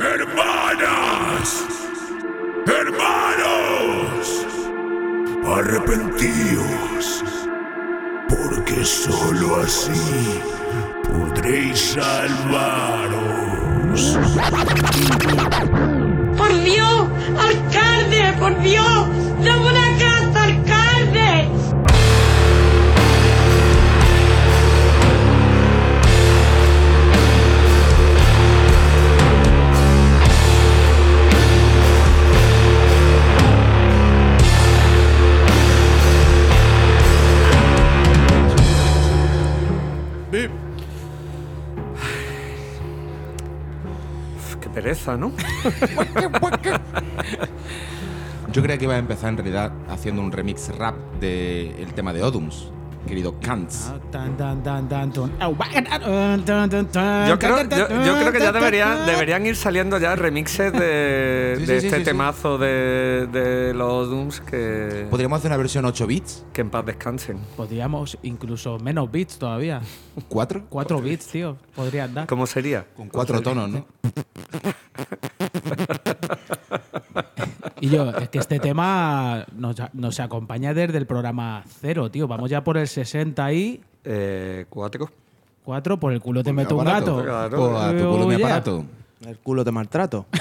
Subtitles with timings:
[0.00, 1.66] Hermanas,
[2.66, 4.46] hermanos,
[5.44, 7.24] arrepentíos,
[8.28, 10.40] porque sólo así
[11.02, 13.20] podréis salvaros.
[16.36, 17.08] ¡Por Dios!
[17.36, 18.32] ¡Alcalde!
[18.38, 19.08] ¡Por Dios!
[19.42, 19.98] ¡Dame una
[48.52, 52.22] Yo creía que iba a empezar en realidad haciendo un remix rap del tema de
[52.22, 52.70] Odums,
[53.06, 53.90] querido Kantz.
[54.10, 54.62] Tan, tan,
[57.28, 61.54] Yo creo, tan, tan, yo, yo creo que ya deberían, ir saliendo ya remixes de,
[61.58, 62.06] Sí, sí, de sí, este sí, sí.
[62.10, 66.86] temazo de, de los Dooms que, Podríamos hacer una versión 8 bits, que en paz
[66.86, 67.38] descansen.
[67.56, 69.80] Podríamos incluso menos beats todavía.
[70.28, 71.56] 4, 4 beats, tío.
[71.74, 72.26] Podrían dar.
[72.26, 72.86] ¿Cómo sería?
[72.96, 73.86] con 4 tonos, ¿no?
[77.80, 82.26] Y yo, es que este tema nos, nos acompaña desde el programa cero, tío.
[82.28, 85.10] Vamos ya por el 60 y Eh, ¿Cuatro?
[85.64, 87.22] 4 por el culo te meto un gato.
[87.22, 87.78] Claro.
[87.78, 88.46] A tu culo mi Oh, yeah.
[88.46, 88.84] aparato.
[89.26, 90.26] El culo te maltrato.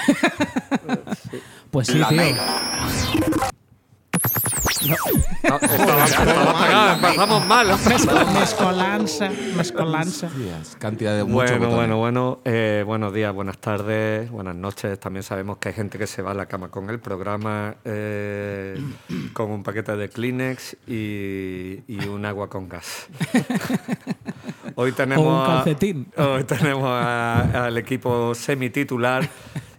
[1.70, 2.22] Pues sí, tío.
[5.44, 7.68] Apagado, empezamos mal.
[7.86, 10.30] Mezco- Mezcolanza, mezcolanza.
[10.80, 12.40] Cantidad de Bueno, bueno, bueno.
[12.46, 15.00] eh, buenos días, buenas tardes, buenas noches.
[15.00, 18.80] También sabemos que hay gente que se va a la cama con el programa, eh,
[19.34, 23.08] con un paquete de Kleenex y, y un agua con gas.
[24.76, 25.64] Hoy tenemos, O un a-
[26.34, 29.28] hoy tenemos a- al equipo semititular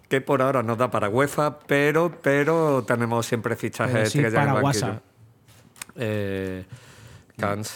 [0.08, 4.22] que por ahora nos da para UEFA, pero, pero tenemos siempre Pero fichajes sí que
[4.22, 4.86] ya en el para banquillo.
[4.86, 5.02] WhatsApp.
[5.96, 6.64] Eh,
[7.36, 7.74] Cans,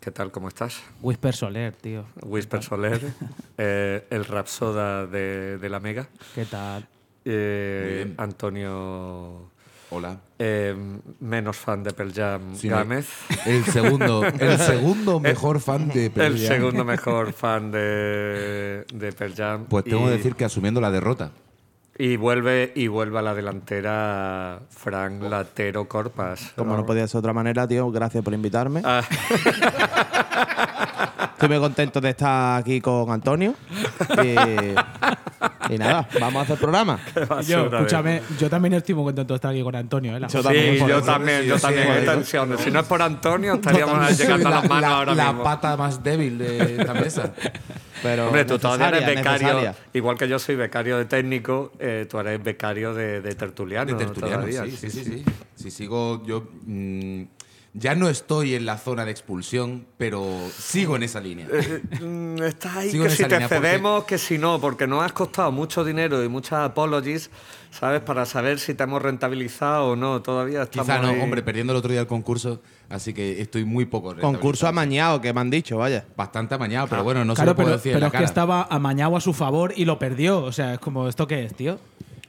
[0.00, 0.30] ¿qué tal?
[0.32, 0.82] ¿Cómo estás?
[1.02, 2.04] Whisper Soler, tío.
[2.22, 3.00] Whisper Soler,
[3.58, 6.86] eh, el Rapsoda de, de la Mega, ¿Qué tal?
[7.24, 8.12] eh.
[8.16, 9.50] Antonio,
[9.90, 10.18] Hola.
[10.38, 10.74] eh,
[11.20, 12.68] menos fan de Pearl Jam, Sí.
[12.68, 13.06] Gámez,
[13.46, 16.48] El segundo, el segundo mejor fan de Pearl el Jam.
[16.56, 19.64] segundo mejor fan de, de Pearl Jam.
[19.66, 21.30] Pues tengo que decir que asumiendo la derrota.
[21.98, 26.52] Y vuelve y vuelve a la delantera Frank Latero Corpas.
[26.56, 28.82] Como no podía ser de otra manera, tío, gracias por invitarme.
[28.84, 29.02] Ah,
[31.32, 33.54] Estoy muy contento de estar aquí con Antonio.
[34.24, 36.98] Y, y nada, vamos a hacer programa.
[37.46, 40.16] Yo, escúchame, yo también estoy muy contento de estar aquí con Antonio.
[40.16, 40.20] ¿eh?
[40.20, 41.86] La- Yo Sí, también, por yo también, yo sí, también.
[41.94, 42.06] sí, sí.
[42.06, 42.58] tensión.
[42.58, 45.44] Si no es por Antonio, estaríamos llegando a la, las manos la- ahora la mismo.
[45.44, 47.32] pata más débil de esta mesa.
[48.02, 49.74] Pero Hombre, tú todavía eres becario, necesaria.
[49.92, 53.92] igual que yo soy becario de técnico, eh, tú eres becario de, de tertuliano.
[53.96, 55.24] De tertuliano, todavía, sí, sí, sí, sí.
[55.54, 57.22] Si sigo, yo mm,
[57.74, 60.24] ya no estoy en la zona de expulsión, pero
[60.56, 61.46] sigo en esa línea.
[61.52, 65.04] Eh, mm, Estás ahí Sigo que si te porque- cedemos, que si no, porque nos
[65.04, 67.30] has costado mucho dinero y muchas apologies,
[67.70, 68.00] ¿sabes?
[68.00, 70.22] Para saber si te hemos rentabilizado o no.
[70.22, 71.20] Todavía estamos Quizá no, ahí.
[71.20, 74.14] hombre, perdiendo el otro día el concurso, así que estoy muy poco.
[74.16, 76.04] Concurso amañado, que me han dicho, vaya.
[76.16, 78.22] Bastante amañado, pero bueno, no se claro, lo puedo pero, decir pero en la es
[78.22, 80.42] que estaba amañado a su favor y lo perdió.
[80.42, 81.78] O sea, es como, ¿esto qué es, tío?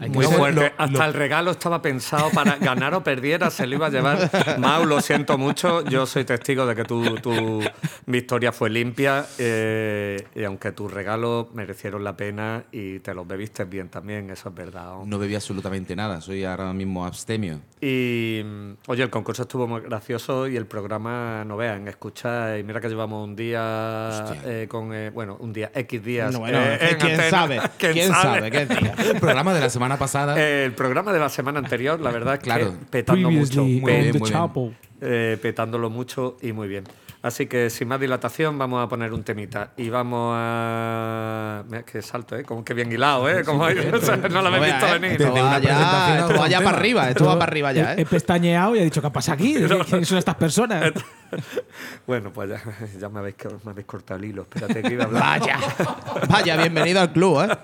[0.01, 0.61] Hay Muy ser- fuerte.
[0.61, 4.29] lo- Hasta el regalo estaba pensado para ganar o perdiera, se lo iba a llevar.
[4.59, 5.83] Mau, lo siento mucho.
[5.85, 7.61] Yo soy testigo de que tu, tu
[8.05, 13.65] victoria fue limpia eh, y aunque tus regalos merecieron la pena y te los bebiste
[13.65, 14.93] bien también, eso es verdad.
[14.93, 15.09] hombre.
[15.09, 17.59] No bebí absolutamente nada, soy ahora mismo abstemio.
[17.81, 18.41] Y
[18.87, 22.87] oye, el concurso estuvo muy gracioso y el programa, no vean, escucha, y mira que
[22.89, 26.31] llevamos un día eh, con, eh, bueno, un día, X días.
[26.31, 27.29] No, bueno, eh, que en ¿quién antena.
[27.29, 27.61] sabe?
[27.77, 28.51] ¿Quién sabe?
[28.51, 28.95] ¿Qué día?
[29.13, 32.35] El programa de la semana pasada, Eh, el programa de la semana anterior, la verdad
[32.35, 32.71] es Claro.
[32.79, 33.63] que petando mucho.
[33.63, 34.77] Muy bien, muy bien.
[35.01, 36.83] Eh, petándolo mucho y muy bien.
[37.21, 41.63] Así que sin más dilatación vamos a poner un temita y vamos a...
[41.67, 42.43] Mira qué salto, ¿eh?
[42.43, 43.43] Como que bien hilado, ¿eh?
[43.43, 43.67] Como
[44.29, 45.21] no lo habéis visto eh, venir.
[45.21, 48.01] Esto va ya, esto va ya para arriba, esto va para arriba ya, He, he
[48.03, 48.05] ¿eh?
[48.05, 49.53] pestañeado y he dicho, ¿qué pasa aquí?
[49.89, 50.93] ¿Quiénes son estas personas?
[52.07, 52.59] Bueno, pues ya,
[52.99, 54.47] ya me, habéis, me habéis cortado el hilo.
[54.51, 55.39] Espérate que iba a hablar.
[55.39, 55.59] Vaya,
[56.27, 57.55] vaya, bienvenido al club, ¿eh?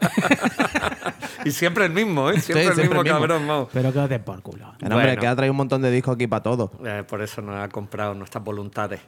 [1.45, 2.39] Y siempre el mismo, ¿eh?
[2.41, 3.19] Siempre Sí, el siempre mismo el mismo.
[3.19, 3.69] cabrón, Mau.
[3.71, 4.73] Pero quédate por culo.
[4.81, 5.21] El hombre Bueno.
[5.21, 6.71] que ha traído un montón de discos aquí para todo.
[6.83, 8.99] Eh, por eso nos ha comprado nuestras voluntades.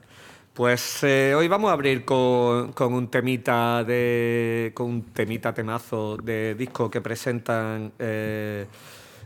[0.53, 4.71] Pues eh, hoy vamos a abrir con, con un temita de.
[4.73, 8.65] con un temita temazo de disco que presentan eh,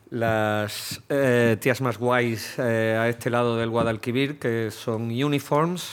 [0.10, 5.90] las eh, tías más guays eh, a este lado del Guadalquivir, que son Uniforms.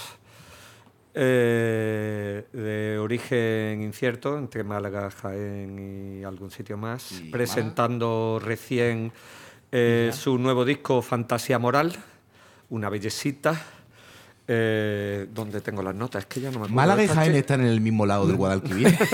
[1.21, 9.13] Eh, de origen incierto, entre Málaga, Jaén y algún sitio más, Y presentando recién
[9.73, 11.93] eh, su nuevo disco Fantasía Moral,
[12.71, 13.61] una bellecita.
[14.47, 16.75] eh, donde tengo las notas, es que ya no me acuerdo.
[16.77, 18.97] Málaga y Jaén están en el mismo lado del Guadalquivir.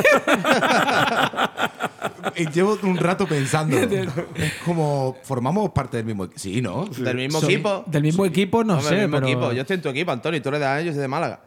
[2.37, 3.77] Y Llevo un rato pensando.
[4.35, 6.39] Es como, formamos parte del mismo equipo.
[6.41, 6.85] Sí, ¿no?
[6.87, 7.85] Del mismo equipo.
[7.87, 9.27] Del mismo equipo, no Hombre, sé, del mismo pero.
[9.29, 9.53] equipo.
[9.53, 10.43] Yo estoy en tu equipo, Antonio.
[10.43, 11.41] Tú eres de Jaén, yo soy de Málaga.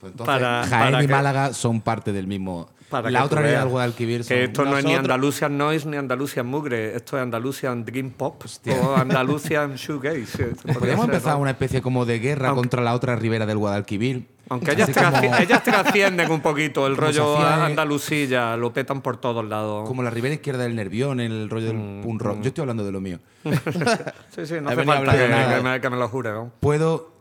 [0.00, 2.68] Pues entonces, Para- Jaén para y que- Málaga son parte del mismo.
[2.88, 4.28] Para la otra del Guadalquivir son.
[4.34, 8.42] Que esto no es ni Andalusian Noise ni Andalusian Mugre, esto es Andalusian Dream Pop
[8.82, 10.24] o Andalusian Shoegaze.
[10.24, 11.40] sí, podría Podríamos empezar ¿no?
[11.40, 14.26] una especie como de guerra Aunque- contra la otra ribera del Guadalquivir.
[14.48, 15.10] Aunque ellas, como-
[15.64, 19.86] trascienden un poquito el rollo hacía andalusilla, lo petan por todos lados.
[19.86, 22.40] Como la ribera izquierda del Nervión, el rollo del Mm, punk rock.
[22.40, 23.18] Yo estoy hablando de lo mío.
[23.44, 25.26] Sí, sí, no hace falta que,
[25.56, 26.30] que me, que me lo jure.
[26.30, 26.52] ¿no?
[26.60, 27.17] Puedo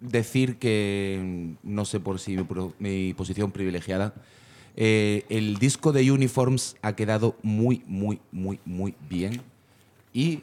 [0.00, 2.46] decir que, mm, no sé por si mi,
[2.78, 4.14] mi posición privilegiada,
[4.76, 9.42] eh, el disco de Uniforms ha quedado muy, muy, muy, muy bien.
[10.12, 10.42] Y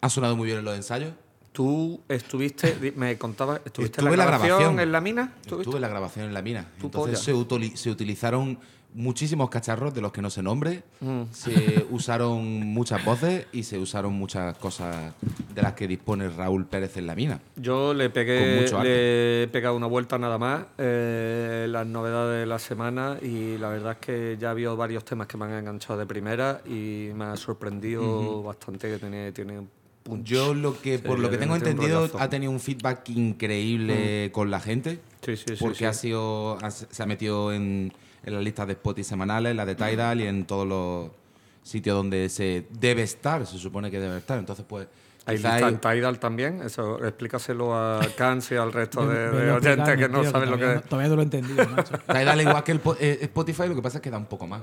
[0.00, 1.12] ha sonado muy bien en los ensayos.
[1.52, 5.34] Tú estuviste, me contabas, estuviste en la grabación, en la mina.
[5.42, 6.70] Estuve la grabación en la mina.
[6.82, 8.58] Entonces se utilizaron
[8.96, 10.82] muchísimos cacharros de los que no se nombre.
[11.00, 11.22] Mm.
[11.30, 15.12] Se usaron muchas voces y se usaron muchas cosas
[15.54, 17.40] de las que dispone Raúl Pérez en la mina.
[17.56, 22.58] Yo le pegué, le he pegado una vuelta nada más, eh, las novedades de la
[22.58, 25.98] semana y la verdad es que ya ha habido varios temas que me han enganchado
[25.98, 29.60] de primera y me ha sorprendido bastante que tiene, tiene
[30.02, 30.24] punch.
[30.24, 34.60] Yo lo que, por lo que tengo entendido, ha tenido un feedback increíble con la
[34.60, 35.00] gente.
[35.22, 37.92] Sí, sí, sí, porque ha sido, ha- se ha metido en,
[38.26, 41.10] en las listas de Spotify semanales, en la de Tidal y en todos los
[41.62, 44.38] sitios donde se debe estar, se supone que debe estar.
[44.38, 44.86] Entonces, pues,
[45.28, 49.96] lista hay- en Tidal también, eso explícaselo a Cans y al resto de, de oyentes
[49.96, 51.98] que no tío, saben lo todavía que no- Todavía no lo he entendido, macho.
[51.98, 54.62] Tidal igual que el eh, Spotify, lo que pasa es que da un poco más.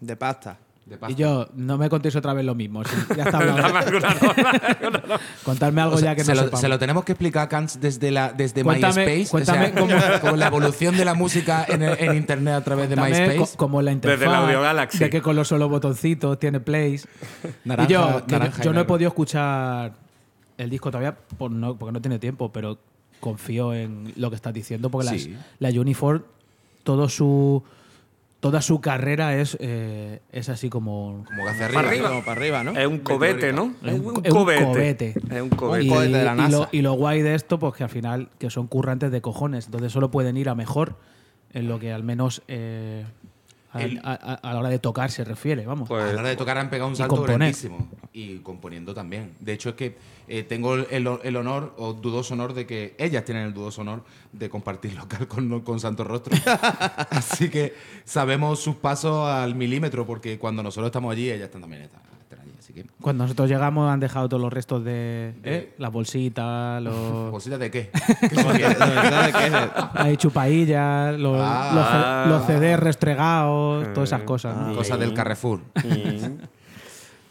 [0.00, 0.58] De pasta.
[0.86, 0.96] De.
[1.08, 2.84] Y yo, no me contéis otra vez lo mismo.
[2.84, 3.78] sí, ya está Dame hablando.
[3.98, 4.14] alguna
[4.92, 5.20] nota.
[5.44, 6.60] Contadme algo O sea, ya que se, no lo, sepamos.
[6.60, 9.28] se lo tenemos que explicar a Kant desde, la, desde Cuéntame- MySpace.
[9.28, 12.60] cuéntame o sea, cómo- como la evolución de la música en, el- en Internet a
[12.62, 13.36] través de MySpace.
[13.36, 14.98] co- como la Desde interfaz, el Audio Galaxy.
[14.98, 17.08] de que con los solo botoncitos tiene plays.
[17.64, 19.92] Naranja- y yo, yo- y no he podido escuchar
[20.56, 22.78] el disco todavía por no- porque no tiene tiempo, pero
[23.18, 25.36] confío en lo que estás diciendo porque las- Sí.
[25.58, 26.22] la Uniform,
[26.84, 27.64] todo su,
[28.40, 31.24] toda su carrera es, eh, es así como...
[31.26, 32.10] Como que hacia Para arriba.
[32.20, 32.72] para arriba, ¿no?
[32.78, 33.72] Es un cobete, ¿no?
[33.82, 35.14] Es un- es un cobete.
[35.30, 35.88] Es un Y, cobete.
[35.88, 36.48] cohete de la y NASA.
[36.50, 39.66] lo, y lo guay de esto, pues que al final que son currantes de cojones,
[39.66, 40.96] entonces solo pueden ir a mejor
[41.52, 43.04] en lo que al menos eh,
[43.84, 45.86] El- a- a- a la hora de tocar se refiere, vamos.
[45.86, 47.38] A Pues la hora de tocar han pegado un Y salto componer.
[47.38, 47.88] grandísimo.
[48.12, 49.34] Y componiendo también.
[49.40, 49.96] De hecho, es que
[50.28, 50.86] eh, tengo el,
[51.22, 54.02] el honor, o dudoso honor, de que ellas tienen el dudoso honor
[54.32, 56.36] de compartir local con, con Santo Rostro.
[57.10, 57.74] Así que
[58.04, 62.00] sabemos sus pasos al milímetro, porque cuando nosotros estamos allí, ellas están también están.
[62.66, 65.72] Así que, Cuando nosotros llegamos han dejado todos los restos de ¿eh?
[65.78, 67.90] las bolsitas, los ¿bolsitas de qué?
[68.22, 72.24] De hay chupaillas, los, Ah.
[72.26, 74.56] los, los CDs restregados, todas esas cosas.
[74.56, 74.74] ¿no?
[74.74, 75.60] Cosas del Carrefour.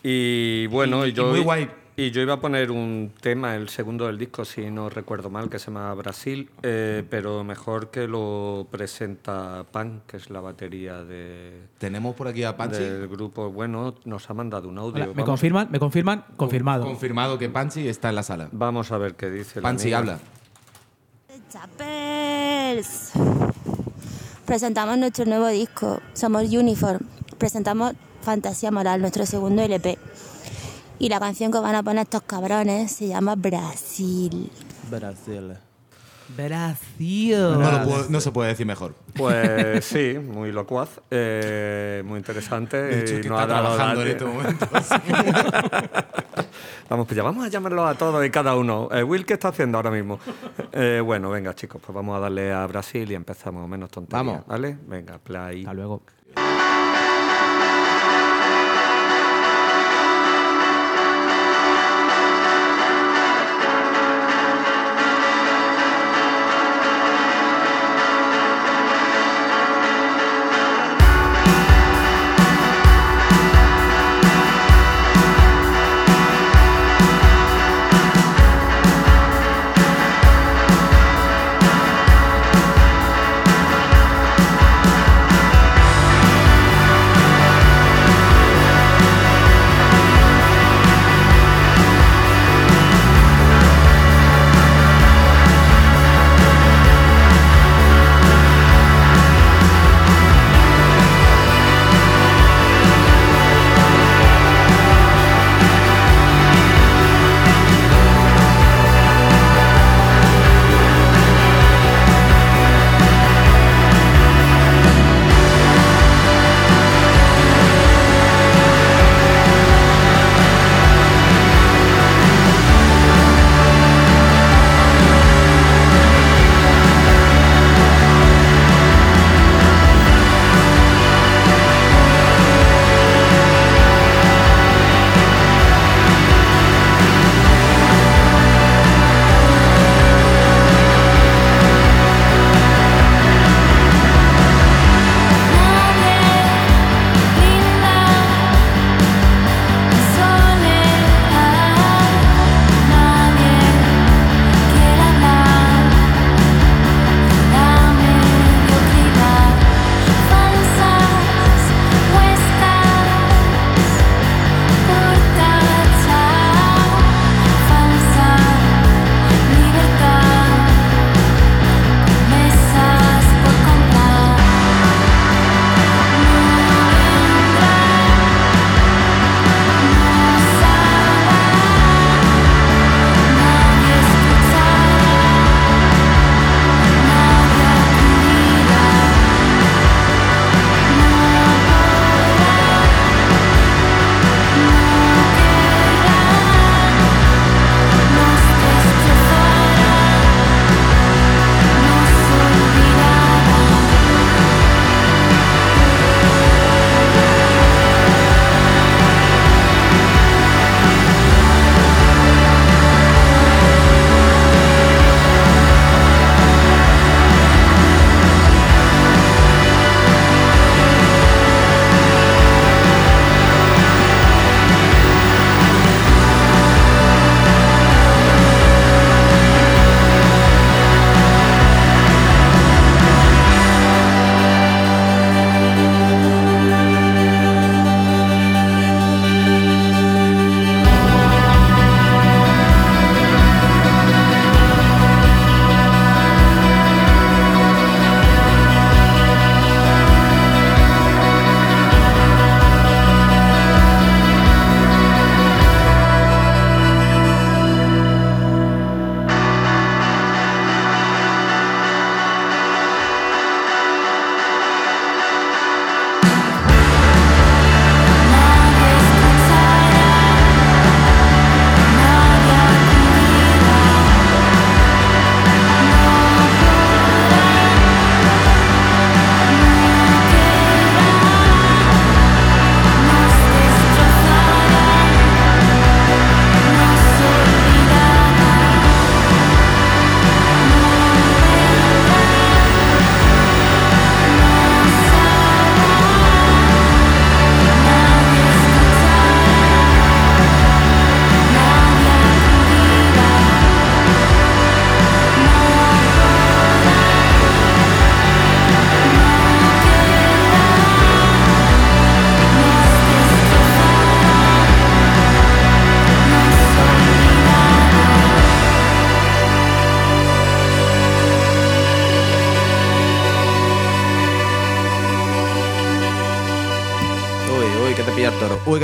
[0.04, 1.70] Y bueno, Y- y, yo, y muy guay.
[1.98, 5.50] Y yo iba a poner un tema, el segundo del disco, si no recuerdo mal,
[5.50, 11.04] que se llama Brasil, eh, pero mejor que lo presenta Pan, que es la batería
[11.04, 12.80] de, Tenemos por aquí a Panchi.
[12.80, 13.50] del grupo.
[13.50, 15.06] Bueno, nos ha mandado un audio.
[15.06, 15.70] Hola, ¿Me confirman?
[15.72, 16.25] ¿Me confirman?
[16.36, 16.84] Confirmado.
[16.84, 18.50] Confirmado que Panchi está en la sala.
[18.52, 19.62] vamos a ver qué dice.
[19.62, 20.20] Panchi, habla.
[21.50, 23.14] Chapels.
[24.46, 27.00] Presentamos nuestro nuevo disco, somos Uniform.
[27.38, 29.98] Presentamos Fantasía Moral, nuestro segundo LP.
[31.00, 34.50] Y la canción que van a poner estos cabrones se llama Brasil.
[34.90, 35.54] Brasil.
[36.36, 37.32] Brasil.
[37.38, 38.96] No, lo puedo- no se puede decir mejor.
[39.16, 42.82] Pues sí, muy locuaz, eh, muy interesante.
[42.82, 44.68] De hecho, y está ha dado trabajando en este momento.
[46.90, 48.90] Vamos, pues ya vamos a llamarlos a todos y cada uno.
[48.92, 50.20] Eh, Will, ¿qué está haciendo ahora mismo?
[50.72, 54.24] Eh, bueno, venga, chicos, pues vamos a darle a Brasil y empezamos menos tonterías.
[54.25, 54.46] Vamos.
[54.46, 54.78] ¿Vale?
[54.88, 55.62] Venga, play.
[55.62, 56.04] Hasta luego.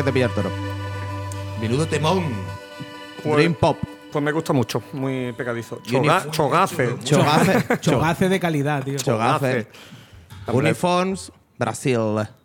[0.01, 0.49] Que te pilla el toro.
[1.59, 2.23] Menudo temón.
[3.23, 3.77] Dream Pop.
[4.11, 5.79] Pues me gusta mucho, muy pegadizo.
[5.83, 6.95] Choga- chogace.
[7.03, 7.79] Chogace.
[7.79, 8.97] Chogace de calidad, tío.
[8.97, 9.67] Chogace.
[10.47, 11.31] Hombre, Uniforms.
[11.57, 11.99] Brasil.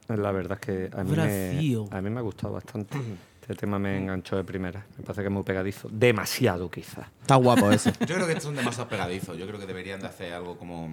[0.08, 1.84] La verdad es que a mí, me, Brasil.
[1.90, 2.96] a mí me ha gustado bastante.
[3.40, 4.84] Este tema me enganchó de primera.
[4.98, 5.88] Me parece que es muy pegadizo.
[5.90, 7.06] Demasiado, quizás.
[7.22, 7.92] Está guapo ese.
[8.00, 9.36] Yo creo que estos son demasiado pegadizos.
[9.38, 10.90] Yo creo que deberían de hacer algo como,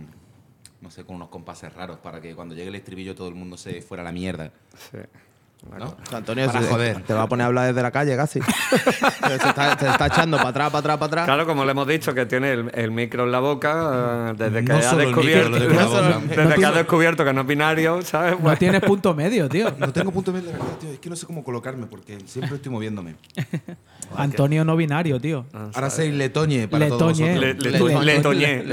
[0.81, 3.57] no sé, con unos compases raros para que cuando llegue el estribillo todo el mundo
[3.57, 4.51] se fuera a la mierda.
[4.91, 4.97] Sí.
[5.79, 5.95] ¿No?
[6.15, 7.01] Antonio, Para se- joder.
[7.03, 8.39] te va a poner a hablar desde la calle casi.
[9.27, 11.25] se, está, se está echando para atrás, para atrás, para atrás.
[11.25, 14.63] Claro, como le hemos dicho, que tiene el, el micro en la boca eh, desde
[14.65, 15.51] que No ha micro, descubierto.
[15.89, 16.21] boca.
[16.27, 18.39] desde que ha descubierto que no es binario, ¿sabes?
[18.39, 19.73] No tienes punto medio, tío.
[19.79, 20.91] No tengo punto medio de verdad, tío.
[20.91, 23.15] Es que no sé cómo colocarme porque siempre estoy moviéndome.
[24.15, 25.45] Antonio no binario, tío.
[25.73, 27.33] Ahora soy Letoñe para todos Letoñe.
[27.33, 27.63] vosotros.
[27.65, 28.63] Le, le, Le- toñé,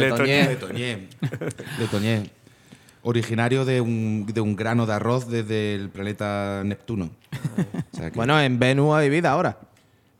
[0.61, 2.40] le-
[3.03, 7.11] Originario de un, de un grano de arroz desde el planeta Neptuno.
[7.93, 9.57] O sea que- Bueno, en Venus hay vida ahora.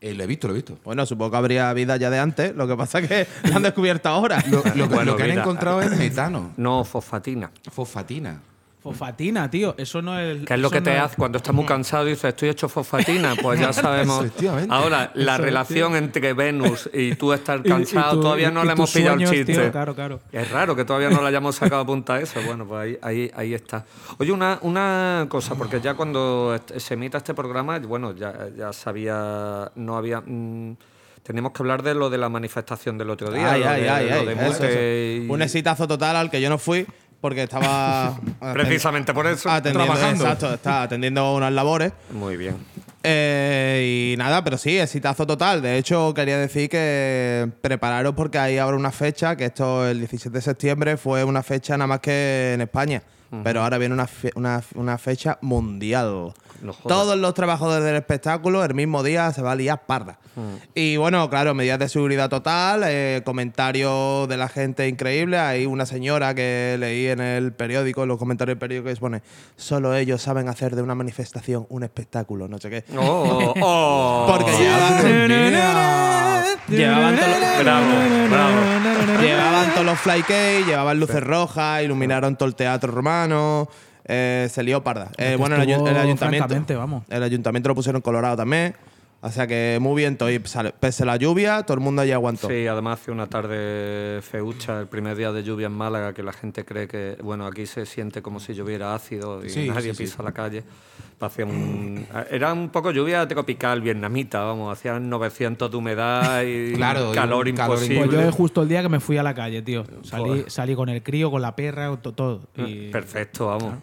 [0.01, 0.79] eh, lo he visto, lo he visto.
[0.83, 2.57] Bueno, supongo que habría vida ya de antes.
[2.57, 4.43] Lo que pasa es que la han descubierto ahora.
[4.51, 5.43] Lo, lo que- Bueno, lo que han mira.
[5.43, 7.51] encontrado es metano, No, fosfatina.
[7.71, 8.41] fosfatina.
[8.83, 9.75] Fosfatina, tío.
[9.77, 10.45] Eso no es.
[10.47, 12.69] Que es lo que te no hace cuando estás muy cansado y dices, estoy hecho
[12.69, 13.35] fosfatina.
[13.41, 14.25] Pues ya sabemos.
[14.71, 18.63] Ahora, la Eso, relación entre Venus y tú estar Y- y cansado, tu- todavía no
[18.63, 19.53] y le hemos pillado el chiste.
[19.53, 20.21] tío, claro, claro.
[20.33, 22.41] Es raro que todavía no le hayamos sacado punta a eso.
[22.47, 23.85] Bueno, pues ahí, ahí, ahí está.
[24.19, 29.71] Oye, una, una cosa, porque ya cuando se emita este programa, bueno, ya, ya sabía,
[29.75, 30.21] no había...
[30.25, 30.77] mm,
[31.23, 33.53] tenemos que hablar de lo de la manifestación del otro día.
[33.53, 35.25] Ay, lo ay, de, ay, lo ay, de eso, Mute eso.
[35.27, 36.87] y- Un exitazo total al que yo no fui
[37.21, 38.19] porque estaba
[38.53, 39.51] Precisamente por eso.
[39.51, 40.25] atendiendo, trabajando.
[40.25, 41.93] exacto, estaba atendiendo unas labores.
[42.13, 42.57] Muy bien.
[43.03, 45.63] Eh, y nada, pero sí, exitazo total.
[45.63, 50.31] De hecho, quería decir que prepararos porque ahí habrá una fecha, que esto el 17
[50.37, 53.03] de septiembre fue una fecha nada más que en España.
[53.45, 56.33] Pero ahora viene una, fe- una, una fecha mundial.
[56.63, 56.73] No.
[56.75, 60.19] Todos los trabajadores del espectáculo el mismo día se va a liar parda.
[60.75, 65.39] Y bueno, claro, medidas de seguridad total, eh, comentarios de la gente increíble.
[65.39, 69.23] Hay una señora que leí en el periódico, en los comentarios del periódico, que pone,
[69.57, 72.85] solo ellos saben hacer de una manifestación un espectáculo, no sé qué.
[72.97, 74.27] Oh, oh.
[74.31, 75.03] Porque llevaban,
[76.69, 77.87] llevaban, todos los- Bravo,
[78.31, 79.23] bravo.
[79.23, 83.69] llevaban todos los flycase, llevaban luces rojas, iluminaron todo el teatro romano.
[84.07, 85.11] Eh, se lió parda.
[85.19, 86.79] Eh, bueno, el, ayu- el ayuntamiento.
[86.79, 87.05] vamos.
[87.09, 88.75] El ayuntamiento lo pusieron colorado también.
[89.23, 90.31] O sea que muy bien, todo.
[90.31, 92.49] Y sale- pese a la lluvia, todo el mundo allí aguantó.
[92.49, 96.33] Sí, además hace una tarde feucha, el primer día de lluvia en Málaga, que la
[96.33, 99.97] gente cree que, bueno, aquí se siente como si lloviera ácido y Sí, nadie sí,
[99.99, 100.03] sí.
[100.05, 100.63] pisa la calle.
[101.21, 107.13] Hacía un- era un poco lluvia tropical, vietnamita, vamos, hacían 900 de humedad y Claro,
[107.13, 107.99] y calor calor imposible.
[108.07, 109.85] Pues yo es justo el día que me fui a la calle, tío.
[110.03, 112.49] Salí, salí con el crío, con la perra, to- todo.
[112.57, 113.75] Y Perfecto, vamos.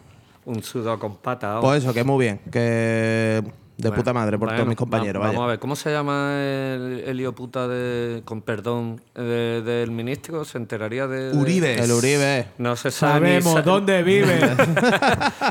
[0.48, 1.60] Un sudor con pata.
[1.60, 2.40] Pues eso, que muy bien.
[2.50, 3.42] Que
[3.76, 5.20] de puta madre por Bueno, todos mis compañeros.
[5.22, 5.36] va- vaya.
[5.38, 9.90] Vamos a ver, ¿cómo se llama el, el hijo puta de, con perdón, de- del
[9.92, 10.44] ministro?
[10.44, 11.30] ¿Se enteraría de...?
[11.32, 11.74] de- Uribe.
[11.80, 12.46] El Uribe.
[12.58, 14.40] No se sabe sabemos sa- dónde vive.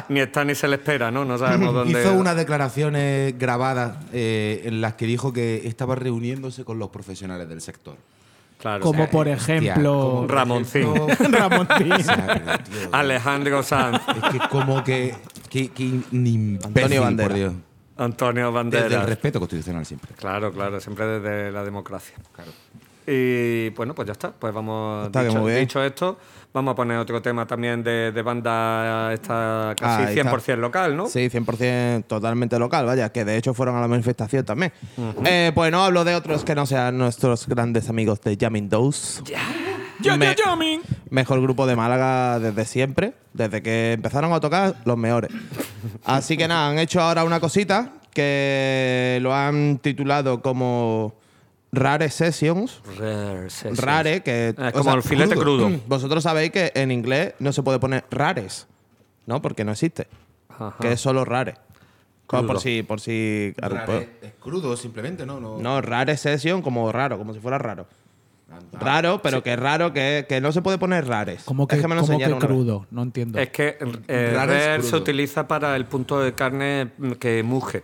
[0.10, 1.24] ni está ni se le espera, ¿no?
[1.26, 2.02] No sabemos dónde...
[2.02, 7.48] Hizo unas declaraciones grabadas eh, en las que dijo que estaba reuniéndose con los profesionales
[7.48, 7.96] del sector.
[8.60, 9.92] Claro, Como o sea, por Hostia, ejemplo.
[10.00, 10.88] como por Ramoncín.
[11.32, 11.92] Ramoncín.
[11.92, 15.16] O sea, pero, tío, Alejandro Sanz, Es que como que.
[15.50, 17.28] que, que imbécil, Antonio Bandera.
[17.30, 17.54] por Dios.
[18.00, 19.06] Antonio Desde el Banderas.
[19.06, 20.14] respeto constitucional siempre.
[20.16, 22.16] Claro, claro, siempre desde la democracia.
[22.32, 22.52] Claro.
[23.10, 24.32] Y bueno, pues ya está.
[24.32, 25.62] Pues vamos, Está que dicho, muy bien.
[25.64, 26.18] dicho esto,
[26.54, 30.30] vamos a poner otro tema también de, de banda esta casi está.
[30.38, 31.08] 100% local, ¿no?
[31.08, 34.74] Sí, 100% totalmente local, vaya, que de hecho fueron a la manifestación también.
[35.24, 39.22] Eh, pues no hablo de otros que no sean nuestros grandes amigos de Jamming Dose.
[40.02, 40.82] Ya, Me- ya, Yamin.
[41.10, 45.32] Mejor grupo de Málaga desde siempre, desde que empezaron a tocar, los mejores.
[46.04, 51.16] Así que nada, han hecho ahora una cosita que lo han titulado como
[51.72, 52.82] Rare Sessions.
[52.98, 53.80] Rare Sessions.
[53.80, 54.50] Rare, que.
[54.50, 55.70] Es o como sea, el filete crudo.
[55.88, 58.68] Vosotros sabéis que en inglés no se puede poner rares,
[59.26, 59.42] ¿no?
[59.42, 60.08] Porque no existe.
[60.50, 60.76] Ajá.
[60.80, 61.56] Que es solo rare.
[62.26, 62.84] Como por si.
[62.84, 65.40] Por si Rare- es crudo simplemente, ¿no?
[65.40, 65.58] No.
[65.60, 67.86] no, rare session como raro, como si fuera raro.
[68.50, 71.44] Ah, Raro, pero que raro, que, que no se puede poner rares.
[71.44, 72.36] Como que, es que me lo como que vez.
[72.38, 73.40] crudo, no entiendo.
[73.40, 73.78] Es que
[74.08, 77.84] eh, Rare se utiliza para el punto de carne mm, que muge.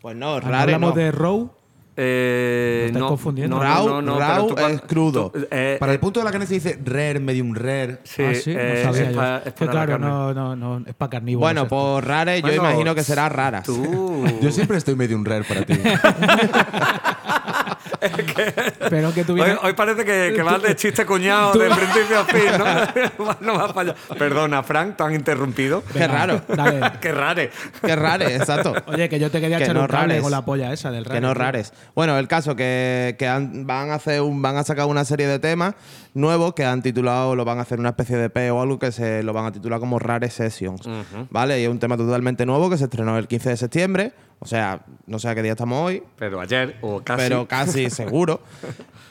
[0.00, 1.00] Pues no, Ah, ¿no rare hablamos no.
[1.00, 1.50] de Row.
[1.96, 3.56] Eh, ¿Me estás no, confundiendo?
[3.56, 5.30] no, Raw- no, no, raw tú es crudo.
[5.30, 7.98] tú, eh, Para eh, el punto de la carne se dice rare, medium rare.
[8.02, 9.16] sí, ah, sí, eh, no sabía es yo.
[9.16, 11.40] pa- es para la claro, no, no, no, es para carnívoros.
[11.54, 13.64] Bueno, pues rare yo Bueno, imagino que será raras.
[13.64, 14.24] Tú.
[14.42, 15.74] Yo siempre estoy medium rare para ti.
[18.90, 22.24] Pero que tú Hoy, parece que, que vas de chiste cuñado tú- de principio a
[22.24, 23.36] fin, ¿no?
[23.40, 23.94] no vas para allá.
[24.18, 25.82] Perdona, Frank, te han interrumpido.
[25.92, 26.40] Qué raro.
[26.48, 26.80] Dale.
[27.00, 27.50] Qué rare.
[27.84, 28.74] Qué rare, exacto.
[28.86, 30.22] Oye, que yo te quería Que echar no un rares.
[30.22, 31.34] con la polla esa del Que rare, no tío.
[31.34, 31.72] rares.
[31.94, 35.26] Bueno, el caso que, que han- van a hacer un, van a sacar una serie
[35.26, 35.74] de temas
[36.14, 38.92] nuevos que han titulado, lo van a hacer una especie de P o algo que
[38.92, 40.82] se lo van a titular como Rare Sessions.
[41.30, 41.60] ¿Vale?
[41.60, 44.12] Y es un tema totalmente nuevo que se estrenó el 15 de septiembre.
[44.40, 47.22] O sea, no sé a qué día estamos hoy, Pero ayer, o casi.
[47.22, 48.40] pero casi seguro.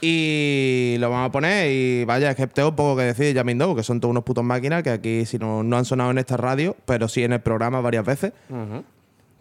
[0.02, 3.58] Y lo vamos a poner y vaya, es que tengo poco que decir de Jamming
[3.58, 6.18] Dog, que son todos unos putos máquinas que aquí si no, no han sonado en
[6.18, 8.34] esta radio, pero sí en el programa varias veces.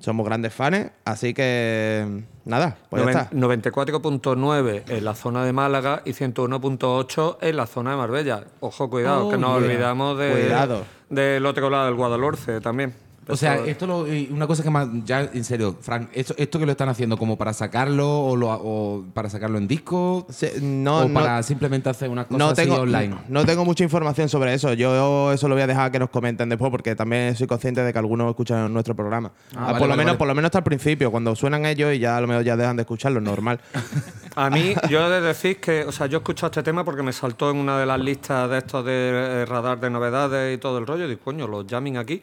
[0.03, 3.31] Somos grandes fans, así que nada, pues ya Noven- está.
[3.37, 8.45] 94.9 en la zona de Málaga y 101.8 en la zona de Marbella.
[8.61, 9.65] Ojo, cuidado, Oh, que nos yeah.
[9.65, 10.85] olvidamos de, Cuidado.
[11.09, 12.95] del otro lado del Guadalhorce también.
[13.33, 16.59] O sea, esto lo, y una cosa que más, ya en serio, Frank, esto, esto
[16.59, 20.27] que lo están haciendo como para sacarlo o, lo- o para sacarlo en disco
[20.61, 23.15] no, o no- para simplemente hacer unas cosas no así tengo, online.
[23.29, 24.73] no tengo mucha información sobre eso.
[24.75, 27.93] Yo eso lo voy a dejar que nos comenten después porque también soy consciente de
[27.93, 29.31] que algunos escuchan nuestro programa.
[29.57, 30.19] Ah, Ah, vale, por, lo vale, menos, vale.
[30.19, 32.57] por lo menos hasta el principio, cuando suenan ellos y ya a lo mejor ya
[32.57, 33.59] dejan de escucharlo, normal.
[34.35, 37.03] A mí, yo he de decir que, o sea, yo he escuchado este tema porque
[37.03, 40.59] me saltó en una de las listas de estos de eh, radar de novedades y
[40.59, 41.05] todo el rollo.
[41.05, 42.23] Y digo, coño, los jamming aquí.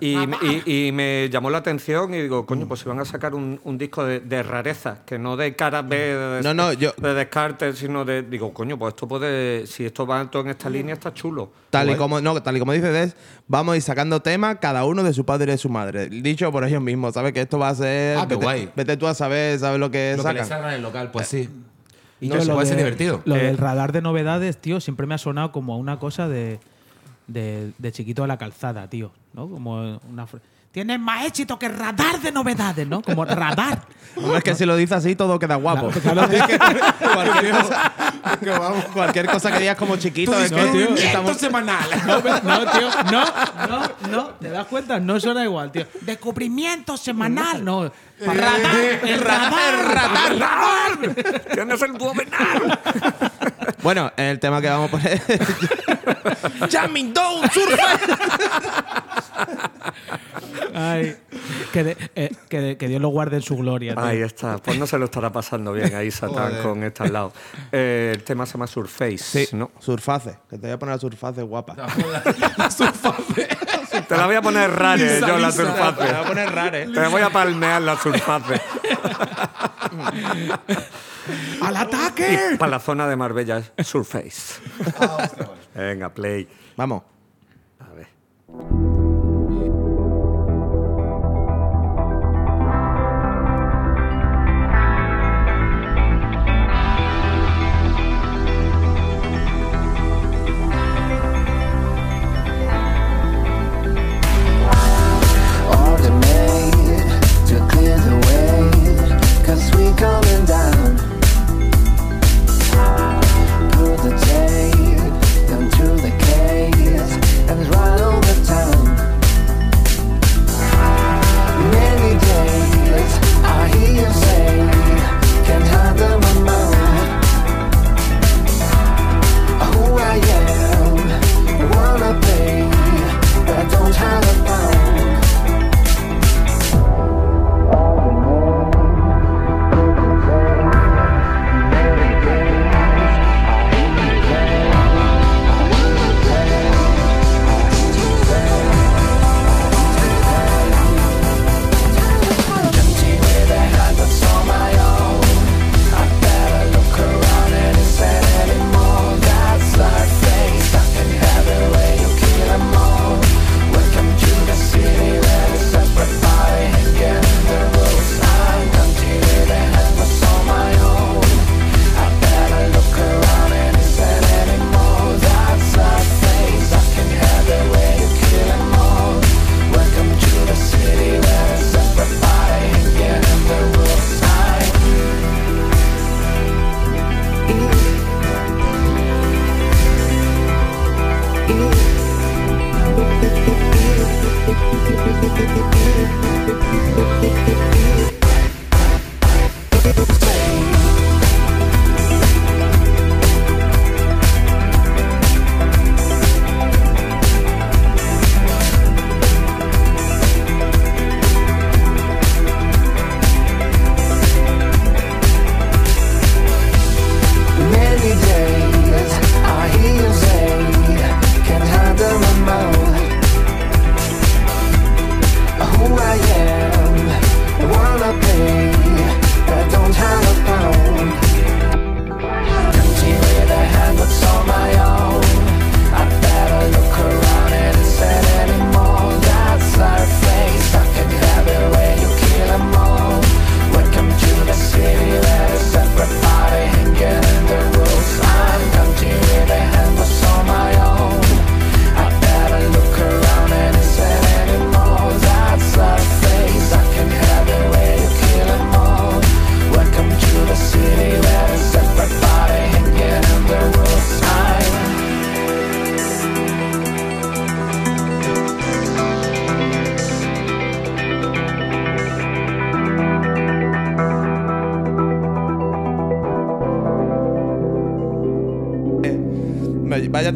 [0.00, 3.34] Y, y- y me llamó la atención y digo, coño, pues si van a sacar
[3.34, 6.92] un, un disco de, de rarezas, que no de cara B de, No, no, yo-
[6.96, 8.22] de descarte, sino de.
[8.22, 9.66] Digo, coño, pues esto puede.
[9.66, 11.50] Si esto va todo en esta línea, está chulo.
[11.70, 13.14] Tal y como no, tal y como dice Des,
[13.46, 16.08] vamos a ir sacando temas cada uno de su padre y de su madre.
[16.08, 17.32] Dicho por ellos mismos, ¿sabes?
[17.32, 18.16] Que esto va a ser.
[18.18, 18.70] Ah, qué vete, guay.
[18.74, 20.68] vete tú a saber, ¿sabes lo que Lo que le sacan?
[20.70, 21.48] en el local, pues sí.
[22.20, 23.22] Y No, yo, puede ser de- divertido.
[23.26, 26.58] Lo Eh, del radar de novedades, tío, siempre me ha sonado como una cosa de,
[27.28, 29.12] de, de chiquito de la calzada, tío.
[29.32, 29.48] ¿No?
[29.48, 29.76] Como
[30.10, 30.26] una.
[30.70, 33.00] Tienes más éxito que radar de novedades, ¿no?
[33.02, 33.82] Como radar.
[34.16, 35.88] Hombre, es que si lo dice así, todo queda guapo.
[35.88, 36.38] Claro, tío.
[37.14, 37.92] cualquier, cosa,
[38.92, 40.94] cualquier cosa que digas como chiquito es que tío.
[40.94, 41.88] estamos- semanal.
[42.06, 43.24] No, no, tío, no,
[43.68, 45.00] no, no, ¿te das cuenta?
[45.00, 45.86] No suena igual, tío.
[46.02, 47.90] Descubrimiento semanal, no.
[48.20, 50.98] Radar, el radar, radar,
[51.54, 52.78] Tienes el duodenal.
[53.82, 55.20] Bueno, el tema que vamos a poner.
[56.70, 57.98] Jamming Down, surfa.
[60.74, 61.16] Ay,
[61.72, 63.94] que, de- eh, que, de- que Dios lo guarde en su gloria.
[63.94, 64.04] tío.
[64.04, 64.58] Ahí está.
[64.58, 67.32] Pues no se lo estará pasando bien ahí Satán con este al lado.
[67.72, 69.70] Eh, el tema se llama Surface, Sí, ¿no?
[69.78, 70.38] surface.
[70.50, 71.74] Que te voy a poner la surface guapa.
[74.06, 75.62] Te la voy a poner rare, Lisa, yo la Lisa.
[75.64, 76.28] Te voy a surface.
[76.28, 76.86] poner rare.
[76.86, 78.60] Te voy a palmear la surface.
[81.62, 82.56] ¡Al ataque!
[82.58, 84.60] Para la zona de Marbella Surface.
[85.74, 86.48] Venga, play.
[86.76, 87.02] Vamos.
[87.80, 88.87] A ver.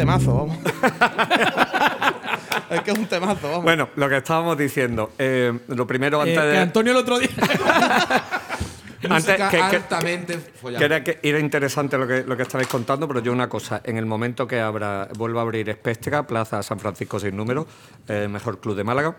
[0.02, 0.58] Temazo, vamos.
[2.70, 3.62] es que es un temazo, vamos.
[3.62, 5.12] Bueno, lo que estábamos diciendo.
[5.18, 6.58] eh, lo primero, Eh, antes que de.
[6.58, 7.28] Antonio el otro día.
[9.08, 10.38] antes, que- altamente
[10.78, 13.80] que era, que era interesante lo que, lo que estabais contando, pero yo una cosa,
[13.84, 17.66] en el momento que abra, vuelva a abrir Espéstega, Plaza San Francisco sin número,
[18.08, 19.16] eh, mejor club de Málaga,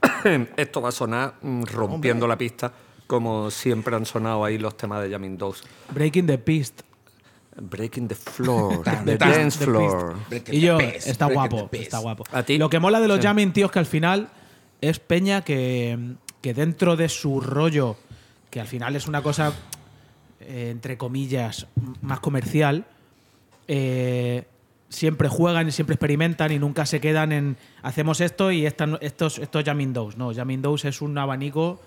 [0.56, 2.72] esto va a sonar mm, rompiendo la pista,
[3.06, 5.62] como siempre han sonado ahí los temas de Jamming Dogs.
[5.92, 6.82] Breaking the Pist.
[7.60, 10.16] Breaking the floor, the dance floor.
[10.50, 12.24] Y yo, está guapo, está guapo.
[12.32, 12.58] ¿A ti?
[12.58, 13.22] Lo que mola de los Sí.
[13.24, 14.28] jamming, tío, es que al final
[14.80, 17.96] es peña que, que dentro de su rollo,
[18.50, 19.52] que al final es una cosa,
[20.40, 21.66] eh, entre comillas,
[22.00, 22.84] más comercial,
[23.66, 24.44] eh,
[24.88, 29.38] siempre juegan y siempre experimentan y nunca se quedan en hacemos esto y esta estos,
[29.38, 30.16] estos jamming dos.
[30.16, 31.80] No, jamming dos es un abanico.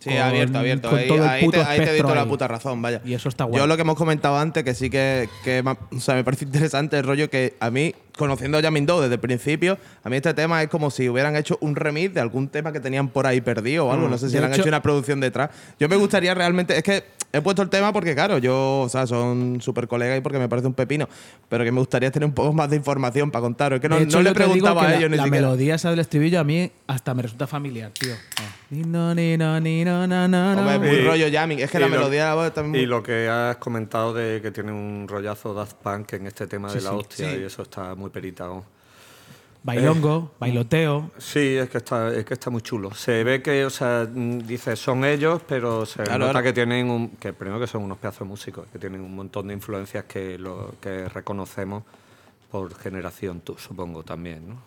[0.00, 0.88] Sí, con- abierto, abierto.
[0.90, 3.00] con Ahí, todo el ahí puto te, ahí te doy toda la puta razón, vaya.
[3.04, 3.58] Y eso está guay.
[3.60, 5.62] Yo lo que hemos comentado antes, que sí que, que
[5.94, 9.14] o sea, me parece interesante el rollo que a mí, conociendo a Jamin Doe desde
[9.14, 12.48] el principio, a mí este tema es como si hubieran hecho un remix de algún
[12.48, 14.08] tema que tenían por ahí perdido o algo.
[14.08, 14.44] No sé si Mm.
[14.44, 15.50] Han hecho- hecho una producción detrás.
[15.80, 17.02] Yo me gustaría realmente, es que
[17.32, 20.48] he puesto el tema porque, claro, yo, o sea, son súper colegas y porque me
[20.48, 21.08] parece un pepino,
[21.48, 23.76] pero que me gustaría tener un poco más de información para contaros.
[23.78, 25.46] Es que no, hecho, no le preguntaba a la- ellos ni La siquiera.
[25.46, 28.14] melodía esa del estribillo a mí hasta me resulta familiar, tío.
[28.70, 30.60] Ni no, ni no, ni no, na, na, na.
[30.60, 31.58] Hombre, es muy Y- rollo jamming.
[31.58, 32.84] Es que la lo- melodía de la voz también.
[32.84, 36.72] Y lo que has comentado de que tiene un rollazo Daft Punk en este tema
[36.72, 38.64] de la hostia, y eso está muy peritado.
[39.62, 41.10] Bailongo, bailoteo.
[41.18, 42.94] Sí, es que está, es que está muy chulo.
[42.94, 46.44] Se ve que, o sea, mm, dice, son ellos, pero se Claro, nota claro.
[46.44, 49.54] que tienen un, que primero que son unos pedazos músicos, que tienen un montón de
[49.54, 51.84] influencias que lo que reconocemos
[52.50, 54.62] por generación, tú supongo también, ¿no?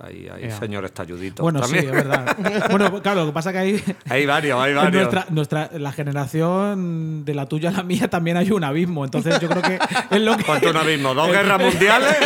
[0.00, 0.58] Hay, hay Ea.
[0.58, 1.42] señores talluditos.
[1.42, 1.82] Bueno, también.
[1.84, 2.36] sí, es verdad.
[2.70, 3.84] bueno, claro, lo que pasa que ahí.
[4.08, 4.92] hay varios, hay varios.
[4.94, 9.04] nuestra, nuestra, la generación de la tuya a la mía también hay un abismo.
[9.04, 9.78] Entonces yo creo que
[10.10, 10.44] es lo que.
[10.44, 11.14] ¿Cuánto un abismo?
[11.14, 12.16] ¿Dos guerras mundiales?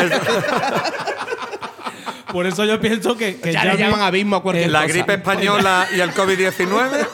[2.31, 3.37] Por eso yo pienso que.
[3.37, 4.93] que ya le Jamming- llaman abismo a cualquier ¿La cosa.
[4.95, 7.07] gripe española y el COVID-19?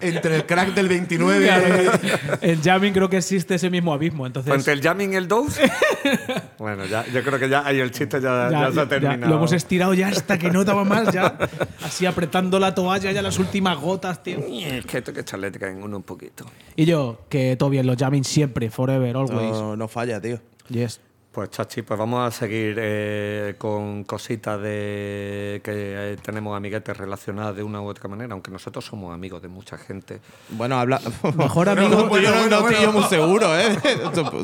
[0.00, 1.92] Entre el crack del 29 Claro,
[2.40, 4.26] en Jamming creo que existe ese mismo abismo.
[4.26, 4.52] Entonces.
[4.54, 5.70] ¿Entre el jamming y el dose?
[6.58, 9.28] bueno, ya, yo creo que ya ahí el chiste ya, ya se ha terminado.
[9.28, 11.36] lo hemos estirado ya hasta que no daba más, ya.
[11.82, 14.38] Así apretando la toalla, ya las últimas gotas, tío.
[14.38, 16.44] Es que esto que echarle en uno un poquito.
[16.76, 19.50] Y yo, que todo bien, los jamming siempre, forever, always.
[19.50, 20.40] No, no falla, tío.
[20.68, 21.00] Yes.
[21.38, 27.54] Pues Chachi, pues vamos a seguir eh, con cositas de que eh, tenemos amiguetes relacionadas
[27.54, 30.18] de una u otra manera, aunque nosotros somos amigos de mucha gente.
[30.48, 31.00] Bueno, habla.
[31.36, 31.90] Mejor amigo.
[32.10, 33.78] No, yo no, no estoy yo muy seguro, ¿eh?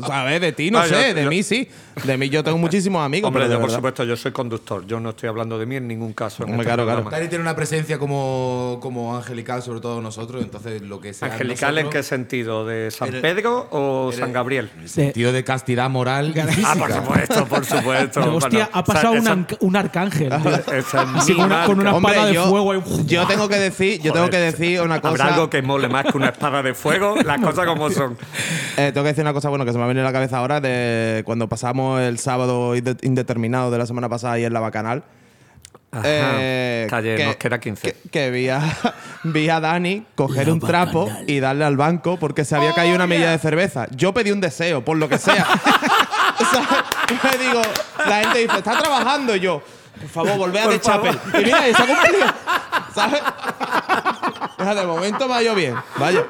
[0.07, 0.39] ¿Sabes?
[0.39, 1.67] De ti no Ah, yo- sé, de yo- mí sí.
[2.05, 3.27] De mí yo tengo muchísimos amigos.
[3.27, 5.89] Hombre, yo por verdad- supuesto, yo soy conductor, yo no estoy hablando de mí en
[5.89, 6.43] ningún caso.
[6.43, 7.09] En este claro, claro.
[7.09, 11.27] Dani tiene una presencia como, como angelical, sobre todo nosotros, entonces lo que sea.
[11.27, 12.65] ¿Angelical en qué sentido?
[12.65, 14.69] ¿De San Pedro o San Gabriel?
[14.77, 16.33] En el sentido de castidad moral.
[16.63, 16.84] Ah.
[16.87, 18.19] Por supuesto, por supuesto.
[18.35, 20.33] Hostia, Bueno, ha pasado esa- un, esa- un arcángel.
[21.15, 22.71] Así con una, con una espada de yo, fuego.
[22.71, 22.81] ahí.
[23.05, 25.13] yo tengo que decir, yo tengo que Joder, decir una cosa.
[25.23, 27.15] ¿Habrá algo que mole más que una espada de fuego?
[27.25, 28.17] Las cosas como son.
[28.77, 30.37] Eh, tengo que decir una cosa bueno que se me ha venido a la cabeza
[30.37, 34.59] ahora de cuando pasamos el sábado inde- indeterminado de la semana pasada ahí en la
[34.59, 35.03] Bacanal.
[35.91, 36.03] Ajá.
[36.05, 37.81] Eh, Calle Mosquera 15.
[38.03, 38.59] Que, que vi, a,
[39.23, 43.07] vi a Dani coger un trapo y darle al banco porque se había caído una
[43.07, 43.87] medida de cerveza.
[43.95, 45.45] Yo pedí un deseo, por lo que sea.
[46.51, 46.85] sea,
[47.23, 47.61] me digo,
[48.05, 49.61] la gente dice, está trabajando y yo.
[49.99, 51.19] Por favor, volvé a The Chapel.
[51.33, 52.27] Y mira, ha cumplido.
[52.93, 53.21] ¿Sabes?
[54.73, 55.75] De momento ido bien.
[55.97, 56.25] Vaya.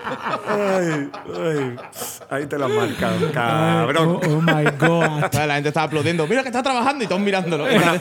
[0.48, 1.76] Ay, ay,
[2.30, 4.20] ahí te lo has marcado, Oh, cabrón.
[4.28, 5.24] oh my god.
[5.26, 6.28] O sea, la gente estaba aplaudiendo.
[6.28, 7.68] Mira que está trabajando y todos mirándolo.
[7.68, 8.00] La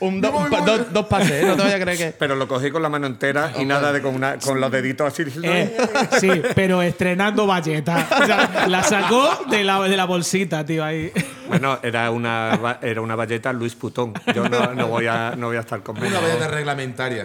[0.00, 1.44] un dos pases, ¿eh?
[1.46, 2.10] No te vayas a creer que.
[2.18, 5.12] Pero lo cogí con la mano entera y nada de con, una, con los deditos
[5.12, 5.24] así.
[5.42, 5.76] Eh,
[6.20, 8.06] sí, pero estrenando valleta.
[8.22, 11.12] O sea, la sacó de la, de la bolsita, tío, ahí.
[11.48, 14.14] Bueno, era una, era una valleta Luis Putón.
[14.34, 17.24] Yo no, no voy, a, no voy a estar con Una valleta reglamentaria.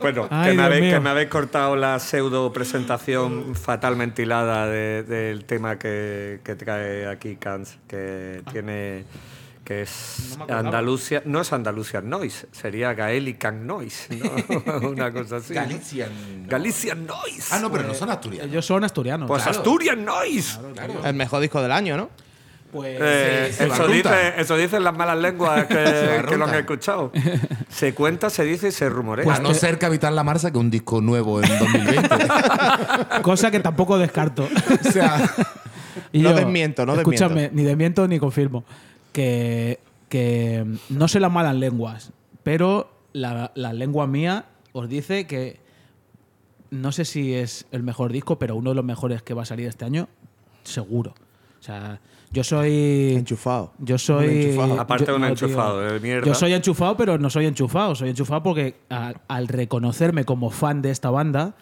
[0.00, 0.94] Bueno, Ay, que, me habéis, mío.
[0.94, 7.06] que me habéis cortado la pseudo presentación fatalmente hilada de- del tema que, que trae
[7.08, 9.04] aquí Cans, que tiene
[9.68, 14.88] que es Andalucía, no es Andalusia Noise, sería Gaelican Noise, ¿no?
[14.88, 15.52] una cosa así.
[15.52, 16.08] Galician.
[16.46, 17.48] Galician Noise.
[17.54, 18.50] Ah, no, pero no son asturianos.
[18.50, 19.28] Ellos son asturianos.
[19.28, 19.58] pues claro.
[19.58, 20.58] Asturian Noise.
[21.04, 22.08] El mejor disco del año, ¿no?
[22.72, 23.92] Pues, Eh, se eso, barruta.
[23.94, 27.12] dice, eso dicen las malas lenguas que, que lo han escuchado.
[27.68, 29.30] Se cuenta, se dice y se rumorea.
[29.34, 32.08] a no ser Capital La Marsa, que un disco nuevo en 2020.
[33.22, 34.48] cosa que tampoco descarto.
[34.86, 35.30] o sea,
[36.12, 37.56] Y No desmiento, no Escúchame, desmiento.
[37.56, 38.64] ni desmiento ni confirmo.
[39.12, 45.60] Que, que no sé las malas lenguas, pero la, la lengua mía os dice que
[46.70, 49.46] no sé si es el mejor disco, pero uno de los mejores que va a
[49.46, 50.08] salir este año,
[50.62, 51.14] seguro.
[51.58, 53.14] O sea, yo soy.
[53.16, 53.72] Enchufado.
[53.78, 54.26] Yo soy.
[54.28, 54.80] Un enchufado.
[54.80, 55.46] Aparte yo- de un no, tío.
[55.48, 56.26] enchufado de mierda.
[56.26, 57.94] Yo soy enchufado, pero no soy enchufado.
[57.94, 61.54] Soy enchufado porque a- al reconocerme como fan de esta banda,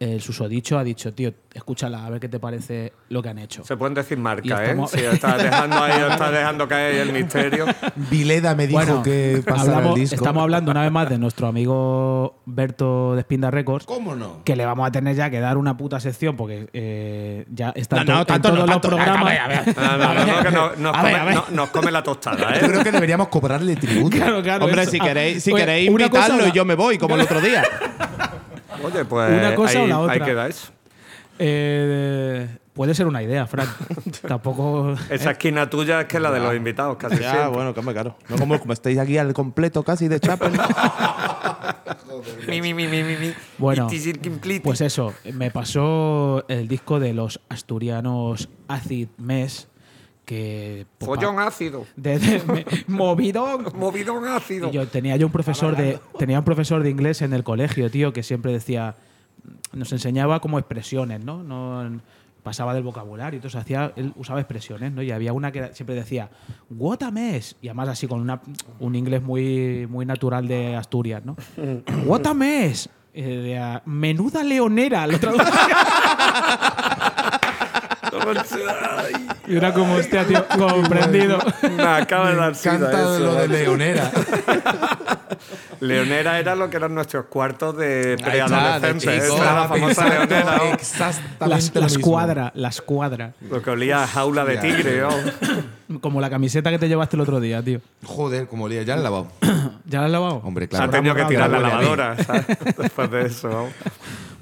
[0.00, 3.64] el susodicho ha dicho, tío, escúchala, a ver qué te parece lo que han hecho.
[3.64, 4.66] Se pueden decir marca, ¿eh?
[4.66, 7.66] estamos- Si estás dejando ahí, estás dejando caer ahí el misterio.
[7.96, 10.14] Vileda me dijo Bueno, que pasara hablamos- el disco.
[10.14, 13.86] estamos hablando una vez más de nuestro amigo Berto de Spinda Records.
[13.86, 14.42] ¿Cómo no?
[14.44, 18.04] Que le vamos a tener ya que dar una puta sección porque eh, ya está
[18.04, 19.22] No, no, en tanto todos no, los programas.
[19.22, 19.76] A ver, a ver.
[19.76, 22.68] No, no, no, no, que no- nos, come, la tostada, Yo ¿eh?
[22.70, 24.16] creo que deberíamos cobrarle tributo.
[24.16, 24.92] Claro, claro, Hombre, eso.
[24.92, 27.40] si Ah, queréis, si oye, queréis cosa invitarlo la- yo me voy, como el otro
[27.40, 27.64] día.
[28.84, 30.14] Oye, pues Una cosa o ahí, la otra.
[30.14, 30.72] ahí queda eso.
[31.40, 33.68] Eh, puede ser una idea, Fran.
[34.26, 34.94] Tampoco.
[35.10, 37.50] Esa esquina tuya es que es la de los invitados, casi ya, siempre.
[37.50, 38.16] bueno, que me caro.
[38.28, 40.52] No como, como estáis aquí al completo casi de Chapel.
[42.48, 43.32] Mi, mi, mi, mi, mi.
[43.58, 43.88] Bueno.
[44.62, 49.68] Pues eso, me pasó el disco de los asturianos Acid Mess,
[50.28, 50.86] que...
[50.98, 51.86] pues, Follón pa- ácido.
[51.96, 53.66] de- de- me- movidón.
[53.74, 54.68] Movidón ácido.
[54.68, 57.90] Y yo tenía yo un profesor de tenía un profesor de inglés en el colegio,
[57.90, 58.94] tío, que siempre decía
[59.72, 61.42] nos enseñaba como expresiones, ¿no?
[61.42, 62.00] No
[62.42, 65.02] pasaba del vocabulario, entonces hacía él usaba expresiones, ¿no?
[65.02, 66.30] Y había una que siempre decía
[66.70, 68.40] "What a mess", y además así con una-
[68.80, 71.36] un inglés muy muy natural de Asturias, ¿no?
[72.06, 72.88] "What a mess".
[73.14, 75.48] Y decía, menuda leonera, lo traducía.
[79.46, 81.38] y era como, hostia, tío, comprendido.
[81.76, 83.18] Me acaba de dar sida Canta eso.
[83.20, 84.10] lo de Leonera.
[85.80, 89.24] Leonera era lo que eran nuestros cuartos de preadolescentes.
[89.30, 90.56] era la famosa Leonera.
[90.56, 90.64] ¿no?
[90.74, 92.10] Exactamente Las, lo las mismo.
[92.10, 93.32] cuadra, las cuadra.
[93.48, 95.00] Lo que olía a jaula de tigre.
[95.02, 96.00] ¿no?
[96.00, 97.80] Como la camiseta que te llevaste el otro día, tío.
[98.04, 98.82] Joder, como olía.
[98.82, 99.28] Ya la he lavado.
[99.86, 100.34] ¿Ya la has lavado?
[100.44, 100.84] Hombre, Se claro.
[100.86, 102.44] ha tenido que tirar la lavadora ¿sabes?
[102.76, 103.48] después de eso.
[103.48, 103.66] ¿no?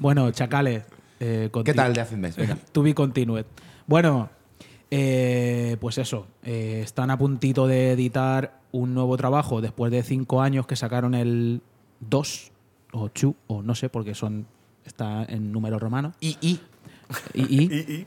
[0.01, 0.83] Bueno, chacales.
[1.21, 2.37] Eh, ¿Qué tal de hace un mes?
[2.37, 2.57] Venga.
[2.73, 3.47] To be continued.
[3.87, 4.31] Bueno,
[4.91, 6.27] eh, pues eso.
[6.43, 11.15] eh, están a puntito de editar un nuevo trabajo después de cinco años que sacaron
[11.15, 11.63] el
[12.01, 12.53] 2
[12.93, 14.47] o 2 o no sé porque son
[14.85, 16.13] está en número romano.
[16.21, 16.61] Y, y.
[17.35, 18.07] Y, y- Y, y-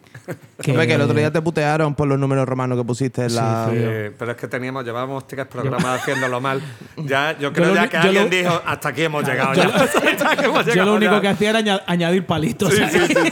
[0.61, 3.67] que- el otro día te putearon por los números romanos que pusiste en la.
[3.69, 6.61] Sí, Eh, pero es que teníamos, llevábamos tres programas haciéndolo mal.
[6.97, 9.53] Ya, yo creo lo ya uni- que yo alguien lo- dijo, hasta aquí hemos llegado.
[9.53, 9.67] yo ya.
[9.69, 11.21] lo- Hasta aquí hemos Yo llegado lo único ya.
[11.21, 12.73] que hacía era aña- añadir palitos.
[12.73, 13.31] Sí, sí, sí, sí.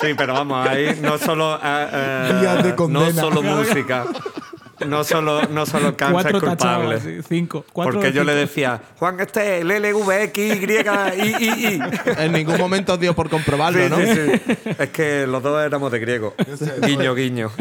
[0.00, 4.04] Sí, pero vamos, ahí no solo, eh, eh, Días de no solo música,
[4.86, 7.22] no solo, no solo Cuatro culpable.
[7.22, 7.64] cinco.
[7.72, 11.80] Cuatro Porque yo le decía, Juan, este es el LVX, Y, I, I, I.
[12.18, 13.96] En ningún momento dio por comprobarlo, Sí, ¿no?
[13.98, 14.70] sí, sí.
[14.78, 16.34] Es que los dos éramos de griego.
[16.86, 17.50] Guiño, guiño.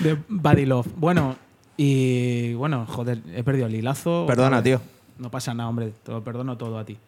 [0.00, 0.88] de Body Love.
[0.96, 1.36] Bueno,
[1.76, 4.24] y bueno, joder, he perdido el hilazo.
[4.26, 4.80] Perdona, tío.
[5.18, 5.92] No pasa nada, hombre.
[6.02, 6.98] Te lo perdono todo a ti.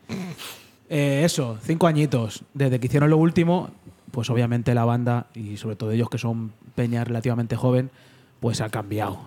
[0.88, 2.42] Eh, eso, cinco añitos.
[2.52, 3.70] Desde que hicieron lo último,
[4.14, 7.90] pues obviamente la banda, y sobre todo ellos que son peña relativamente joven,
[8.38, 9.18] pues ha cambiado.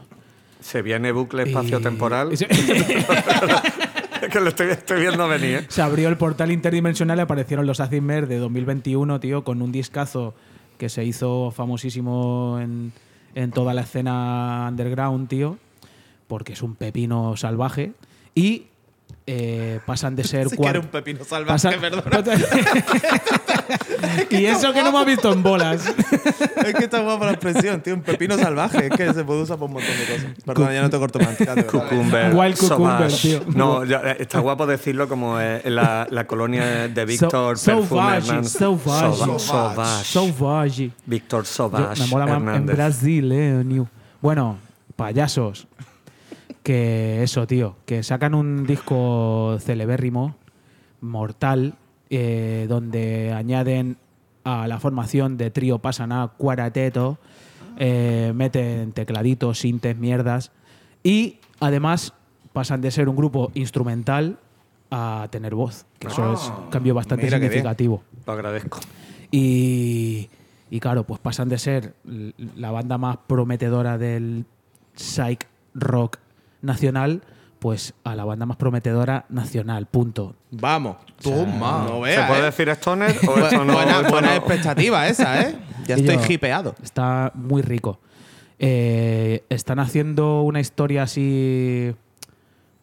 [0.61, 2.31] Se viene bucle espacio-temporal.
[2.33, 2.37] y
[4.29, 5.55] que lo estoy, estoy viendo venir.
[5.55, 5.65] ¿eh?
[5.67, 9.73] Se abrió el portal interdimensional y aparecieron los Acid Mer de 2021, tío, con un
[9.73, 10.33] discazo
[10.77, 12.93] que se hizo famosísimo en,
[13.35, 15.57] en toda la escena underground, tío,
[16.27, 17.91] porque es un pepino salvaje.
[18.35, 18.67] Y
[19.27, 22.33] eh, pasan de ser Sí era un pepino salvaje, pasan- perdona.
[24.29, 25.85] y eso que no me ha visto en bolas.
[26.65, 27.93] Es que está guapa la expresión, tío.
[27.95, 28.87] Un pepino salvaje.
[28.87, 30.43] Es que se puede usar para un montón de cosas.
[30.45, 31.37] Perdona, ya no te corto más.
[31.69, 32.33] Cucumber.
[32.33, 33.41] Wild cucumber, tío.
[33.47, 37.85] No, ya, eh, está guapo decirlo como eh, en la, la colonia de Víctor So-
[37.85, 38.43] Sauvage.
[38.45, 39.39] Sauvage.
[39.39, 40.03] Sauvage.
[40.05, 40.91] Sauvage.
[41.05, 42.65] Víctor Sauvage me mola más en.
[42.65, 43.87] Brasil, eh, New.
[44.21, 44.57] Bueno,
[44.95, 45.67] payasos.
[46.67, 47.77] Que eso, tío.
[47.85, 50.35] Que sacan un disco celebérrimo,
[50.99, 51.75] mortal,
[52.09, 53.95] eh, donde añaden
[54.43, 57.19] a la formación de trío Pasaná Cuarateto,
[57.77, 60.51] eh, meten tecladitos, sintes, mierdas.
[61.03, 62.13] Y además
[62.51, 64.37] pasan de ser un grupo instrumental
[64.91, 65.85] a tener voz.
[65.99, 67.39] Que eso es un cambio bastante bien.
[67.39, 68.03] significativo.
[68.25, 68.81] Lo agradezco.
[69.31, 70.29] Y,
[70.69, 71.93] y claro, pues pasan de ser
[72.57, 74.43] la banda más prometedora del
[74.95, 76.17] psych rock
[76.61, 77.21] nacional,
[77.59, 80.35] pues a la banda más prometedora nacional, punto.
[80.51, 80.97] Vamos.
[81.21, 81.85] Toma.
[81.87, 82.43] No ¿Se puede eh.
[82.43, 83.73] decir stoner o esto no?
[83.73, 84.35] buena esto buena no?
[84.35, 85.55] expectativa esa, ¿eh?
[85.87, 86.75] Ya Y estoy yo- hipeado.
[86.83, 87.99] Está muy rico.
[88.59, 91.93] Eh, están haciendo una historia así,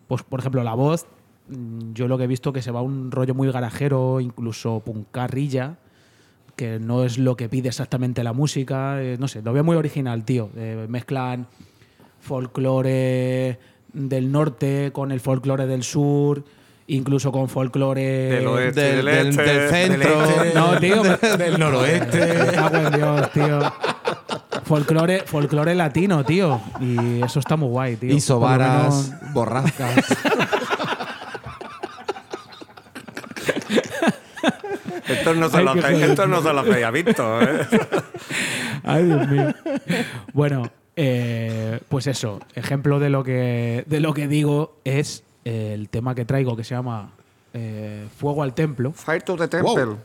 [0.08, 1.06] pues por ejemplo, la voz,
[1.48, 4.80] mm, yo lo que he visto que se va a un rollo muy garajero, incluso
[4.80, 5.76] puncarrilla,
[6.56, 9.76] que no es lo que pide exactamente la música, eh, no sé, lo veo muy
[9.76, 10.50] original, tío.
[10.56, 11.48] Eh, mezclan
[12.24, 13.58] folclore
[13.92, 16.42] del norte con el folclore del sur
[16.86, 19.42] incluso con folclore Del oeste del, del, del- este.
[19.42, 20.10] del centro.
[20.54, 21.02] No, tío,
[21.38, 22.18] Del noroeste.
[22.44, 23.60] Me cago en Dios, tío.
[24.64, 26.60] Folclore, folclore latino, tío.
[26.80, 28.08] Y eso está muy guay, tío.
[28.10, 29.94] Y Por lo sobaras, menos- borrascas.
[35.08, 36.10] Esto no se Ay, lo qué hacéis- joder.
[36.10, 37.42] esto no se lo había visto.
[37.42, 37.66] ¿eh?
[38.84, 39.54] Ay, Dios mío.
[40.32, 42.40] Bueno, eh, pues eso.
[42.54, 46.74] Ejemplo de lo que, de lo que digo es el tema que traigo que se
[46.74, 47.10] llama
[47.52, 49.96] eh, Fuego al Templo, Fire to the Temple.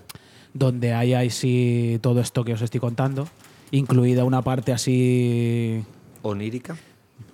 [0.54, 3.28] donde hay ahí sí todo esto que os estoy contando,
[3.72, 5.84] incluida una parte así
[6.22, 6.76] Onírica.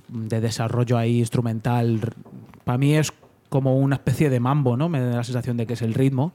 [0.09, 2.13] de desarrollo ahí instrumental.
[2.63, 3.11] Para mí es
[3.49, 4.89] como una especie de mambo, ¿no?
[4.89, 6.33] Me da la sensación de que es el ritmo.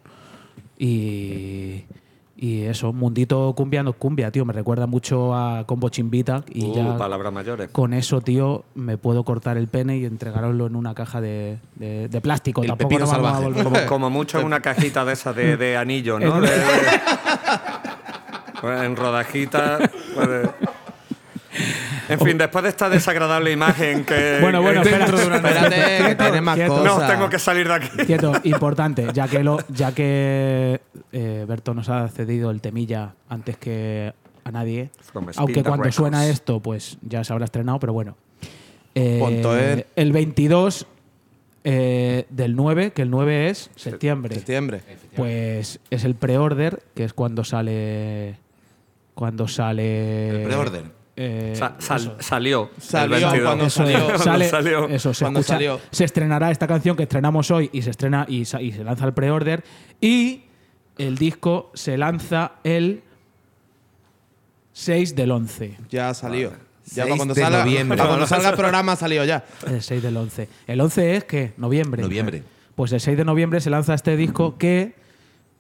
[0.79, 1.85] Y,
[2.43, 4.47] y eso, mundito cumbia no es cumbia, tío.
[4.47, 6.43] Me recuerda mucho a Combo Chimbita.
[6.49, 7.69] Y Uh, ya palabras mayores.
[7.71, 12.09] con eso, tío, me puedo cortar el pene y entregároslo en una caja de, de-
[12.09, 12.63] de plástico.
[12.63, 13.45] El Tampoco a salvaje.
[13.45, 16.41] volver- Como, como mucho en una cajita de esas de, de anillo, ¿no?
[18.61, 19.79] Pues en rodajita.
[20.15, 20.49] pues,
[22.11, 24.39] En fin, después de esta desagradable imagen que.
[24.41, 25.07] Bueno, bueno, espera.
[25.07, 26.85] Espérate, que tiene más cosas.
[26.85, 27.89] No, tengo que salir de aquí.
[28.07, 30.81] Quieto, importante, ya que lo, ya que
[31.13, 34.13] eh, Berto nos ha cedido el temilla antes que
[34.45, 34.91] a nadie.
[35.37, 35.95] Aunque cuando Records.
[35.97, 38.17] suena esto, pues ya se habrá estrenado, pero bueno.
[38.95, 39.87] Eh, es.
[39.97, 40.87] el 22
[41.63, 44.35] eh, del 9, que el 9 es septiembre.
[44.35, 44.81] Septiembre.
[45.15, 48.37] Pues es el pre-order, que es cuando sale.
[49.15, 50.31] Cuando sale.
[50.31, 50.85] El pre-order.
[51.17, 52.17] eh, Sa- sal- eso.
[52.21, 52.71] salió.
[52.77, 53.43] el Salió 22.
[53.45, 53.99] cuando Eso salió.
[54.07, 54.89] Cuando sale- salió.
[54.89, 55.81] Eso, se, Cuando escucha- salió.
[55.91, 59.13] se estrenará esta canción que estrenamos hoy y se estrena y, y se lanza el
[59.13, 59.63] pre-order.
[60.01, 60.45] Y
[61.01, 63.03] el disco se lanza el
[64.73, 65.79] 6 del 11.
[65.89, 66.51] Ya salió.
[66.93, 67.97] Ya 6 para cuando, de salga, noviembre.
[67.97, 69.45] para cuando salga el programa ha salido ya.
[69.67, 70.49] El 6 del 11.
[70.67, 72.03] El 11 es que noviembre.
[72.03, 72.43] Noviembre.
[72.75, 74.95] Pues el 6 de noviembre se lanza este disco que,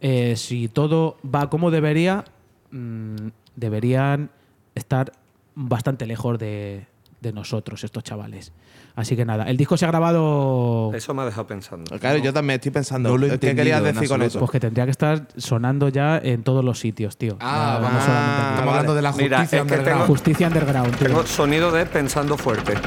[0.00, 2.24] eh, si todo va como debería,
[2.70, 4.30] mm, deberían
[4.74, 5.12] estar
[5.54, 6.86] bastante lejos de,
[7.20, 8.52] de nosotros, estos chavales.
[8.96, 10.92] Así que nada, el disco se ha grabado.
[10.94, 11.98] Eso me ha dejado pensando.
[11.98, 13.08] Claro, yo también estoy pensando.
[13.10, 14.38] No lo he ¿Qué querías en decir con eso?
[14.40, 17.36] Pues que tendría que estar sonando ya en todos los sitios, tío.
[17.40, 18.02] Ah, No- vamos.
[18.04, 18.50] solamente aquí.
[18.50, 20.00] Estamos hablando de la Mira, justicia es que underground.
[20.02, 21.06] tengo- Justicia underground, tío.
[21.08, 22.74] Tengo sonido de pensando fuerte.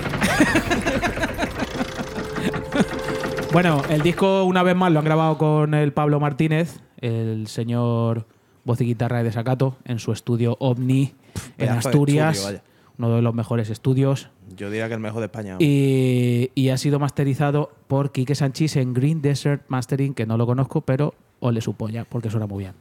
[3.52, 8.26] Bueno, el disco, una vez más, lo han grabado con el Pablo Martínez, el señor
[8.66, 11.14] voz y guitarra de Desacato, en su estudio OVNI
[11.60, 12.38] en Asturias.
[12.40, 12.62] estudio,
[12.98, 14.30] uno de los mejores estudios.
[14.56, 15.58] Yo diría que el mejor de España.
[15.60, 20.46] Y, y ha sido masterizado por Quique Sanchís en Green Desert Mastering, que no lo
[20.46, 22.74] conozco, pero ole su polla, porque suena muy bien.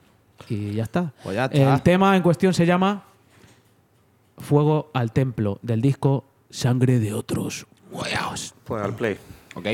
[0.49, 1.13] Y ya está.
[1.23, 1.75] Pues ya está.
[1.75, 3.05] El tema en cuestión se llama
[4.39, 7.67] Fuego al Templo, del disco Sangre de Otros.
[8.65, 9.17] Pues al play.
[9.55, 9.67] Ok.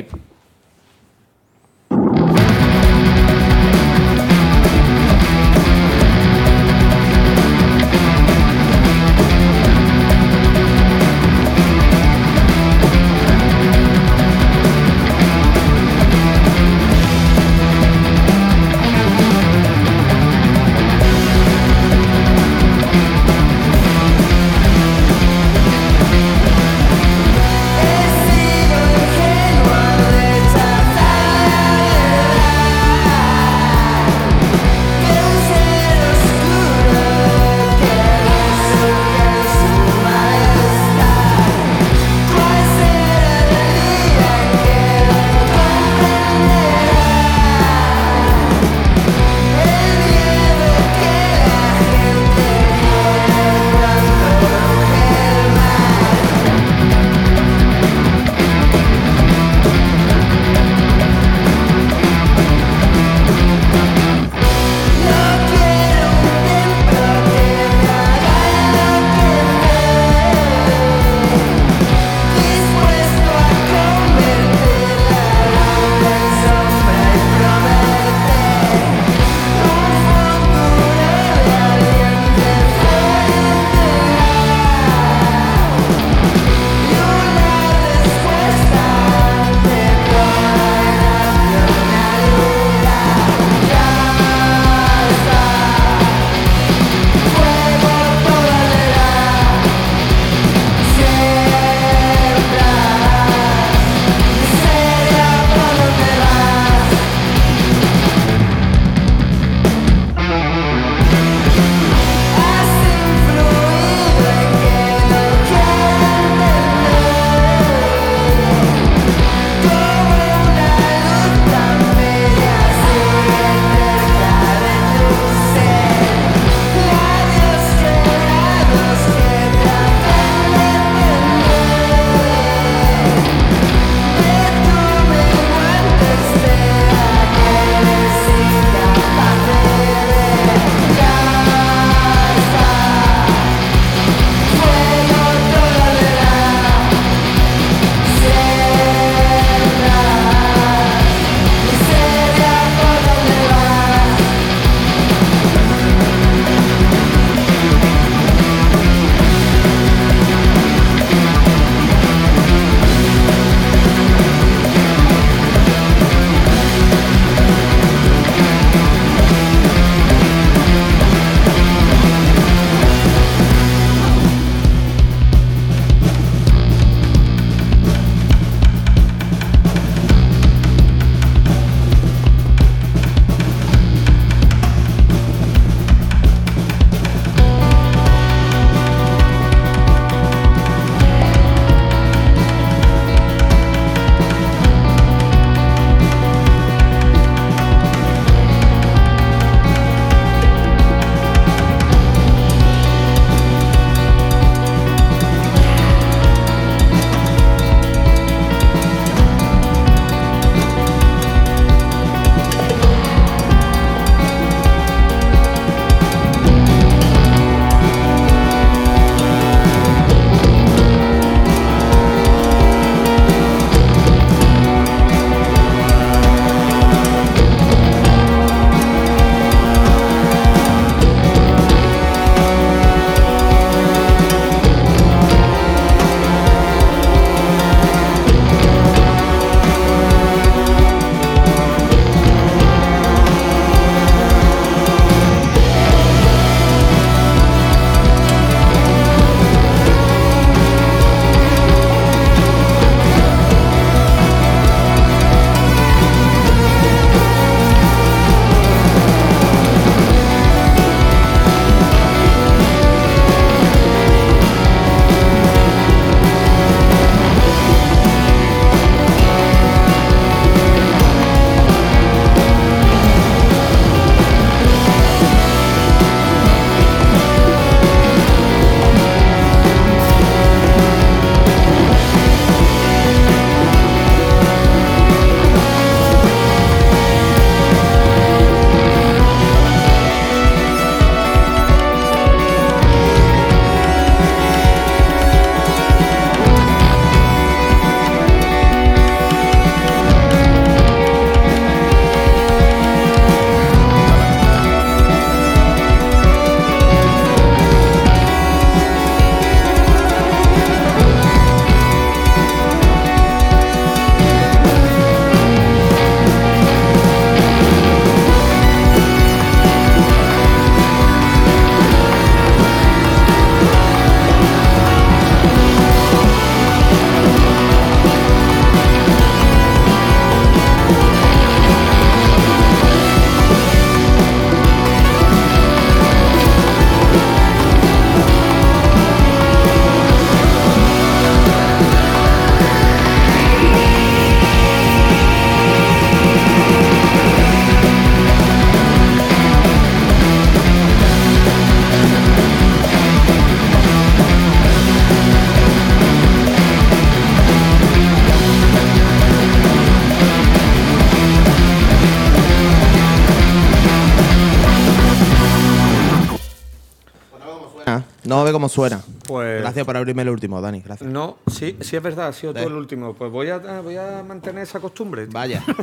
[368.69, 369.01] Cómo suena.
[369.27, 370.81] Pues- Gracias por abrirme el último, Dani.
[370.81, 371.11] Gracias.
[371.11, 372.67] No, sí, sí es verdad, ha sido tú Sí.
[372.67, 373.15] el último.
[373.15, 375.27] Pues voy a, voy a mantener esa costumbre.
[375.27, 375.63] Vaya.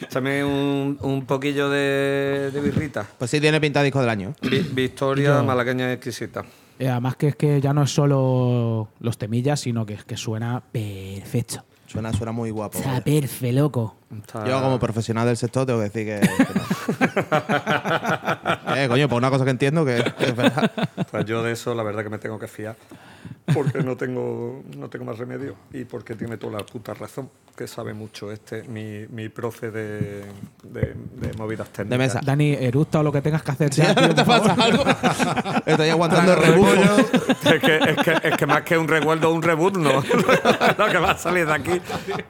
[0.00, 3.06] Échame un, un poquillo de, de birrita.
[3.18, 4.34] Pues sí tiene pinta de disco del año.
[4.42, 6.44] Vi- Victoria Yo- malagueña exquisita.
[6.78, 10.16] Eh, además que es que ya no es solo los temillas, sino que es que
[10.16, 11.64] suena perfecto.
[11.86, 12.78] Suena, suena muy guapo.
[12.78, 13.96] Está perfe, loco.
[14.18, 16.20] Está- Yo como profesional del sector tengo que decir que...
[16.44, 16.62] que no.
[18.76, 20.70] eh, coño, por una cosa que entiendo que, que es verdad.
[21.10, 22.76] Pues yo de eso la verdad que me tengo que fiar.
[23.54, 25.56] Porque no tengo, no tengo más remedio.
[25.72, 27.28] Y porque tiene toda la puta razón.
[27.56, 30.24] Que sabe mucho este, mi, mi profe de,
[30.62, 31.98] de, de movidas técnicas.
[31.98, 32.20] mesa.
[32.24, 33.70] Dani, eructa o lo que tengas que hacer.
[33.70, 34.84] Ya, tío, ¿No te pasa algo?
[35.66, 39.76] Estoy aguantando el es, que, es, que, es que más que un recuerdo, un reboot,
[39.76, 39.92] no.
[40.78, 41.80] Lo que va a salir de aquí.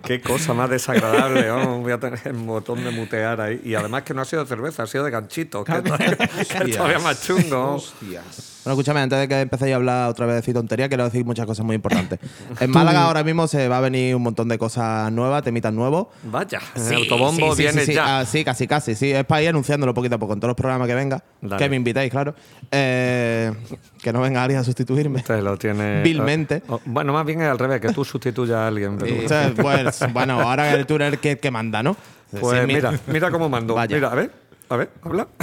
[0.02, 1.48] Qué cosa más desagradable.
[1.48, 3.60] vamos, voy a tener el botón de mutear ahí.
[3.64, 5.64] Y además que no ha sido de cerveza, ha sido de ganchito.
[5.64, 6.16] Que, todavía-
[6.66, 7.74] que todavía más chungo.
[7.76, 8.51] Hostias.
[8.64, 11.24] Bueno, escúchame, antes de que empecéis a hablar otra vez de decir tontería, quiero decir
[11.24, 12.18] muchas cosas muy importantes.
[12.60, 16.08] En Málaga ahora mismo se va a venir un montón de cosas nuevas, temitas nuevos.
[16.22, 18.20] Vaya, Sí, el autobombo sí, sí, viene ya.
[18.20, 18.94] Ah, sí, casi, casi.
[18.94, 21.22] Sí, es para ir anunciándolo poquito a poco en todos los programas que venga.
[21.40, 21.62] Dale.
[21.62, 22.34] Que me invitéis, claro.
[22.70, 23.52] Eh,
[24.00, 25.22] que no venga alguien a sustituirme.
[25.22, 26.02] Te lo tiene.
[26.04, 26.62] Vilmente.
[26.68, 28.96] o- bueno, más bien es al revés, que tú sustituyas a alguien.
[28.98, 31.96] pero- sea, pues, bueno, ahora tú eres el que, que manda, ¿no?
[32.40, 33.74] Pues mira, mira cómo mando.
[33.74, 33.94] Vaya.
[33.94, 34.30] Mira, a ver,
[34.72, 35.28] a ver, habla.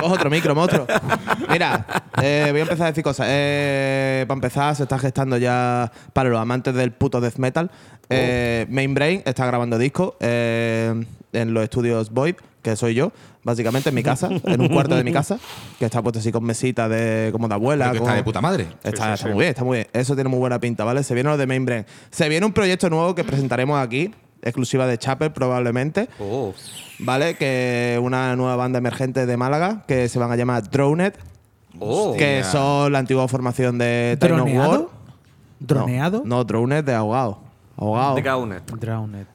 [0.00, 0.86] Coge otro micro, monstruo.
[1.50, 1.86] Mira,
[2.22, 3.26] eh, voy a empezar a decir cosas.
[3.28, 7.70] Eh, para empezar, se está gestando ya para los amantes del puto death metal.
[8.08, 13.94] Eh, Mainbrain está grabando disco eh, en los estudios Void, que soy yo, básicamente en
[13.94, 15.38] mi casa, en un cuarto de mi casa,
[15.78, 17.90] que está puesto así con mesita de como de abuela.
[17.90, 18.68] Que está de puta madre.
[18.82, 19.88] Está, está muy bien, está muy bien.
[19.92, 21.02] Eso tiene muy buena pinta, ¿vale?
[21.02, 21.86] Se viene lo de Mainbrain.
[22.10, 24.12] Se viene un proyecto nuevo que presentaremos aquí,
[24.46, 26.08] exclusiva de Chapel probablemente.
[26.18, 26.54] Oh,
[26.98, 27.34] ¿vale?
[27.36, 31.14] Que una nueva banda emergente de Málaga que se van a llamar Droned,
[31.78, 32.14] oh.
[32.16, 34.86] que son la antigua formación de of War.
[35.58, 36.22] ¿Droneado?
[36.24, 37.46] No, no, Droned de ahogado.
[37.78, 38.16] Ahogado.
[38.16, 38.62] Drowned.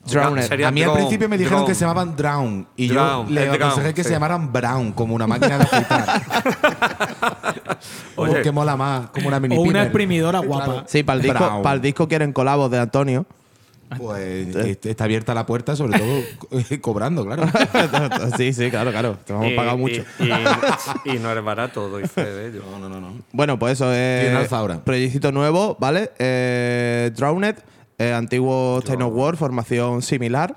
[0.04, 0.42] Drowned.
[0.42, 2.66] Sería A mí al principio me dijeron que se llamaban Drown.
[2.76, 4.08] Y Drown, yo le aconsejé Drown, que sí.
[4.08, 6.22] se llamaran Brown, como una máquina de afeitar.
[8.16, 9.84] Porque mola más, como una mini O una pimer.
[9.84, 10.86] exprimidora guapa.
[10.88, 11.62] Sí, para el, disco, Brown.
[11.62, 13.28] para el disco quieren colabos de Antonio.
[13.98, 16.48] Pues est- está abierta la puerta, sobre todo co-
[16.82, 17.44] cobrando, claro.
[18.38, 19.18] sí, sí, claro, claro.
[19.26, 20.04] Te hemos Y- pagado mucho.
[20.20, 22.64] Y, y no eres barato, doy fe de ello.
[22.72, 23.14] No, no, no, no.
[23.32, 24.52] Bueno, pues eso es.
[24.54, 24.84] Ahora.
[24.84, 26.12] Proyectito nuevo, ¿vale?
[26.20, 27.56] Eh, Drowned,
[27.98, 30.56] eh, antiguo Time of War, formación similar.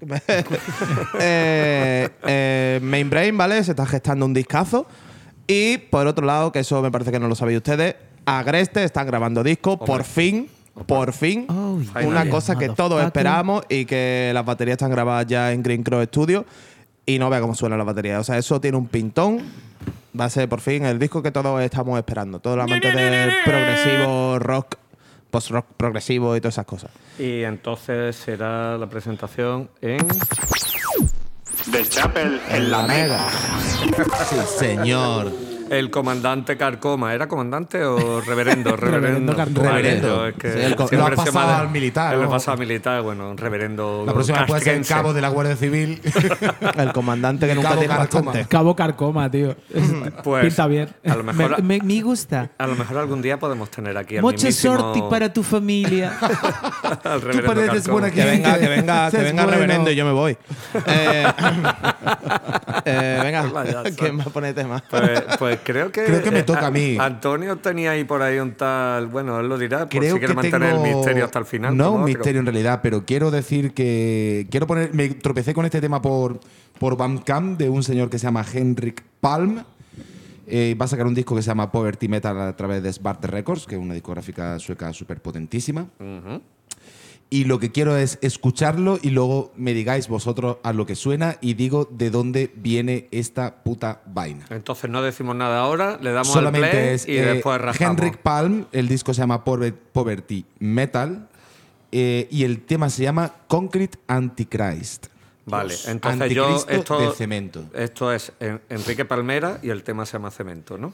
[1.20, 3.62] eh, eh, Mainbrain, ¿vale?
[3.64, 4.86] Se está gestando un discazo.
[5.46, 9.06] Y por otro lado, que eso me parece que no lo sabéis ustedes, Agreste están
[9.06, 10.48] grabando disco, por fin.
[10.86, 15.52] Por fin, Oh, una cosa que todos esperamos y que las baterías están grabadas ya
[15.52, 16.44] en Green Crow Studio
[17.06, 18.20] y no vea cómo suena la batería.
[18.20, 19.40] O sea, eso tiene un pintón.
[20.18, 22.38] Va a ser por fin el disco que todos estamos esperando.
[22.40, 24.76] Todos los amantes del progresivo, rock,
[25.30, 26.90] post-rock progresivo y todas esas cosas.
[27.18, 30.06] Y entonces será la presentación en.
[31.70, 33.26] The Chapel en la Mega.
[34.28, 35.32] Sí, señor.
[35.70, 37.14] El comandante Carcoma.
[37.14, 38.76] ¿Era comandante o reverendo?
[38.76, 39.32] Reverendo.
[39.34, 40.26] Reverendo Reverendo.
[40.26, 42.28] es que Sí, el siempre lo ha se pasado al militar, Lo ¿no?
[42.28, 44.04] ha pasado al militar, bueno, un reverendo.
[44.06, 46.00] La próxima puede ser el cabo de la Guardia Civil.
[46.76, 48.22] El comandante que El nunca tiene Carcoma.
[48.32, 48.48] bastante.
[48.48, 49.56] Cabo Carcoma, tío.
[50.24, 50.88] Pues, Pinta bien.
[51.06, 52.50] a lo mejor- me, me- me gusta.
[52.58, 56.12] A lo mejor algún día podemos tener aquí al Mucha suerte para tu familia.
[56.20, 57.92] al Tú reverendo pareces Carcoma.
[57.92, 59.58] buena Que venga, que venga, que venga bueno.
[59.58, 60.36] reverendo y yo me voy.
[60.86, 61.26] Eh,
[62.84, 63.44] eh, venga,
[63.96, 64.82] ¿quién va a poner tema?
[64.90, 66.04] Pues, pues creo que.
[66.04, 66.96] Creo que me eh, toca a mí.
[66.98, 69.06] Antonio tenía ahí por ahí un tal.
[69.08, 71.44] Bueno, él lo dirá, por Creo si quiere que mantener tengo- el misterio hasta el
[71.44, 71.76] final.
[71.76, 72.06] No un otro.
[72.06, 74.92] misterio en realidad, pero quiero decir que quiero poner.
[74.94, 76.40] Me tropecé con este tema por
[76.78, 79.64] por Bandcamp de un señor que se llama Henrik Palm.
[80.46, 83.26] Eh, va a sacar un disco que se llama Poverty Metal a través de Svarte
[83.26, 85.86] Records, que es una discográfica sueca súper potentísima.
[87.30, 91.36] Y lo que quiero es escucharlo y luego me digáis vosotros a lo que suena
[91.42, 94.46] y digo de dónde viene esta puta vaina.
[94.48, 97.98] Entonces no decimos nada ahora, le damos al Solamente play es y eh, después rajamos.
[97.98, 101.28] Henrik Palm, el disco se llama Pover- Poverty Metal
[101.92, 105.08] eh, y el tema se llama Concrete Antichrist.
[105.44, 107.64] Vale, entonces yo Anticristo esto, de cemento.
[107.74, 110.92] esto es en- Enrique Palmera y el tema se llama Cemento, ¿no?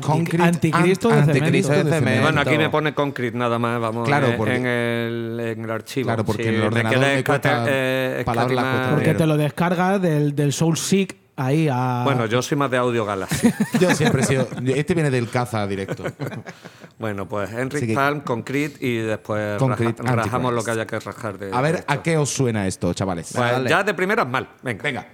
[0.00, 1.32] Concrete anticristo de cemento.
[1.38, 2.22] anticristo de cemento.
[2.22, 5.70] Bueno, aquí me pone Concrete nada más, vamos, Claro, en, porque- en el, en el
[5.70, 6.06] archivo.
[6.06, 8.24] Claro, porque el ordenador me cuesta eh,
[9.16, 12.02] te lo descargas del, del Soul Seek ahí a.
[12.04, 13.50] Bueno, yo soy más de Audio Galaxy.
[13.80, 14.46] Yo siempre he sido.
[14.66, 16.04] Este viene del caza directo.
[16.98, 21.00] bueno, pues Así que- Palm, Concrete y después Concrete raja- rajamos lo que haya que
[21.00, 21.84] rajar de A ver, de.
[21.86, 23.32] ¿a qué os suena esto, chavales?
[23.34, 23.70] Pues Dale.
[23.70, 24.48] ya de primeras mal.
[24.62, 24.82] Venga.
[24.82, 25.06] Venga.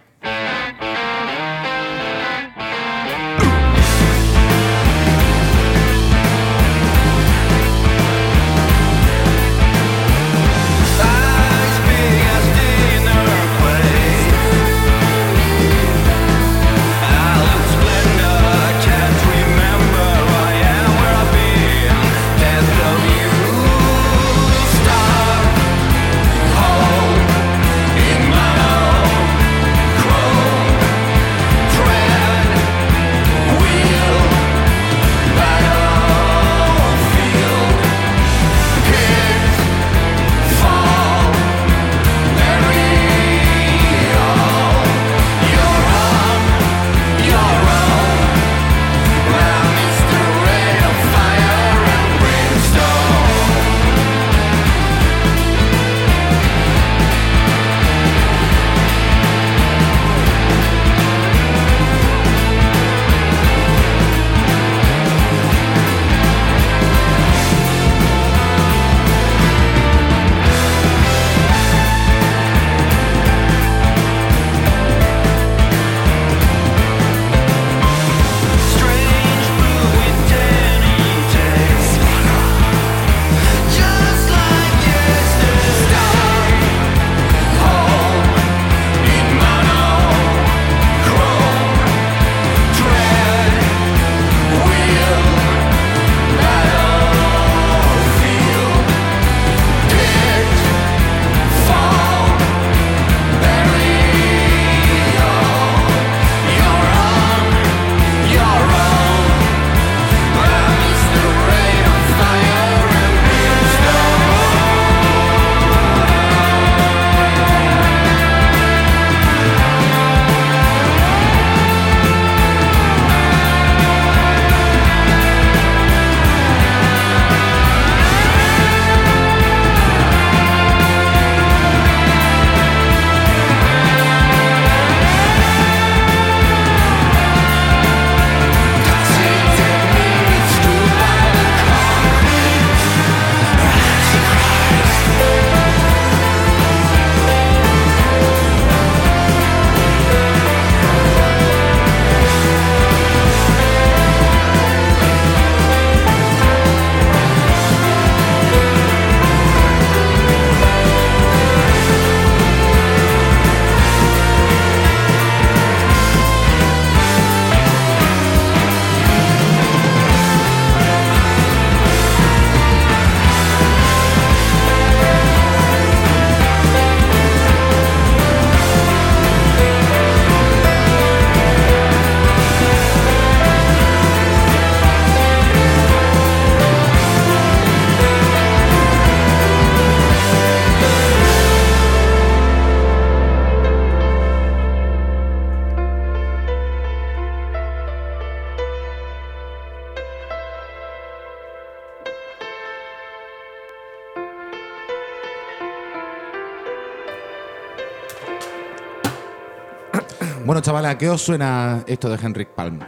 [210.77, 212.81] Bueno, chavales, ¿a qué os suena esto de Henrik Palm?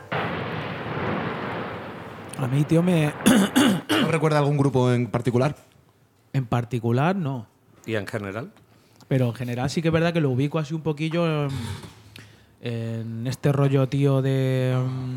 [2.36, 3.06] A mí, tío, me.
[4.04, 5.56] ¿Os recuerda algún grupo en particular?
[6.34, 7.46] En particular, no.
[7.86, 8.52] ¿Y en general?
[9.08, 11.50] Pero en general sí que es verdad que lo ubico así un poquillo en,
[12.60, 14.76] en este rollo, tío, de.
[14.76, 15.16] mm,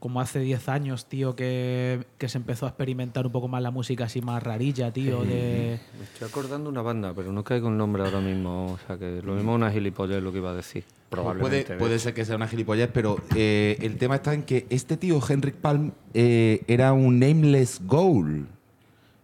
[0.00, 3.72] Como hace 10 años, tío, que, que se empezó a experimentar un poco más la
[3.72, 5.80] música así más rarilla, tío, de.
[5.98, 8.74] Me estoy acordando una banda, pero no caigo un nombre ahora mismo.
[8.74, 10.84] O sea, que lo mismo una gilipollez lo que iba a decir.
[11.10, 11.74] Probablemente.
[11.76, 15.20] puede ser que sea una gilipollez, pero eh, el tema está en que este tío,
[15.26, 18.46] Henrik Palm, eh, era un nameless goal.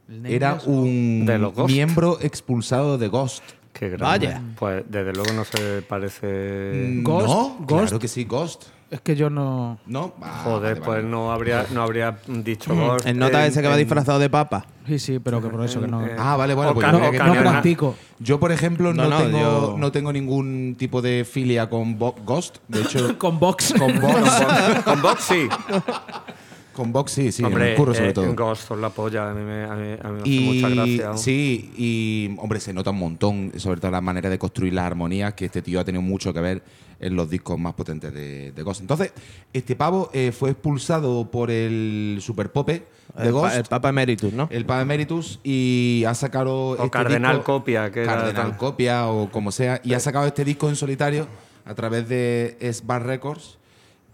[0.08, 1.72] el Era un De los Ghost.
[1.72, 3.44] miembro expulsado de Ghost.
[3.72, 4.26] Qué grande.
[4.28, 4.42] Vaya.
[4.58, 6.90] Pues desde luego no se parece.
[6.94, 7.68] Mm, Ghost, no, Ghost.
[7.68, 8.64] claro que sí, Ghost.
[8.90, 9.78] Es que yo no.
[9.86, 11.08] No, Ah, Joder, vale, pues vale.
[11.08, 13.06] no habría, no habría dicho Ghost.
[13.06, 14.66] El nota en- ese que va en- disfrazado de papa.
[14.86, 16.02] Sí, sí, pero que por eso que no.
[16.06, 17.96] en- Ah, vale, bueno, pues Can- yo no, no practico.
[18.20, 21.98] Yo, por ejemplo, no, No, no, tengo, yo- no tengo ningún tipo de filia con
[21.98, 22.58] Ghost.
[22.68, 23.72] De hecho, Con Vox.
[23.78, 24.30] con Vox,
[24.84, 25.48] Con Vox sí.
[26.74, 28.34] con Vox sí, sí, en Hombre, el curro sobre eh, todo.
[28.34, 29.30] Ghost son la polla.
[29.30, 31.16] A mí me, a mí, a mí me hace Y mucha gracia.
[31.16, 35.32] sí, y hombre, se nota un montón, sobre todo la manera de construir las armonías,
[35.34, 36.62] que este tío ha tenido mucho que ver
[37.00, 38.80] en los discos más potentes de, de Ghost.
[38.82, 39.12] Entonces,
[39.52, 42.84] este pavo eh, fue expulsado por el Super Pope
[43.18, 44.48] de El, Ghost, pa- el Papa Emeritus, ¿no?
[44.50, 46.76] el Papa Emeritus, y ha sacado.
[46.76, 50.68] este Cardenal disco- Copia, que Cardenal Copia o como sea, y ha sacado este disco
[50.68, 51.26] en solitario
[51.66, 53.58] a través de S-Bar Records.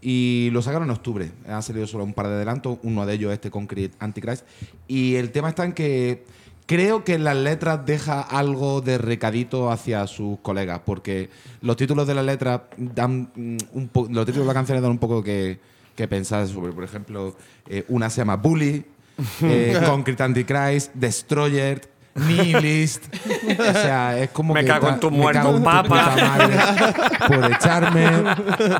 [0.02, 1.30] Y lo sacaron en octubre.
[1.46, 4.46] Han salido solo un par de adelantos, uno de ellos este Concrete Antichrist.
[4.88, 6.24] Y el tema está en que
[6.66, 11.28] creo que las letras deja algo de recadito hacia sus colegas, porque
[11.60, 14.92] los títulos de las letras dan mm, un po- los títulos de las canciones dan
[14.92, 15.58] un poco que,
[15.96, 17.36] que pensar sobre, por ejemplo,
[17.68, 18.84] eh, una se llama Bully,
[19.42, 23.04] eh, Concrete Antichrist, Destroyer, Nihilist.
[23.58, 25.64] O sea, es como Me que cago en ta- tu me muerto, cago en tu
[25.64, 25.82] papa.
[26.10, 26.56] puta madre
[27.28, 28.06] por echarme.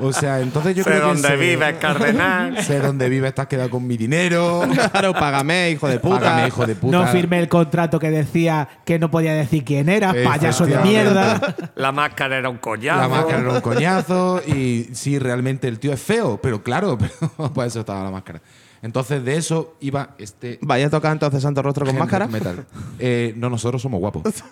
[0.00, 2.62] O sea, entonces yo sé creo que dónde se- vives, Cardenal.
[2.64, 4.62] Sé dónde vives, estás quedado con mi dinero.
[4.92, 6.20] Claro, págame, hijo de puta.
[6.20, 6.96] Págame, hijo de puta.
[6.98, 11.54] No firmé el contrato que decía que no podía decir quién era, payaso de mierda.
[11.76, 13.00] La máscara era un collazo.
[13.00, 16.98] La máscara era un coñazo y sí, realmente el tío es feo, pero claro,
[17.38, 18.40] pero para eso estaba la máscara.
[18.82, 22.26] Entonces de eso iba este Vaya a tocar entonces Santo Rostro con máscara.
[22.28, 22.64] Metal.
[22.98, 24.22] Eh, no, nosotros somos guapos.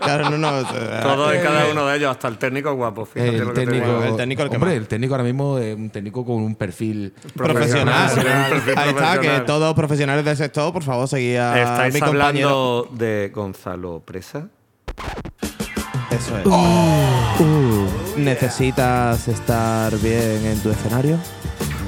[0.00, 0.60] Claro, no, no.
[0.60, 3.04] eh, Todos y cada uno de ellos, hasta el técnico guapo.
[3.04, 4.78] Fíjate El lo que te técnico, el técnico el que hombre, más.
[4.78, 8.10] el técnico ahora mismo es un técnico con un perfil Profesional.
[8.10, 8.52] Profesional.
[8.52, 12.00] Un perfil Ahí está, que todos profesionales del sector, por favor, seguí a ¿Estáis mi
[12.00, 12.48] compañero.
[12.48, 14.48] hablando de Gonzalo Presa?
[16.10, 18.18] Eso es.
[18.18, 21.18] ¿Necesitas estar bien en tu escenario?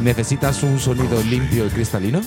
[0.01, 2.21] ¿Necesitas un sonido limpio y cristalino?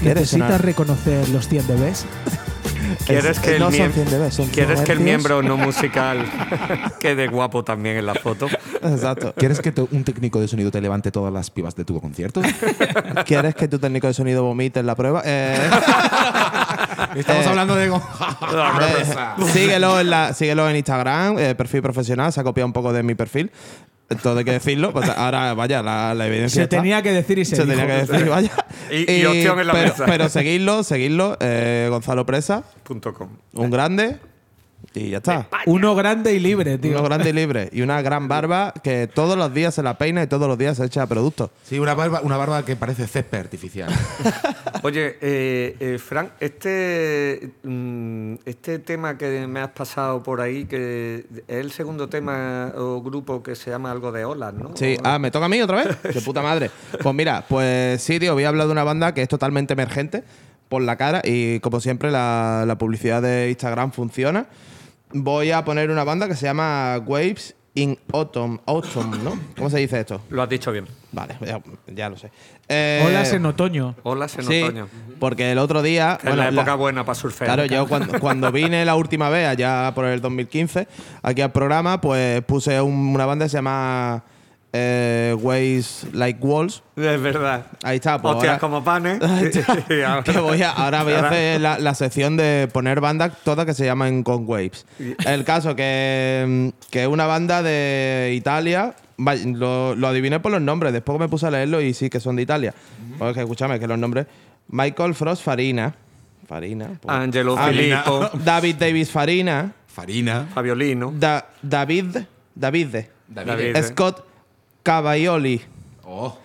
[0.00, 0.64] ¿Quieres ¿Necesitas sonar?
[0.64, 2.04] reconocer los 100 bebés?
[3.06, 5.42] ¿Quieres Es- que el, no son miem- 100 dB, son ¿quieres que el 100 miembro
[5.42, 6.24] no musical
[7.00, 8.46] quede guapo también en la foto?
[8.82, 9.34] Exacto.
[9.36, 12.42] ¿Quieres que un técnico de sonido te levante todas las pibas de tu concierto?
[13.26, 15.22] ¿Quieres que tu técnico de sonido vomite en la prueba?
[15.24, 15.58] Eh,
[17.16, 17.86] Estamos Eh, hablando de.
[17.86, 22.92] eh, síguelo, en la, síguelo en Instagram, eh, perfil profesional, se ha copiado un poco
[22.92, 23.50] de mi perfil.
[24.22, 24.92] Todo hay que decirlo.
[24.92, 26.76] Pues ahora, vaya, la, la evidencia Se está.
[26.76, 27.76] tenía que decir y se, Se dijo.
[27.78, 28.52] tenía que decir, vaya.
[28.90, 30.04] Y- y opción en la pero, mesa.
[30.06, 31.36] pero seguidlo, seguidlo.
[31.40, 33.30] eh, Gonzalo Presa, Punto com.
[33.54, 34.18] un grande.
[34.92, 35.48] Y ya está.
[35.66, 36.92] Uno grande y libre, tío.
[36.92, 37.68] Uno grande y libre.
[37.72, 40.76] Y una gran barba que todos los días se la peina y todos los días
[40.76, 41.50] se echa producto.
[41.64, 43.90] Sí, una barba, una barba que parece césped artificial.
[44.82, 51.26] Oye, eh, eh, Frank, este, mm, este tema que me has pasado por ahí, que
[51.48, 54.72] es el segundo tema o grupo que se llama algo de olas, ¿no?
[54.74, 55.96] Sí, ah, ¿me toca a mí otra vez?
[56.12, 56.70] ¡Qué puta madre!
[57.02, 60.24] Pues mira, pues sí, tío, voy a hablar de una banda que es totalmente emergente
[60.68, 64.46] por la cara y como siempre la, la publicidad de Instagram funciona.
[65.16, 69.38] Voy a poner una banda que se llama Waves in Autumn, Autumn ¿no?
[69.56, 70.20] ¿Cómo se dice esto?
[70.30, 70.86] Lo has dicho bien.
[71.12, 72.30] Vale, ya, ya lo sé.
[72.68, 73.94] Eh, Olas en otoño.
[74.02, 74.88] Olas en sí, otoño.
[75.20, 76.18] porque el otro día...
[76.20, 77.46] Que es la la- época buena para surfear.
[77.48, 80.88] Claro, yo cuando, cuando vine la última vez, allá por el 2015,
[81.22, 84.24] aquí al programa, pues puse un- una banda que se llama
[84.76, 86.82] eh, Waves Like Walls.
[86.96, 87.66] Es verdad.
[87.84, 89.22] Ahí está, pues Hostias ahora- como panes.
[89.22, 89.78] Ahí está.
[89.94, 93.32] Y ahora- Que voy a- ahora voy a hacer la, la sección de poner bandas
[93.44, 94.84] todas que se llaman con waves.
[95.26, 98.94] El caso que, mm, que es una banda de Italia.
[99.16, 102.34] Lo, lo adiviné por los nombres, después me puse a leerlo y sí que son
[102.34, 102.74] de Italia.
[103.16, 104.26] Porque escúchame, que los nombres.
[104.68, 105.94] Michael Frost Farina.
[106.48, 106.98] Farina.
[107.00, 107.14] pues.
[107.16, 108.30] Angelo Ah, Filippo.
[108.44, 109.72] David Davis Farina.
[109.86, 110.48] Farina.
[110.52, 111.12] Fabiolino.
[111.16, 112.16] Da- David.
[112.56, 112.96] David.
[113.28, 113.76] David.
[113.84, 114.24] Scott
[114.84, 115.60] Cavaioli.
[116.06, 116.36] Oh.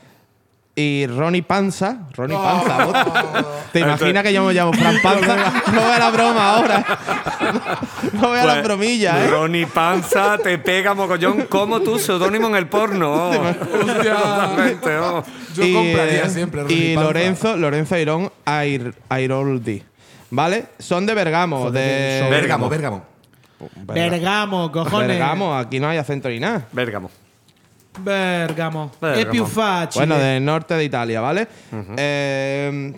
[0.76, 2.08] y Ronnie Panza.
[2.16, 2.96] Ronnie Panza, vos.
[3.74, 5.62] ¿Te imaginas que yo me llamo Fran Panza?
[5.74, 6.86] No vea la broma ahora.
[8.14, 9.28] No vea las Pues, bromillas, ¿eh?
[9.28, 13.30] Ronnie Panza te pega mogollón como tu seudónimo en el porno.
[13.60, 15.24] Totalmente, oh.
[15.54, 17.08] Yo y, compraría eh, siempre Y Panza.
[17.08, 19.84] Lorenzo, Lorenzo Airón Air, Airoldi.
[20.32, 20.66] ¿Vale?
[20.80, 21.72] Son de Bergamo.
[21.72, 23.04] De Bérgamo, Bérgamo.
[23.86, 25.10] Bergamo, cojones.
[25.10, 26.66] Bergamo, aquí no hay acento ni nada.
[26.72, 27.12] Bérgamo.
[28.04, 28.92] Bergamo.
[29.00, 29.22] Bergamo.
[29.22, 30.06] E più facile.
[30.06, 31.48] Bueno, del norte de Italia, ¿vale?
[31.98, 32.94] Eh,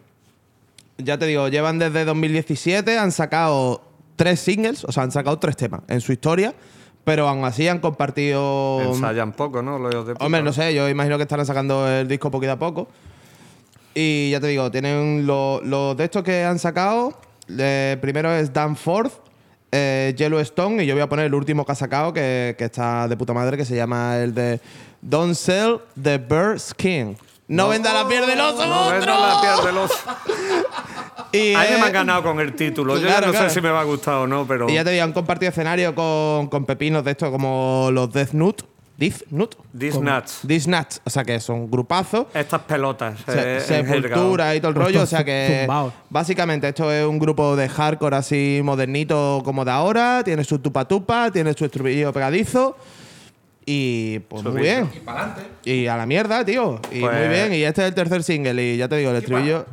[0.97, 3.81] ya te digo, llevan desde 2017, han sacado
[4.15, 6.53] tres singles, o sea, han sacado tres temas en su historia,
[7.03, 8.81] pero aún así han compartido.
[8.81, 9.79] Ensayan poco, ¿no?
[9.79, 10.13] Los de.
[10.19, 12.87] Hombre, no sé, yo imagino que estarán sacando el disco poquito a poco.
[13.93, 17.13] Y ya te digo, tienen los de estos que han sacado.
[17.57, 19.11] eh, primero es Dan Forth,
[19.71, 23.07] eh, Yellowstone, y yo voy a poner el último que ha sacado, que, que está
[23.09, 24.61] de puta madre, que se llama el de
[25.01, 27.17] Don't Sell the Bird Skin.
[27.47, 29.15] No, venda la piel del oso, No, monstruo.
[29.15, 29.95] no la piel del oso.
[31.33, 32.95] Y, A mí me han ganado con el título.
[32.97, 33.47] Yo Claro, ya no claro.
[33.49, 34.69] sé si me va a gustar o no, pero.
[34.69, 38.33] y ya te digo, han compartido escenario con, con pepinos de estos como los Death
[38.33, 38.63] Nut.
[38.97, 39.55] Death Nut.
[39.77, 40.41] These nuts.
[40.45, 41.01] These Nuts.
[41.05, 42.25] O sea que son grupazos.
[42.33, 43.17] Estas pelotas.
[43.25, 45.01] Se- eh, sepultura y todo el rollo.
[45.03, 45.67] O sea que
[46.09, 50.23] básicamente esto es un grupo de hardcore así modernito como de ahora.
[50.25, 52.75] Tiene su tupa tupa, tiene su estribillo pegadizo.
[53.65, 54.89] Y pues muy bien.
[55.63, 56.79] Y a la mierda, tío.
[56.91, 57.53] Y Pues- muy bien.
[57.53, 58.61] Y este es el tercer single.
[58.63, 59.65] Y ya te digo, el estribillo.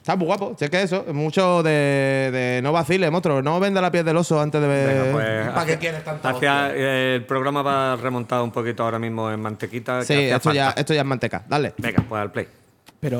[0.00, 0.54] Está muy guapo.
[0.58, 3.40] Si es que eso, es mucho de, de no vaciles, monstruo.
[3.40, 4.88] No venda la piel del oso antes de ver.
[4.98, 8.98] Venga, pues, ¿Para qué quieres tanta hacia- eh, El programa va remontado un poquito ahora
[8.98, 10.02] mismo en mantequita.
[10.04, 11.42] sí, esto ya, esto ya es manteca.
[11.48, 11.72] Dale.
[11.78, 12.46] Venga, pues al play.
[13.00, 13.18] Pero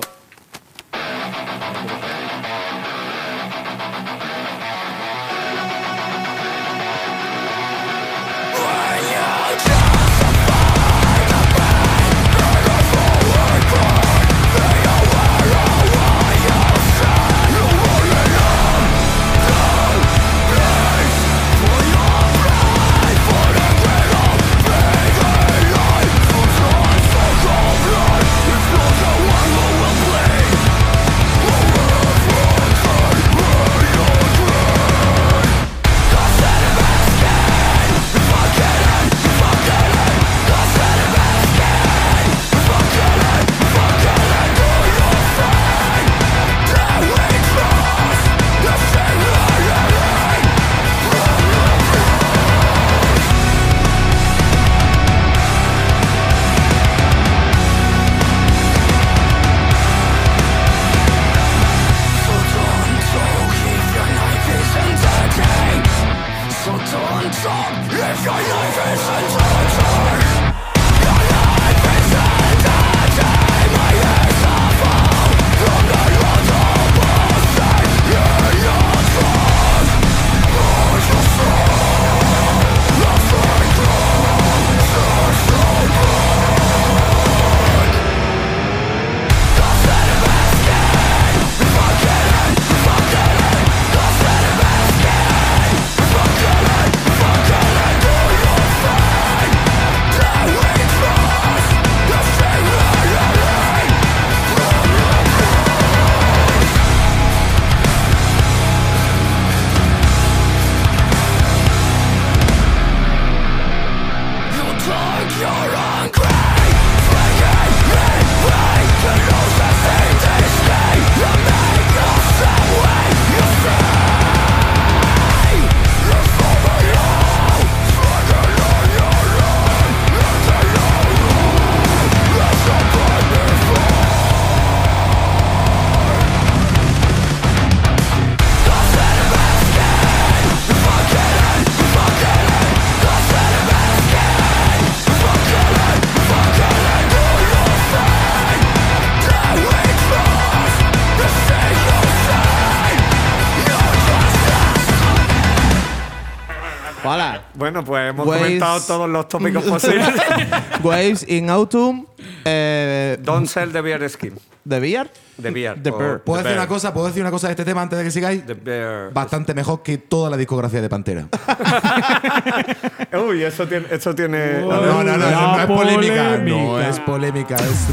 [157.64, 160.06] Bueno, pues hemos Waves- comentado todos los tópicos posibles.
[160.84, 162.04] Waves in Autumn.
[162.44, 164.34] Eh, Don't sell the beer skin.
[164.64, 165.10] ¿De Beer?
[165.40, 165.82] The beer.
[165.82, 166.20] The o Bear.
[166.22, 166.92] ¿Puedo the decir una cosa?
[166.92, 168.44] ¿Puedo decir una cosa de este tema antes de que sigáis?
[168.44, 169.12] The bear.
[169.14, 171.26] Bastante mejor que toda la discografía de Pantera.
[173.26, 173.86] Uy, eso tiene.
[173.90, 176.36] Eso tiene No, no, no, no es polémica.
[176.36, 177.56] No es polémica.
[177.56, 177.86] Es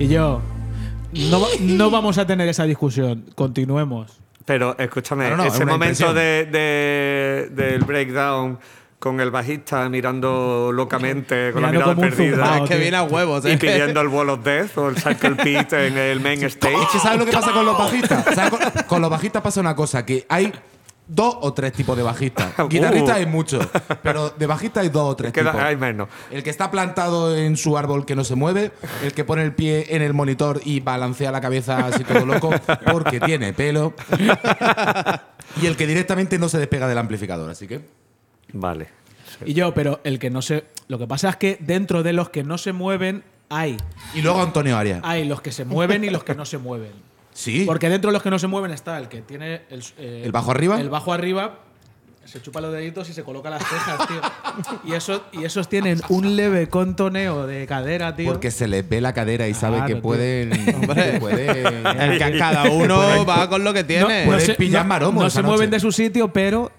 [0.00, 0.42] Y yo.
[1.12, 3.24] No, no vamos a tener esa discusión.
[3.36, 4.20] Continuemos.
[4.44, 8.58] Pero escúchame, No, no, no, es ese momento de, de- del breakdown
[8.98, 12.36] con el bajista mirando locamente, con Mirando la mirada perdida.
[12.46, 13.58] zumbao, Es que viene a huevos, Y ¿eh?
[13.58, 16.74] pidiendo el Wall of Death o el Cycle Pit en el main stage.
[16.74, 18.24] Es que ¿sabes lo que pasa con los bajistas?
[18.86, 20.52] Con los bajistas pasa una cosa, que hay
[21.06, 22.52] dos o tres tipos de bajistas.
[22.68, 23.18] Guitarristas Uh.
[23.20, 23.66] hay muchos,
[24.02, 25.64] pero de bajistas hay dos o tres Queda- tipos.
[25.66, 26.08] hay menos.
[26.30, 29.54] El que está plantado en su árbol que no se mueve, el que pone el
[29.54, 32.50] pie en el monitor y balancea la cabeza así todo loco
[32.90, 33.94] porque tiene pelo.
[35.62, 37.80] Y el que directamente no se despega del amplificador, así que.
[38.52, 38.88] Vale.
[39.44, 40.64] Y yo, pero el que no se.
[40.88, 43.76] Lo que pasa es que dentro de los que no se mueven hay.
[44.14, 45.00] Y luego Antonio Arias.
[45.04, 46.92] Hay los que se mueven y los que no se mueven.
[47.34, 47.64] Sí.
[47.66, 50.32] Porque dentro de los que no se mueven está el que tiene el, eh, ¿El
[50.32, 50.80] bajo arriba?
[50.80, 51.58] El bajo arriba
[52.24, 54.20] se chupa los deditos y se coloca las cejas, tío.
[54.84, 58.30] Y esos, y esos tienen un leve contoneo de cadera, tío.
[58.32, 60.50] Porque se les ve la cadera y sabe Claro, que pueden.
[60.94, 64.04] Que pueden- El que cada uno va con lo que tiene.
[64.06, 65.48] puede- Puedes pillar maromo no se noche.
[65.48, 66.72] mueven de su sitio, pero,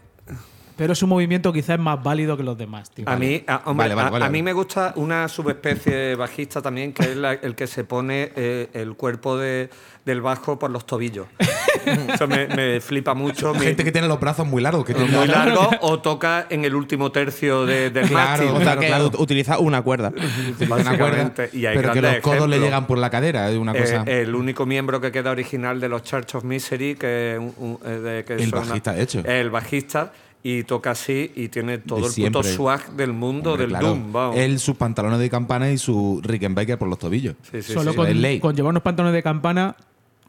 [0.75, 3.07] pero su movimiento quizás es más válido que los demás, tío.
[3.07, 4.43] A mí, a, hombre, Vale, vale, a- vale, a mí vale.
[4.43, 8.95] me gusta una subespecie bajista también, que es la- el que se pone eh, el
[8.95, 9.69] cuerpo de-
[10.05, 11.27] del bajo por los tobillos.
[12.13, 13.53] Eso me, me flipa mucho.
[13.53, 14.85] me- Gente que tiene los brazos muy largos.
[14.85, 18.47] Que tiene muy largo o toca en el último tercio de- del Claro, mástil.
[18.49, 19.11] O sea claro, que claro.
[19.11, 20.11] ut- utiliza una cuerda.
[20.15, 23.57] Una cuerda, Básicamente, y hay pero que los codos le llegan por la cadera, es
[23.57, 24.03] una Eh, cosa.
[24.07, 27.79] el único miembro que queda original de los Church of Misery, que, es un- un-
[27.85, 29.19] eh, de- que El bajista, de hecho.
[29.25, 30.11] El bajista,
[30.47, 33.87] y toca así, y tiene todo De el puto swag del mundo Hombre, del claro.
[33.87, 34.13] Doom.
[34.13, 34.37] vamos.
[34.37, 37.33] Él, sus pantalones de campana y su Rickenbacker por los tobillos.
[37.51, 37.97] Sí, sí, Solo sí.
[37.97, 39.75] con, con llevar unos pantalones de campana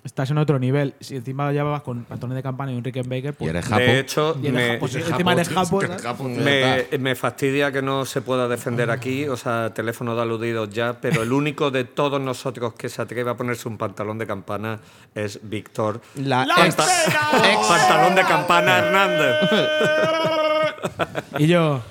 [0.07, 0.94] estás en otro nivel.
[1.00, 3.80] Si encima llevabas con pantalones de campana y un Rickenbacker, Y pues eres japo.
[3.80, 6.02] De hecho, y eres me, japo, sí, encima eres japo, Es que ¿sabes?
[6.02, 6.98] japo, ya me, está.
[6.98, 11.22] me fastidia que no se pueda defender aquí, o sea, teléfono de aludidos ya, pero
[11.22, 14.78] el único de todos nosotros que se atreve a ponerse un pantalón de campana
[15.14, 16.00] es Víctor.
[16.14, 19.36] La ex- Ex pantalón de campana Hernández.
[21.38, 21.82] Y yo.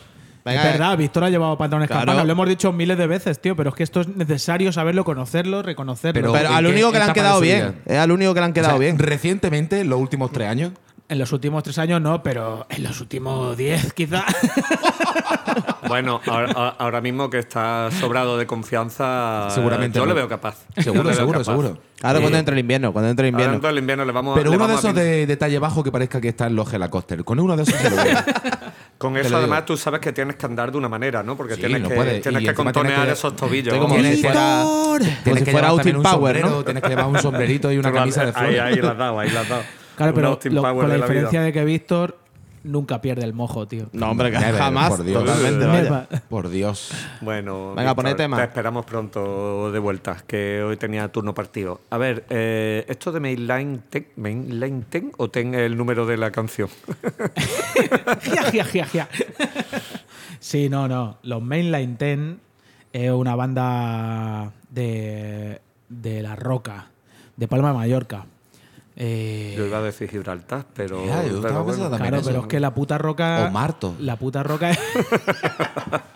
[0.45, 2.01] Venga, es verdad, Víctor ha llevado pantalones Claro.
[2.05, 2.23] campana.
[2.23, 5.63] Lo hemos dicho miles de veces, tío, pero es que esto es necesario saberlo, conocerlo,
[5.63, 6.21] reconocerlo.
[6.21, 7.81] Pero- Pero ¿en al único que le han quedado bien.
[7.85, 8.99] Es al único que le han O quedado sea, bien.
[8.99, 10.71] Recientemente, los últimos tres años,
[11.09, 14.23] en los últimos tres años no, pero en los últimos diez, quizá.
[15.87, 20.09] Bueno, ahora, ahora- ahora mismo que está sobrado de confianza, Seguramente yo no.
[20.09, 20.65] le veo capaz.
[20.77, 21.51] Seguro, veo seguro, capaz.
[21.51, 21.77] seguro.
[22.01, 23.51] Ahora cuando entre el invierno, cuando entre el Ahora invierno.
[23.53, 25.91] dentro del invierno le vamos Pero le uno de vamos esos de detalle bajo que
[25.91, 27.23] parezca que está en los Helicopter.
[27.23, 28.17] Con uno de esos se lo veo.
[28.97, 31.35] Con eso además tú sabes que tienes que andar de una manera, ¿no?
[31.35, 33.73] Porque Sí, tienes, no que, tienes Y que contonear tienes que- esos tobillos.
[33.73, 34.63] Estoy como Tienes si que- fuera,
[35.23, 36.63] Tienes si que fuera llevar Austin Power, sombrero, ¿no?
[36.63, 38.61] Tienes que llevar un sombrerito y una camisa de haces- Ahí, flores.
[38.61, 39.63] ahí la has dado, ahí la has dado.
[39.97, 41.45] Claro, pero Austin lo- Power con la la diferencia vida.
[41.45, 42.17] de que Víctor
[42.65, 43.87] nunca pierde el mojo, tío.
[43.93, 44.89] No, hombre, que Never, jamás.
[44.89, 45.23] por Dios.
[45.23, 46.07] Totalmente, vaya.
[46.29, 46.91] Por Dios.
[47.21, 48.37] Bueno, Venga, Víctor, poné tema.
[48.37, 51.81] Te esperamos pronto de vuelta, que hoy tenía turno partido.
[51.89, 56.31] A ver, eh, ¿esto de Mainline Ten, Mainline Ten o Ten el número de la
[56.31, 56.69] canción?
[58.21, 59.09] Gia, gia, gia, gia.
[60.39, 61.17] sí, no, no.
[61.23, 62.39] Los Mainline Ten
[62.91, 66.87] es una banda de, de La Roca,
[67.37, 68.25] de Palma de Mallorca.
[68.97, 71.05] Eh, Yo iba a decir Gibraltar, pero.
[71.05, 72.29] Ya, yo pero estaba pensando también claro, eso.
[72.29, 73.45] pero es que la puta roca.
[73.47, 73.95] O Marto.
[73.99, 74.79] La puta roca es.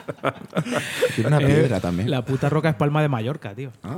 [1.15, 2.09] Tiene una eh, piedra también.
[2.09, 3.71] La puta roca es Palma de Mallorca, tío.
[3.83, 3.97] Ah.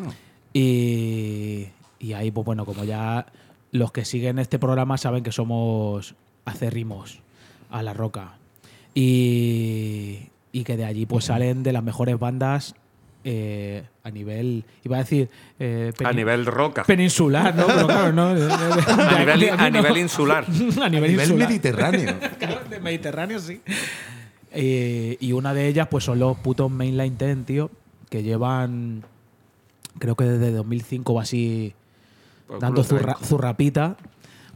[0.54, 1.68] Y,
[2.00, 3.26] y ahí, pues bueno, como ya
[3.72, 6.16] los que siguen este programa saben que somos
[6.46, 7.20] acérrimos
[7.70, 8.34] a la roca.
[8.94, 12.76] Y, y que de allí pues salen de las mejores bandas
[13.24, 15.30] eh, a nivel, iba a decir...
[15.60, 16.84] eh, A nivel roca.
[16.84, 17.68] Peninsular, ¿no?
[17.68, 18.34] Pero claro, no.
[18.34, 19.82] de- de- de- A nivel, de aquí a no.
[19.82, 20.46] nivel insular.
[20.46, 22.16] a A nivel, mediterráneo.
[22.40, 23.62] Claro, de Mediterráneo, sí.
[24.52, 27.72] Eh, y una de ellas, pues son los putos Mainline 10, tío,
[28.10, 29.04] que llevan,
[30.00, 31.74] creo que desde 2005 o así,
[32.60, 33.96] dando zurra- zurrapita.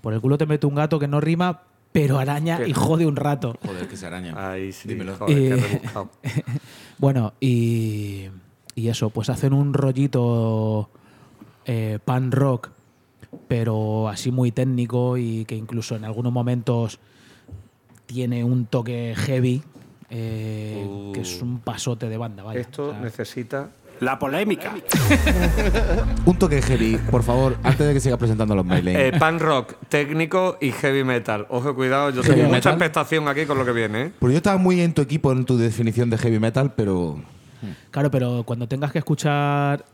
[0.02, 1.62] Por el culo te mete un gato que no rima,
[1.92, 2.68] pero araña ¿Qué?
[2.70, 3.58] y jode un rato.
[3.66, 4.34] Joder, que se araña.
[4.52, 4.88] Ahí sí.
[4.90, 5.16] Dímelo.
[5.16, 6.10] Joder, Eh, rebuscado.
[6.98, 8.28] Bueno, y,
[8.76, 10.90] y eso, pues hacen un rollito
[11.66, 12.70] eh, pan rock,
[13.48, 17.00] pero así muy técnico y que incluso en algunos momentos
[18.06, 19.64] tiene un toque heavy,
[20.10, 22.60] eh, que es un pasote de banda, vaya.
[22.60, 23.70] Esto O sea, necesita.
[24.02, 24.76] La polémica.
[26.26, 28.90] Un toque heavy, por favor, antes de que siga presentando los mail.
[28.90, 31.48] Eh, pan rock, técnico y heavy metal.
[31.50, 34.02] Ojo, cuidado, yo tengo mucha expectación aquí con lo que viene.
[34.04, 34.12] ¿eh?
[34.20, 37.22] Porque yo estaba muy en tu equipo en tu definición de heavy metal, pero.
[37.92, 39.86] Claro, pero cuando tengas que escuchar.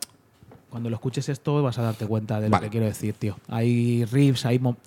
[0.69, 2.67] Cuando lo escuches esto, vas a darte cuenta de lo Vale.
[2.67, 3.35] que quiero decir, tío.
[3.49, 4.77] Hay riffs, hay, mo-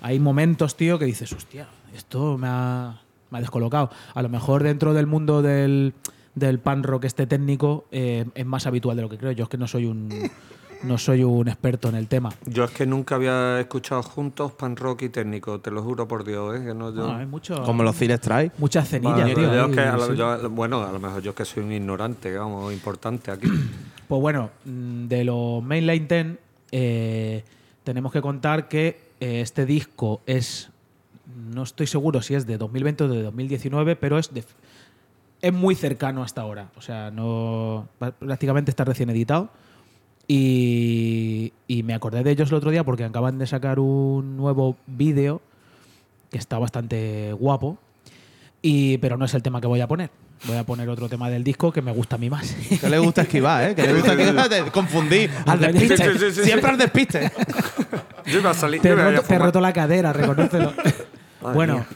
[0.00, 2.98] hay momentos, tío, que dices, hostia, esto me ha,
[3.30, 3.90] me ha descolocado.
[4.14, 5.92] A lo mejor dentro del mundo del,
[6.34, 9.32] del pan rock este técnico eh, es más habitual de lo que creo.
[9.32, 10.08] Yo es que no soy un,
[10.82, 12.30] no soy un experto en el tema.
[12.46, 16.24] Yo es que nunca había escuchado juntos pan rock y técnico, te lo juro por
[16.24, 16.64] Dios, ¿eh?
[16.66, 17.06] Que no, yo...
[17.06, 18.50] No, hay mucho, Como los Cires trae.
[18.58, 19.44] muchas cenillas, Bueno, tío.
[19.54, 20.16] yo ahí, es que a lo- sí.
[20.16, 23.46] yo- bueno, a lo mejor yo es que soy un ignorante, vamos, importante aquí.
[24.06, 26.26] Pues bueno, mm, de los Mainline 10
[26.72, 27.42] eh,
[27.84, 30.68] tenemos que contar que eh, este disco es,
[31.50, 34.44] no estoy seguro si es de 2020 o de 2019, pero es, de-
[35.40, 36.68] es muy cercano hasta ahora.
[36.76, 39.48] O sea, no prácticamente está recién editado.
[40.26, 44.76] Y, y me acordé de ellos el otro día porque acaban de sacar un nuevo
[44.86, 45.40] vídeo
[46.30, 47.78] que está bastante guapo.
[48.62, 50.10] Y, pero no es el tema que voy a poner.
[50.46, 52.54] Voy a poner otro tema del disco que me gusta a mí más.
[52.80, 53.74] Que le gusta esquivar, ¿eh?
[53.74, 54.48] Que le gusta esquivar.
[54.48, 55.28] Te confundí.
[55.46, 55.96] Al despiste.
[55.96, 56.44] Sí, sí, sí, sí.
[56.44, 57.30] Siempre al despiste.
[58.26, 58.80] Yo iba a salir.
[58.80, 59.42] te, roto, te he fumar.
[59.42, 60.72] roto la cadera, reconócelo.
[61.52, 61.86] Bueno, mía.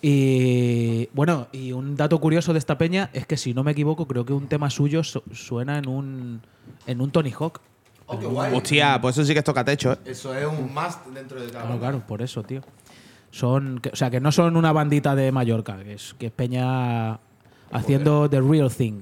[0.00, 4.06] y bueno, y un dato curioso de esta peña es que si no me equivoco,
[4.06, 6.40] creo que un tema suyo su- suena en un
[6.86, 7.60] en un Tony Hawk.
[8.06, 8.54] Oh, qué guay.
[8.54, 9.98] Hostia, pues eso sí que es tocatecho, ¿eh?
[10.04, 12.60] Eso es un must dentro de cada Claro, claro, por eso, tío.
[13.30, 16.32] Son, que- o sea, que no son una bandita de Mallorca, que es, que es
[16.32, 17.18] Peña
[17.72, 19.00] haciendo the real thing.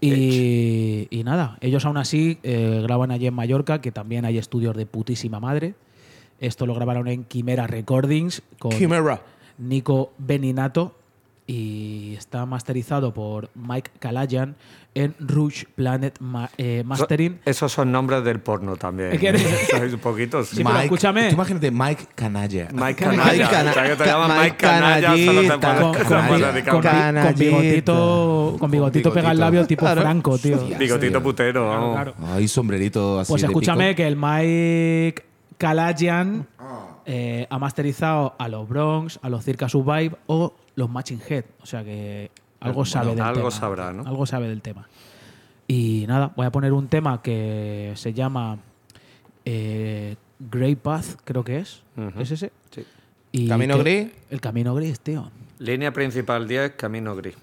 [0.00, 4.76] Y, y nada, ellos aún así eh, graban allí en Mallorca, que también hay estudios
[4.76, 5.74] de putísima madre.
[6.40, 9.20] Esto lo grabaron en Quimera Recordings con Chimera.
[9.58, 10.94] Nico Beninato
[11.50, 14.54] y está masterizado por Mike Kalayan
[14.94, 17.40] en Rouge Planet Ma- eh, Mastering.
[17.46, 19.12] Esos son nombres del porno también.
[19.14, 19.30] Es que-.
[19.94, 20.56] Un poquito, sí.
[20.56, 21.28] Sí, pero escúchame.
[21.28, 22.68] Tú imagínate Mike Canalla.
[22.72, 23.48] Mike Mike Canalla.
[23.50, 25.16] Cana- o sea, que te llaman Mike Mike Canalla, con,
[25.48, 25.94] con
[26.64, 29.40] con con bigotito, con bigotito pega bigotito.
[29.40, 30.00] labio tipo Claro.
[30.02, 30.56] Franco, tío.
[30.56, 30.76] Hostia.
[30.78, 31.94] bigotito putero, Claro, vamos.
[31.94, 32.14] claro.
[32.34, 33.96] Ay, sombrerito así Pues de escúchame pico.
[33.96, 35.24] que el Mike
[35.56, 36.98] Kalayan Ah.
[37.06, 41.44] eh, ha masterizado a los Bronx, a los Circa Survive o los Matching Head.
[41.60, 42.30] O sea que
[42.60, 43.50] algo Bueno, sabe del algo tema.
[43.50, 44.06] sabrá, ¿no?
[44.06, 44.88] Algo sabe del tema.
[45.66, 48.58] Y nada, voy a poner un tema que se llama
[49.44, 51.82] eh, Grey Path, creo que es.
[51.96, 52.20] Ujú.
[52.20, 52.52] ¿Es ese?
[52.70, 52.84] Sí.
[53.32, 54.08] Y ¿Camino que- gris?
[54.30, 55.30] El camino gris, tío.
[55.58, 57.34] Línea principal 10, camino gris.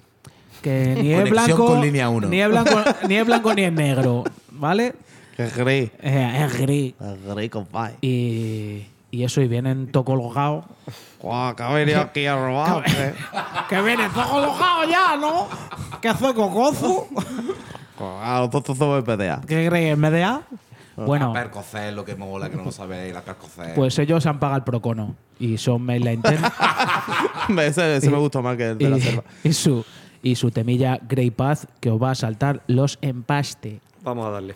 [0.62, 1.66] Que ni es blanco.
[1.68, 2.28] con línea uno.
[2.28, 2.72] Ni es blanco,
[3.08, 4.24] ni es blanco ni es negro.
[4.52, 4.96] ¿Vale?
[5.38, 5.92] Que gris.
[6.02, 6.94] Eh, es gris.
[7.36, 7.96] Gris, compadre.
[8.02, 8.86] Y,
[9.16, 10.66] y eso, y vienen todo colgado.
[11.20, 12.84] Guau, que ha venido aquí a robar.
[12.88, 13.14] ¿eh?
[13.70, 15.48] Que viene todo colgado ya, ¿no?
[16.02, 17.08] Que soy cocozo.
[18.00, 19.42] A los dos somos PDA.
[19.48, 20.42] ¿Qué crees, MDA?
[20.98, 23.74] La Bueno, percocé, lo que mola, que no lo sabéis, la percocé.
[23.76, 25.16] pues ellos han pagado el procono.
[25.40, 26.40] Y son mainline 10.
[27.68, 29.24] ese ese me gustó más que el de la selva.
[29.44, 29.86] y, y su,
[30.24, 33.82] y su temilla Grey Path que os va a saltar los empaste.
[34.04, 34.56] Vamos a darle.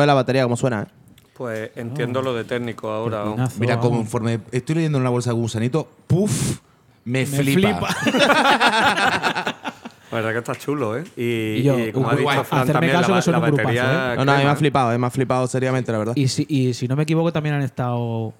[0.00, 0.86] Pues no ve la batería como suena, ¿eh?
[1.34, 3.24] Pues entiendo lo de técnico ahora.
[3.24, 3.30] ¿no?
[3.32, 3.90] Pepinazo, Mira, vamos.
[3.98, 6.58] conforme estoy leyendo en una bolsa de gusanito, ¡puf!
[7.04, 7.88] Me, Me flipa.
[10.10, 11.04] La verdad que está chulo, ¿eh?
[11.16, 11.22] Y,
[11.60, 12.44] Y yo, y como ha dicho.
[12.44, 14.14] Fran también, caso la, que son la un grupazo, batería...
[14.16, 16.16] No, no, a mí me ha flipado, eh, me ha flipado seriamente, la verdad.
[16.16, 18.34] Y si, y si no me equivoco, también han estado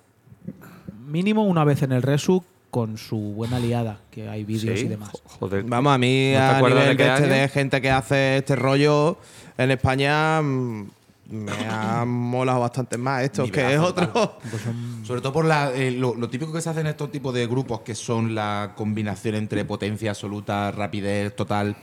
[1.06, 2.42] mínimo una vez en el Resu
[2.72, 5.10] con su buena liada, que hay vídeos Sí, y demás.
[5.12, 5.62] jo- Joder.
[5.64, 9.16] Vamos, a mí ¿No a nivel de este, de gente que hace este rollo
[9.56, 10.88] en España mm,
[11.30, 14.08] me ha molado bastante más esto, que es otro.
[14.08, 14.30] total.
[15.04, 17.46] Sobre todo por la, eh, lo, lo típico que se hace en estos tipos de
[17.46, 21.76] grupos, que son la combinación entre potencia absoluta, rapidez total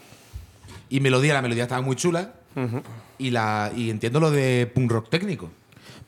[0.89, 1.33] y melodía.
[1.33, 2.33] La melodía estaba muy chula.
[3.17, 5.49] y, la, y entiendo lo de punk rock técnico.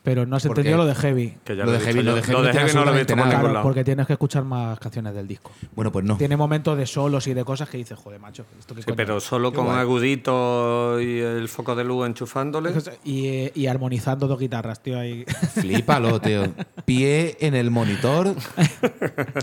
[0.02, 1.34] Pero no has ¿Por entendido lo de heavy.
[1.44, 2.02] Que ya Lo he de dicho heavy- yo.
[2.10, 3.28] lo de heavy Lo no de tiene heavy no lo he visto absolutamente por nada.
[3.28, 3.62] ningún Claro, lado.
[3.64, 5.52] porque tienes que escuchar más canciones del disco.
[5.76, 6.16] Bueno, pues no.
[6.16, 8.46] Tiene momentos de solos y de cosas que dices, joder, macho.
[8.58, 9.24] ¿esto qué Sí, coño pero es?".
[9.24, 12.72] solo con agudito y el foco de luz enchufándole.
[13.04, 14.98] Y, eh, y armonizando dos guitarras, tío.
[14.98, 15.26] Ahí.
[15.54, 16.44] Flipalo, tío.
[16.86, 18.34] Pie en el monitor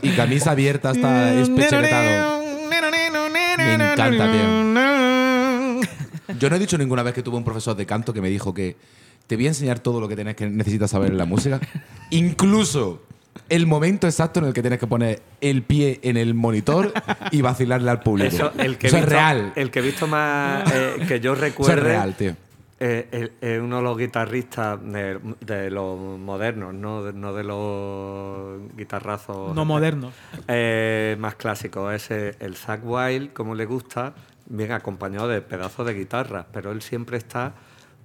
[0.01, 2.47] y camisa abierta hasta espechequetado.
[3.57, 5.81] Me encanta, tío.
[6.39, 8.53] Yo no he dicho ninguna vez que tuve un profesor de canto que me dijo
[8.53, 8.75] que
[9.25, 11.59] te voy a enseñar todo lo que, tienes que necesitas saber en la música.
[12.11, 13.01] Incluso
[13.49, 16.91] el momento exacto en el que tienes que poner el pie en el monitor
[17.31, 18.27] y vacilarle al público.
[18.35, 19.53] Eso, el que es real.
[19.55, 22.35] El que he visto más eh, que yo Eso es real, tío.
[22.79, 27.03] eh, el- es uno de los guitarristas de, de los modernos, ¿no?
[27.03, 29.53] De, no de los guitarrazos.
[29.55, 30.13] no modernos.
[30.47, 31.93] eh, más clásicos.
[31.93, 34.13] Es eh, el Zack Wild, como le gusta,
[34.47, 37.53] bien acompañado de pedazos de guitarra, pero él siempre está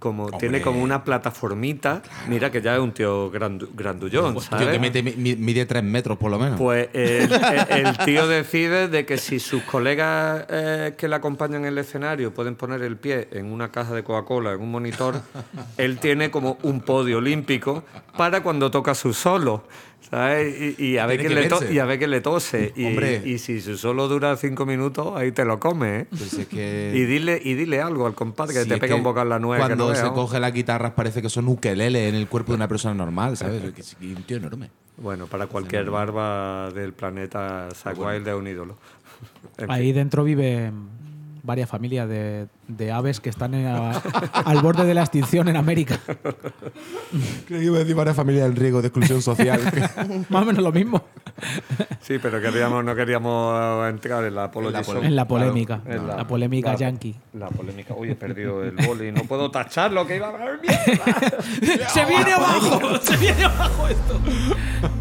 [0.03, 2.03] como tiene como una plataformita.
[2.29, 4.65] Mira que ya es un tío grandu- grandullón, ¿sabes?
[4.65, 6.59] Tío, que mide, mi- mide tres metros por lo menos.
[6.59, 11.63] Pues el, el- el tío decide de que si sus colegas eh, que le acompañan
[11.63, 15.21] en el escenario pueden poner el pie en una caja de Coca-Cola, en un monitor,
[15.79, 17.85] él tiene como un podio olímpico
[18.17, 19.63] para cuando toca su solo.
[20.13, 20.77] ¿Sabes?
[20.79, 22.73] Y, y a ver que le y a ver quién le tose.
[22.77, 23.23] Y, Hombre.
[23.25, 26.01] y si su solo dura cinco minutos, ahí te lo come.
[26.01, 26.07] ¿eh?
[26.11, 28.95] Pues es que- Y, dile, y dile algo al compadre que Sí, te pega que
[28.95, 29.59] un bocado en la nuez.
[29.63, 30.13] que Cuando no se veas.
[30.15, 33.73] coge las guitarras parece que son ukelele en el cuerpo de una persona normal, ¿sabes?
[33.73, 34.71] Que es un tío enorme.
[34.99, 38.77] Bueno, para cualquier barba del planeta, Zack Wild es un ídolo.
[39.57, 39.71] En fin.
[39.71, 40.91] Ahí dentro viven
[41.43, 43.91] varias familias de, de aves que están en- a-
[44.45, 45.99] al borde de la extinción en América.
[47.47, 49.61] Creo que iba a decir varias familias en riesgo de exclusión social.
[50.29, 51.03] Más o menos lo mismo.
[52.01, 54.81] Sí, pero queríamos, no queríamos entrar en la apología.
[54.81, 55.81] En la En la polémica.
[55.87, 57.15] En la, polémica la- yankee.
[57.35, 57.95] La polémica.
[57.95, 59.13] Uy, he perdido el boli.
[59.13, 60.59] No puedo tachar lo que iba a hablar.
[60.63, 61.89] ¡Mierda!
[61.89, 62.99] ¡Se viene abajo!
[63.01, 64.21] ¡Se viene abajo esto!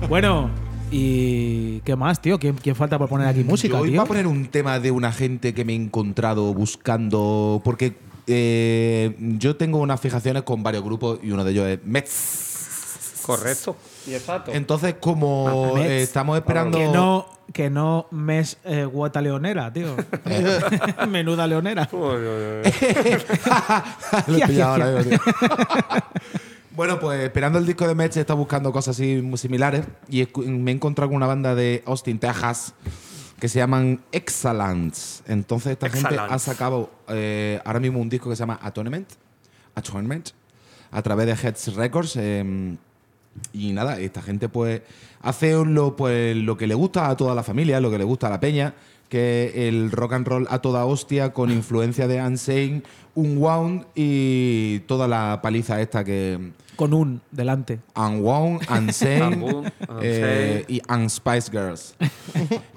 [0.09, 0.49] Bueno,
[0.91, 2.37] ¿y qué más, tío?
[2.39, 3.93] ¿Quién, quién falta por poner aquí música, Yo tío?
[3.93, 7.61] iba a poner un tema de una gente que me he encontrado buscando.
[7.63, 7.95] Porque
[8.27, 13.23] eh, yo tengo unas fijaciones con varios grupos y uno de ellos es Mets.
[13.25, 13.75] Correcto.
[14.07, 14.51] Y exacto.
[14.53, 15.89] Entonces, como Mets.
[15.89, 16.77] eh, estamos esperando.
[16.77, 19.95] Que no, que no mes eh, guata leonera, tío.
[21.09, 21.87] Menuda leonera.
[21.91, 22.73] Uy, uy, uy.
[24.27, 25.19] Lo he pillado ahora, tío.
[26.73, 30.25] Bueno, pues esperando el disco de Mets, he estado buscando cosas así muy similares y
[30.45, 32.73] me he encontrado con una banda de Austin, Texas,
[33.39, 35.21] que se llaman Excellence.
[35.27, 39.09] Entonces, esta gente ha sacado eh, ahora mismo un disco que se llama Atonement,
[39.75, 40.29] Atonement
[40.91, 42.15] a través de Heads Records.
[42.15, 42.77] eh,
[43.53, 44.81] y nada, esta gente pues
[45.21, 48.27] hace lo, pues, lo que le gusta a toda la familia, lo que le gusta
[48.27, 48.73] a la peña,
[49.11, 52.81] que el rock and roll a toda hostia con influencia de Unsane,
[53.13, 56.53] Unwound y toda la paliza esta que...
[56.77, 57.79] Con un delante.
[57.93, 59.63] Unwound, Unsane
[60.01, 61.95] eh, y Unspice Girls.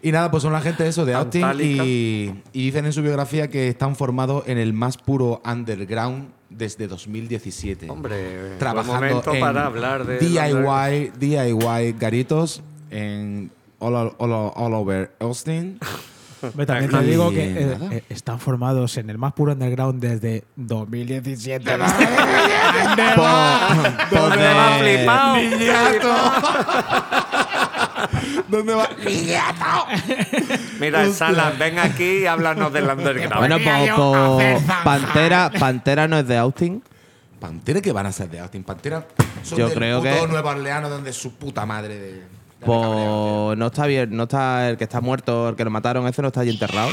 [0.02, 3.00] y nada, pues son la gente de eso, de Austin, y, y dicen en su
[3.00, 9.34] biografía que están formados en el más puro underground desde 2017 Hombre, buen trabajando momento
[9.34, 10.18] en para hablar de.
[10.18, 15.78] DIY, DIY garitos en all, all- all over Austin.
[16.54, 20.44] Ve, También te digo que eh, eh, están formados en el más puro underground desde
[20.56, 21.64] 2017.
[23.16, 23.22] Po-
[24.10, 25.36] po- ¿Dónde va de- flipado?
[28.48, 28.88] ¿Dónde va?
[30.80, 33.34] Mira, Salas, ven aquí y háblanos del underground.
[33.36, 33.58] Bueno,
[33.96, 34.38] po- po-
[34.84, 36.82] Pantera, Pantera no es de Austin.
[37.40, 38.64] Pantera que van a ser de Austin.
[38.64, 39.06] Pantera
[39.42, 42.22] son Yo del creo puto que- Nueva Orleans donde es su puta madre de.
[42.64, 46.22] Pues no está bien, no está el que está muerto, el que lo mataron, ese
[46.22, 46.90] no está allí enterrado.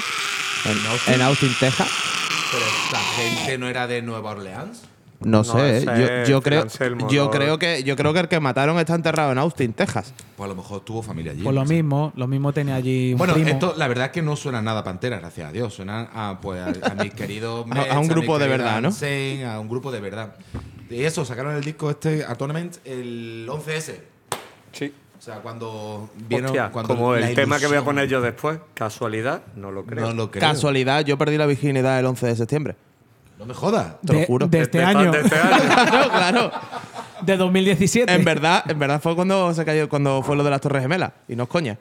[0.66, 1.90] En, en Austin, Texas.
[2.52, 4.82] Pero esta gente no era de Nueva Orleans.
[5.22, 5.86] No, No, sé,
[6.28, 7.30] yo, creo, Anselmo, yo no.
[7.32, 10.16] creo que yo creo que el que mataron está enterrado en Austin, Texas.
[10.36, 11.44] Pues a lo mejor tuvo familia allí.
[11.44, 11.76] Pues lo no sé.
[11.76, 13.50] mismo, lo mismo tenía allí un Bueno, primo.
[13.50, 15.76] esto la verdad es que no suena nada a Pantera, gracias a Dios.
[15.76, 18.90] Suena a, pues, a, a mis queridos A- a un grupo de verdad, ¿no?
[19.48, 20.34] A un grupo de verdad.
[20.90, 23.94] de eso, sacaron el disco este, Atonement, el 11S.
[24.72, 24.92] Sí.
[25.22, 26.48] O sea, cuando vieron.
[26.48, 30.08] Hostia, cuando como el tema que voy a poner yo después, casualidad, no lo creo.
[30.08, 30.42] No lo creo.
[30.42, 32.76] Casualidad, yo perdí la virginidad el 11 de septiembre.
[33.38, 34.02] No me jodas.
[34.04, 34.48] Te lo de, juro.
[34.48, 35.12] de este De- año.
[35.12, 35.60] de este año.
[35.76, 36.52] claro, claro.
[37.22, 38.12] De 2017.
[38.12, 41.12] En verdad, en verdad fue cuando se cayó, cuando fue lo de las Torres Gemelas.
[41.28, 41.78] Y no es coña.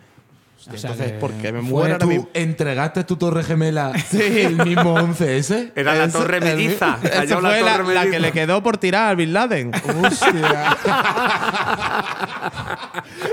[0.73, 2.29] O sea Entonces, que ¿por qué me muero ahora ¿Tú mismo?
[2.35, 5.73] entregaste tu torre gemela el mismo 11S?
[5.75, 6.99] Era la torre el- melliza.
[7.03, 9.73] esa fue la, torre la que le quedó por tirar al Bin Laden.
[10.05, 10.77] Hostia.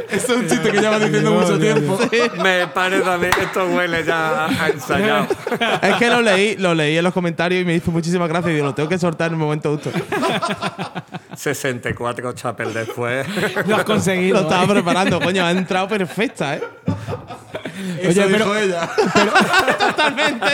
[0.10, 2.00] Eso es un chiste que lleva diciendo mucho tiempo.
[2.42, 5.28] Me parece a mí, esto huele ya a ensayado.
[5.82, 8.56] es que lo leí, lo leí en los comentarios y me hizo muchísima gracia y
[8.56, 9.92] digo, lo tengo que soltar en un momento justo.
[11.36, 13.28] 64 chapel después.
[13.68, 14.36] Lo has conseguido.
[14.38, 14.68] Lo estaba ¿eh?
[14.76, 16.62] preparando, coño, ha entrado perfecta, ¿eh?
[18.08, 18.90] Oye, pero, dijo ella.
[19.80, 20.46] Totalmente.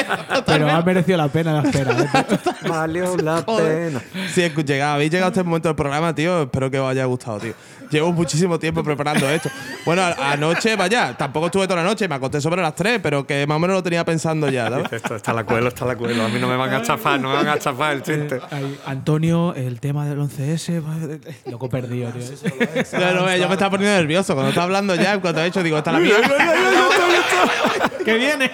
[0.45, 1.91] pero ha merecido la pena la espera.
[2.01, 2.37] ¿eh?
[2.67, 4.01] Valió la pena.
[4.33, 7.05] Si escu- llega- habéis llegado a este momento del programa, tío, espero que os haya
[7.05, 7.53] gustado, tío.
[7.93, 9.49] Llevo muchísimo tiempo preparando esto.
[9.85, 13.45] Bueno, anoche, vaya, tampoco estuve toda la noche, me acosté sobre las 3, pero que
[13.45, 14.67] más o menos lo tenía pensando ya.
[14.91, 16.23] Esto está la cuelo, está la cuelo.
[16.25, 18.41] A mí no me van a chafar, no me van a chafar el chiste.
[18.87, 20.83] Antonio, el tema del 11S.
[21.45, 22.21] va- Loco perdido, tío.
[22.23, 24.33] Yo, no, yo me estaba poniendo nervioso.
[24.33, 26.27] Cuando estaba hablando ya, cuando he hecho, digo, está la mierda.
[28.03, 28.51] ¡Que viene!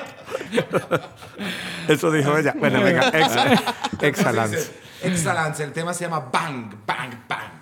[1.87, 2.53] Eso dijo ella.
[2.57, 3.63] Bueno, venga, ex-
[4.01, 4.71] excellence.
[5.01, 5.63] Excellence.
[5.63, 7.58] El tema se llama Bang, Bang, Bang.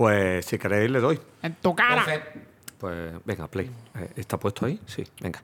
[0.00, 1.20] Pues si queréis le doy.
[1.42, 2.02] ¡En tu cara!
[2.78, 3.70] Pues venga, play.
[3.98, 4.80] Eh, ¿Está puesto ahí?
[4.86, 5.42] Sí, venga.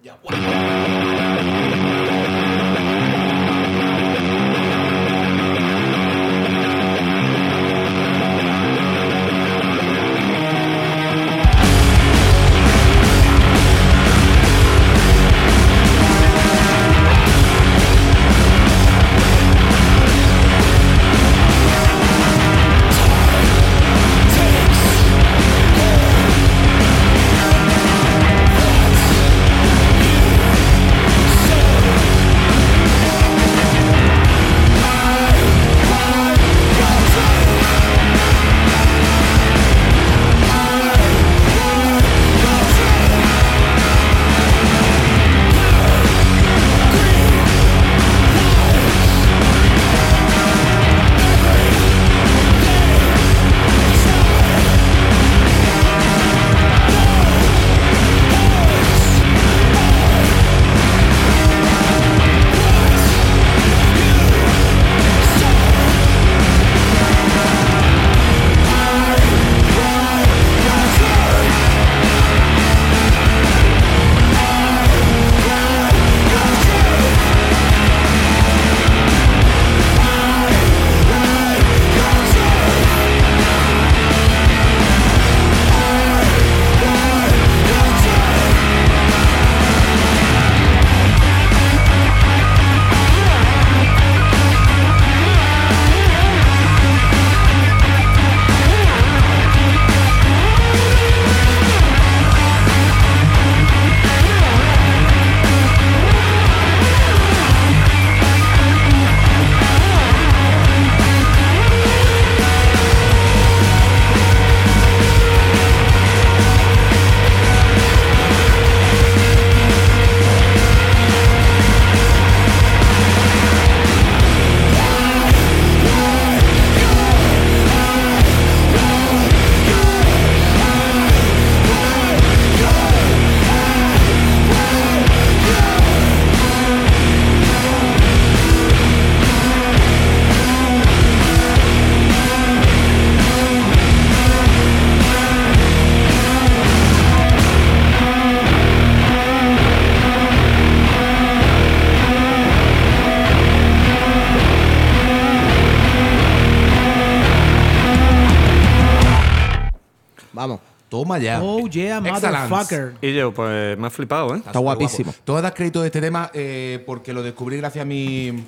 [161.07, 161.41] Toma ya.
[161.41, 162.49] Oh, yeah, Excellence.
[162.49, 162.93] motherfucker.
[163.01, 164.39] Y yo, pues me ha flipado, ¿eh?
[164.45, 165.15] Está guapísimo.
[165.25, 168.43] Tú das crédito de este tema eh, porque lo descubrí gracias a mi.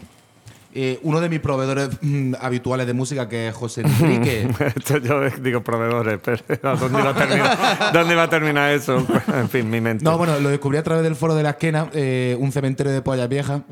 [0.74, 4.48] eh, uno de mis proveedores mm, habituales de música, que es José Enrique.
[4.76, 6.42] Esto yo digo proveedores, pero
[6.76, 7.58] ¿dónde iba a terminar,
[7.92, 9.06] ¿dónde iba a terminar eso?
[9.34, 10.04] En fin, mi mente.
[10.04, 13.02] no, bueno, lo descubrí a través del foro de la esquena, eh, un cementerio de
[13.02, 13.62] pollas viejas,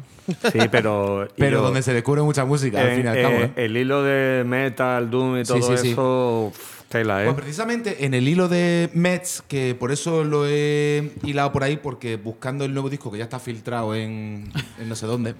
[0.52, 1.28] Sí, pero.
[1.36, 3.34] pero yo- donde se descubre mucha música, al en- fin y al eh, cabo.
[3.34, 3.50] ¿eh?
[3.56, 5.90] El hilo de metal, doom y todo sí, sí.
[5.92, 6.52] eso,
[6.88, 7.26] tela, ¿eh?
[7.26, 11.76] Pues precisamente en el hilo de Mets, que por eso lo he hilado por ahí,
[11.76, 15.34] porque buscando el nuevo disco que ya está filtrado en, en no sé dónde.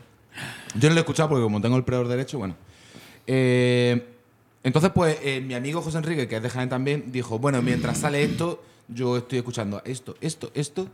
[0.75, 2.57] Yo no lo he escuchado porque como tengo el peor derecho, bueno.
[3.27, 4.07] Eh,
[4.63, 7.99] Entonces, pues, eh, mi amigo José Enrique, que es de Jaén también, dijo, bueno, mientras
[7.99, 10.89] sale esto, yo estoy escuchando esto, esto, esto.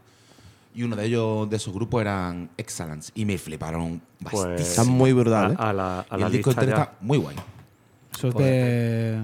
[0.75, 3.11] Y uno de ellos, de esos grupos, eran Excellence.
[3.15, 4.57] Y me fliparon bastante.
[4.57, 5.57] Pues, Está muy brutal, ¿eh?
[5.59, 7.37] A, a la, a Y la el disco está muy guay.
[8.15, 9.23] Eso es de,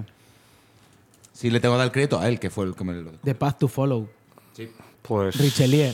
[1.39, 3.21] Sí, le tengo que dar crédito a él, que fue el que me lo dijo.
[3.23, 4.09] de Path to Follow.
[5.01, 5.93] Pues, Richelieu.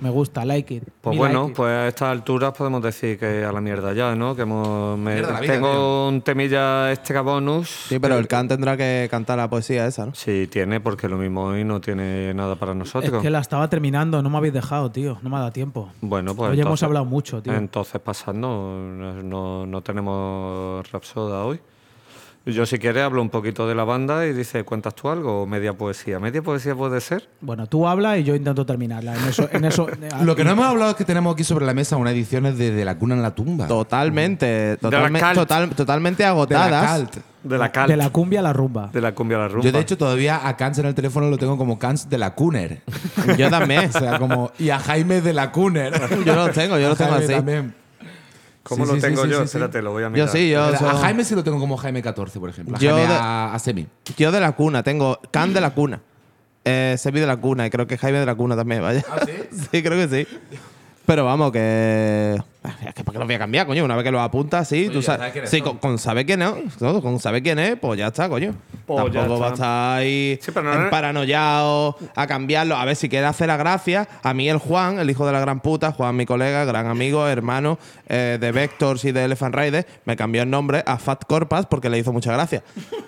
[0.00, 0.82] Me gusta, like it.
[1.00, 1.56] pues Me bueno, like it.
[1.56, 4.34] pues a estas alturas podemos decir que a la mierda ya, ¿no?
[4.36, 6.08] Que hemos, me- Mierda tengo tío.
[6.08, 7.68] un temilla extra bonus.
[7.88, 10.14] Sí, pero el Khan tendrá que cantar la poesía esa, ¿no?
[10.14, 13.20] Sí, tiene, porque lo mismo hoy no tiene nada para Es nosotros.
[13.22, 15.18] que la estaba terminando, no me habéis dejado, tío.
[15.22, 15.88] No me ha dado tiempo.
[16.00, 16.52] Bueno, pues.
[16.52, 17.52] Hoy hemos hablado mucho, tío.
[17.54, 21.60] Entonces, pasando, no, no, no tenemos Rapsoda hoy.
[22.46, 25.42] Yo, si quieres, hablo un poquito de la banda y dice, ¿cuentas tú algo?
[25.42, 26.20] O media poesía.
[26.20, 27.28] ¿Media poesía puede ser?
[27.40, 29.16] Bueno, tú hablas y yo intento terminarla.
[29.16, 29.88] En eso, en eso,
[30.22, 32.70] Lo que no hemos hablado es que tenemos aquí sobre la mesa unas ediciones de,
[32.70, 33.66] de La Cuna en la Tumba.
[33.66, 35.34] Totalmente, totalmente, cult.
[35.34, 37.00] total- totalmente de la agotadas.
[37.00, 37.16] Cult.
[37.42, 38.90] De la de la cumbia a la rumba.
[38.92, 39.64] de la cumbia a la rumba.
[39.64, 42.34] Yo, de hecho, todavía a Cans en el teléfono lo tengo como Cans de la
[42.34, 42.82] Cooner.
[43.38, 43.88] Yo también.
[43.94, 44.50] o sea, como.
[44.58, 45.92] Y a Jaime de la Cooner.
[46.24, 47.34] Yo los tengo, yo los tengo Jaime así.
[47.34, 47.74] también.
[48.68, 49.36] ¿Cómo Sí, lo sí, tengo sí, yo?
[49.42, 49.56] sí, sí.
[49.56, 50.28] Espérate, lo voy a Yo mirar.
[50.28, 50.62] sí, yo.
[50.64, 52.76] A son- Jaime sí lo tengo como Jaime 14, por ejemplo.
[52.76, 53.86] A Yo Jaime de- a, a Semi.
[54.16, 56.00] Yo de la cuna, tengo Khan de la cuna.
[56.64, 59.04] Eh, Sebi de la cuna y creo que Jaime de la cuna también, vaya.
[59.08, 59.32] ¿Ah, sí?
[59.70, 60.36] sí, creo que sí.
[61.06, 62.42] Pero vamos, que.
[62.86, 63.84] Es que ¿para qué lo voy a cambiar, coño?
[63.84, 65.32] Una vez que lo apuntas, sí, tú sabes.
[65.32, 68.28] sabes Sí, con, con saber quién es, todo, con saber quién es, pues ya está,
[68.28, 68.54] coño.
[68.86, 69.64] Pues ya Tampoco va a está.
[69.64, 70.88] estar ahí Sí, no- en
[72.14, 72.76] a cambiarlo.
[72.76, 74.08] A ver si quiere hacer la gracia.
[74.22, 77.26] A mí el Juan, el hijo de la gran puta, Juan, mi colega, gran amigo,
[77.26, 77.78] hermano
[78.08, 81.88] eh, de Vectors y de Elephant Rider, me cambió el nombre a Fat Corpas porque
[81.90, 82.62] le hizo mucha gracia.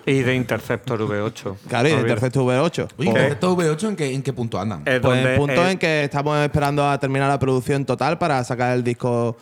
[0.05, 1.55] Y de Interceptor V8.
[1.67, 1.99] Claro, y de.
[2.01, 2.87] Interceptor V8.
[2.97, 4.79] Oye, Pues- ¿estos V8 en qué, en qué punto andan?
[4.85, 8.17] Es Pues donde el punto es- en que estamos esperando a terminar la producción total
[8.17, 9.37] para sacar el disco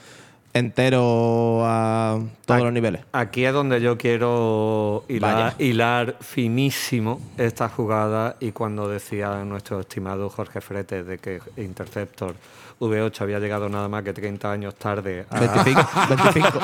[0.58, 3.02] entero a todos Aquí- los niveles.
[3.12, 10.62] Aquí es donde yo quiero hilar, finísimo esta jugada y cuando decía nuestro estimado Jorge
[10.62, 12.36] Fretes de que Interceptor
[12.80, 16.60] V8 había llegado nada más que 30 años tarde a- 25, 25,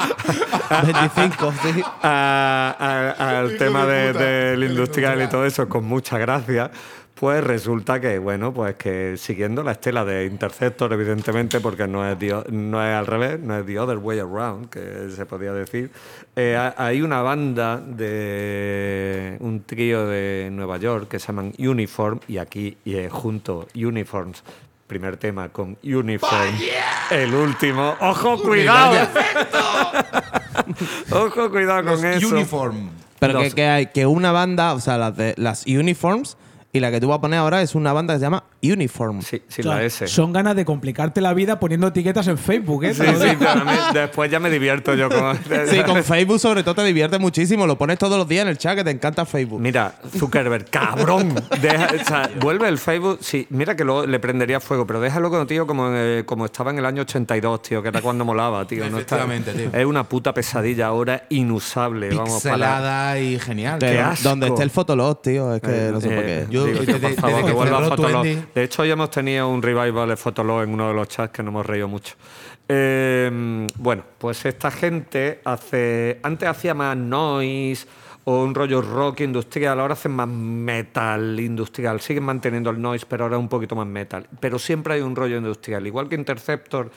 [0.85, 1.83] 25, sí.
[2.03, 6.69] a- a- al tema de- del industrial y todo eso con mucha gracia,
[7.23, 12.19] pues resulta que, bueno, pues que siguiendo la estela de Interceptor, evidentemente, porque no es,
[12.19, 15.89] the no es al revés, no es the other way around, que se podría decir,
[16.35, 22.19] eh, ha- hay una banda de un trío de Nueva York que se llaman Uniform,
[22.27, 24.43] y aquí y, eh, junto Uniforms.
[24.85, 26.55] Primer tema con Uniform.
[27.09, 27.95] El último.
[28.01, 29.07] ¡Ojo, cuidado!
[31.11, 32.27] Ojo, cuidado con Los eso.
[32.35, 32.89] Uniform.
[33.17, 36.35] Pero que, que hay que una banda, o sea, las, de, las Uniforms,
[36.75, 39.21] y la que tú vas a poner ahora es una banda que se llama Uniform.
[39.21, 40.07] Sí, sea, la S.
[40.07, 42.93] Son ganas de complicarte la vida poniendo etiquetas en Facebook, ¿eh?
[42.95, 45.37] Sí, sí, pero a mí después ya me divierto yo con...
[45.69, 47.67] Sí, con Facebook sobre todo te divierte muchísimo.
[47.67, 49.61] Lo pones todos los días en el chat que te encanta Facebook.
[49.61, 51.33] Mira, Zuckerberg, cabrón.
[51.61, 53.19] Deja- o sea, vuelve el Facebook.
[53.21, 56.71] Sí, mira que luego le prendería fuego, pero déjalo con tío como, eh, como estaba
[56.71, 58.89] en el año 82, tío, que era cuando molaba, tío.
[58.89, 59.69] No está- Efectivamente, tío.
[59.79, 62.09] Es una puta pesadilla ahora inusable.
[62.09, 62.55] Vamos para.
[62.55, 63.79] Pixelada y genial.
[63.79, 64.29] Qué asco.
[64.29, 66.53] donde esté el Fotolog, tío, es que Eh, no sé por eh, qué.
[66.53, 68.21] Yo- digo, desde- tío, por desde favor, que que vuelva cerró Fotolog.
[68.23, 68.45] Twenty.
[68.55, 71.43] De hecho, hoy hemos tenido un revival de Fotolog en uno de los chats que
[71.43, 72.15] nos hemos reído mucho.
[72.67, 76.19] Eh, bueno, pues esta gente hace.
[76.23, 77.85] Antes hacía más noise
[78.25, 81.99] o un rollo rock industrial, ahora hacen más metal industrial.
[81.99, 84.27] Siguen manteniendo el noise, pero ahora un poquito más metal.
[84.39, 85.85] Pero siempre hay un rollo industrial.
[85.85, 86.89] Igual que Interceptor,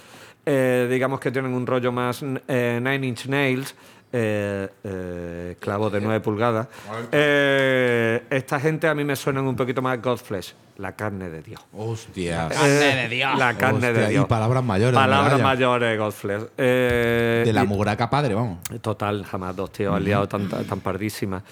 [0.45, 3.75] eh, digamos que tienen un rollo más eh, Nine Inch Nails.
[4.19, 6.69] Eh, eh, clavos de 9 pulgadas.
[7.13, 11.61] Eh, esta gente a mí me suenan un poquito más Godflesh, la carne de Dios.
[11.75, 12.49] Hostia.
[12.65, 14.25] Eh, La carne de Hostia, Dios.
[14.25, 16.43] y palabras mayores, Palabras mayores, Godflesh.
[16.57, 18.59] Eh, De la y- mugraca padre, vamos.
[18.81, 21.43] Total, jamás dos tíos han liado tan, tan pardísimas.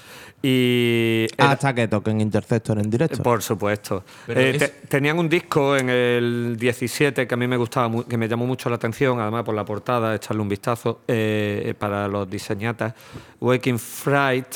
[0.47, 1.27] Y.
[1.39, 3.23] era- Hasta que toquen Interceptor en directo.
[3.23, 4.05] por supuesto.
[4.29, 8.19] Eh, es- te- tenían un disco en el 17 que a mí me gustaba, que
[8.19, 12.29] me llamó mucho la atención, además por la portada, echarle un vistazo eh, para los
[12.29, 12.93] diseñatas.
[13.41, 14.47] Waking Fright,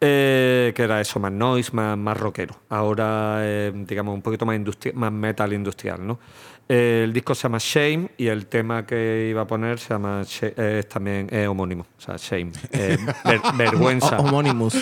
[0.00, 2.54] eh, que era eso, más noise, más, más rockero.
[2.68, 6.20] Ahora, eh, digamos, un poquito más, industri- más metal industrial, ¿no?
[6.68, 10.52] El disco se llama Shame y el tema que iba a poner se llama Sh-
[10.54, 12.52] eh, es también es homónimo, o sea, Shame.
[12.72, 14.18] eh, ver- vergüenza.
[14.18, 14.74] Homónimus.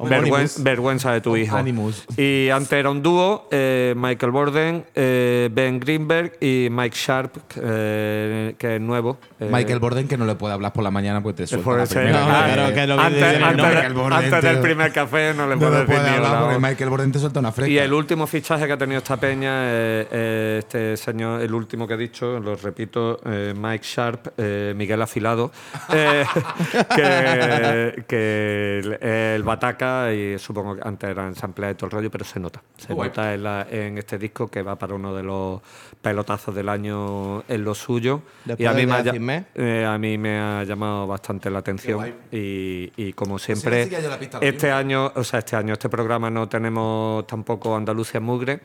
[0.00, 1.54] Vergüenza, vergüenza de tu hijo.
[1.56, 2.04] Animus.
[2.16, 8.54] Y antes era un dúo, eh, Michael Borden, eh, Ben Greenberg y Mike Sharp, eh,
[8.58, 9.18] que es nuevo.
[9.38, 11.78] eh, Michael Borden que no le puede hablar por la mañana pues te suelta puede
[11.80, 12.02] la ser.
[12.04, 12.20] primera.
[12.20, 15.56] No, claro, que lo antes, antes- nombre, Michael Borden, antes del primer café no le
[15.56, 17.70] No puede ni hablar porque Michael Borden te suelta una fresca.
[17.70, 21.86] Y el último fichaje que ha tenido esta peña es, es este señor el último
[21.86, 25.50] que he dicho, lo repito, eh, Mike Sharp, eh, Miguel Afilado,
[25.92, 26.24] eh,
[26.94, 32.10] que, que el, el Bataca, y supongo que antes eran sampleados y todo el rollo,
[32.10, 32.62] pero se nota.
[32.76, 33.08] Se Guay.
[33.08, 35.60] nota en, la- en este disco que va para uno de los
[36.00, 38.22] pelotazos del año en lo suyo.
[38.44, 39.44] Después y a mí, de me
[39.84, 42.14] ha, a mí me ha llamado bastante la atención.
[42.30, 44.74] Y, y como siempre, sí a lo este mismo.
[44.76, 48.60] año, o sea, este año, este programa no tenemos tampoco Andalucía Mugre.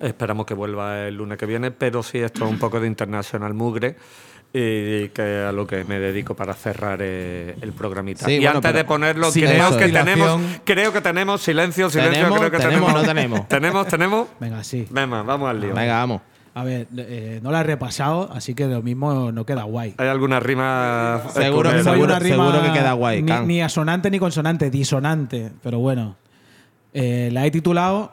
[0.00, 3.54] Esperamos que vuelva el lunes que viene, pero sí esto es un poco de International
[3.54, 3.96] Mugre.
[4.58, 8.24] Y que a lo que me dedico para cerrar eh, el programita.
[8.24, 12.38] Sí, y bueno, antes de ponerlo, creo que tenemos, creo que tenemos silencio, silencio, ¿Tenemos?
[12.38, 13.02] creo que ¿Tenemos tenemos.
[13.02, 13.48] no tenemos?
[13.48, 14.28] tenemos, tenemos.
[14.40, 14.86] Venga, sí.
[14.88, 15.74] Venga, vamos al lío.
[15.74, 16.22] Venga, vamos.
[16.54, 19.94] A ver, eh, no la he repasado, así que lo mismo no queda guay.
[19.98, 21.20] ¿Hay alguna rima?
[21.34, 25.50] Seguro- hay seguro- una rima seguro que queda guay, ni asonante ni consonante, disonante.
[25.62, 26.16] Pero bueno.
[26.94, 28.10] Eh, la he titulado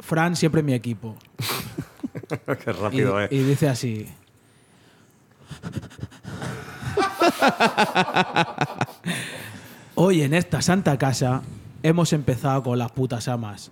[0.00, 1.14] Fran siempre mi equipo.
[2.64, 3.32] Qué Y, rápido es.
[3.32, 4.08] y dice así.
[9.94, 11.42] Hoy en esta santa casa
[11.82, 13.70] hemos empezado con las putas amas.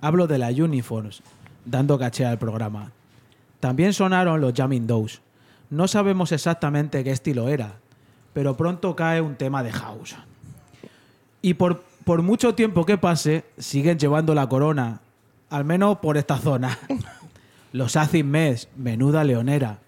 [0.00, 1.22] Hablo de las uniforms,
[1.64, 2.92] dando caché al programa.
[3.60, 5.20] También sonaron los Jamming Doors.
[5.68, 7.74] No sabemos exactamente qué estilo era,
[8.32, 10.16] pero pronto cae un tema de house.
[11.42, 15.00] Y por, por mucho tiempo que pase, siguen llevando la corona,
[15.50, 16.76] al menos por esta zona.
[17.72, 19.78] Los Acid Mess, menuda leonera.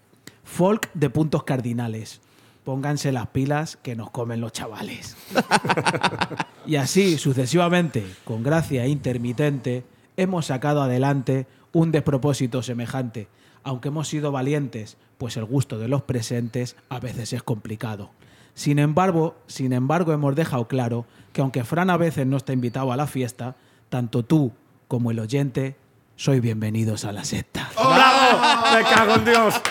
[0.45, 2.21] Folk de puntos cardinales.
[2.63, 5.17] Pónganse las pilas que nos comen los chavales.
[6.65, 9.83] y así, sucesivamente, con gracia intermitente,
[10.15, 13.27] hemos sacado adelante un despropósito semejante.
[13.65, 18.11] Aunque hemos sido valientes, pues el gusto de los presentes a veces es complicado.
[18.53, 22.93] Sin embargo, sin embargo, hemos dejado claro que aunque Fran a veces no está invitado
[22.93, 23.57] a la fiesta,
[23.89, 24.53] tanto tú
[24.87, 25.75] como el oyente
[26.15, 27.69] sois bienvenidos a la secta.
[27.75, 28.41] ¡Bravo!
[28.75, 29.61] ¡Me cago en Dios!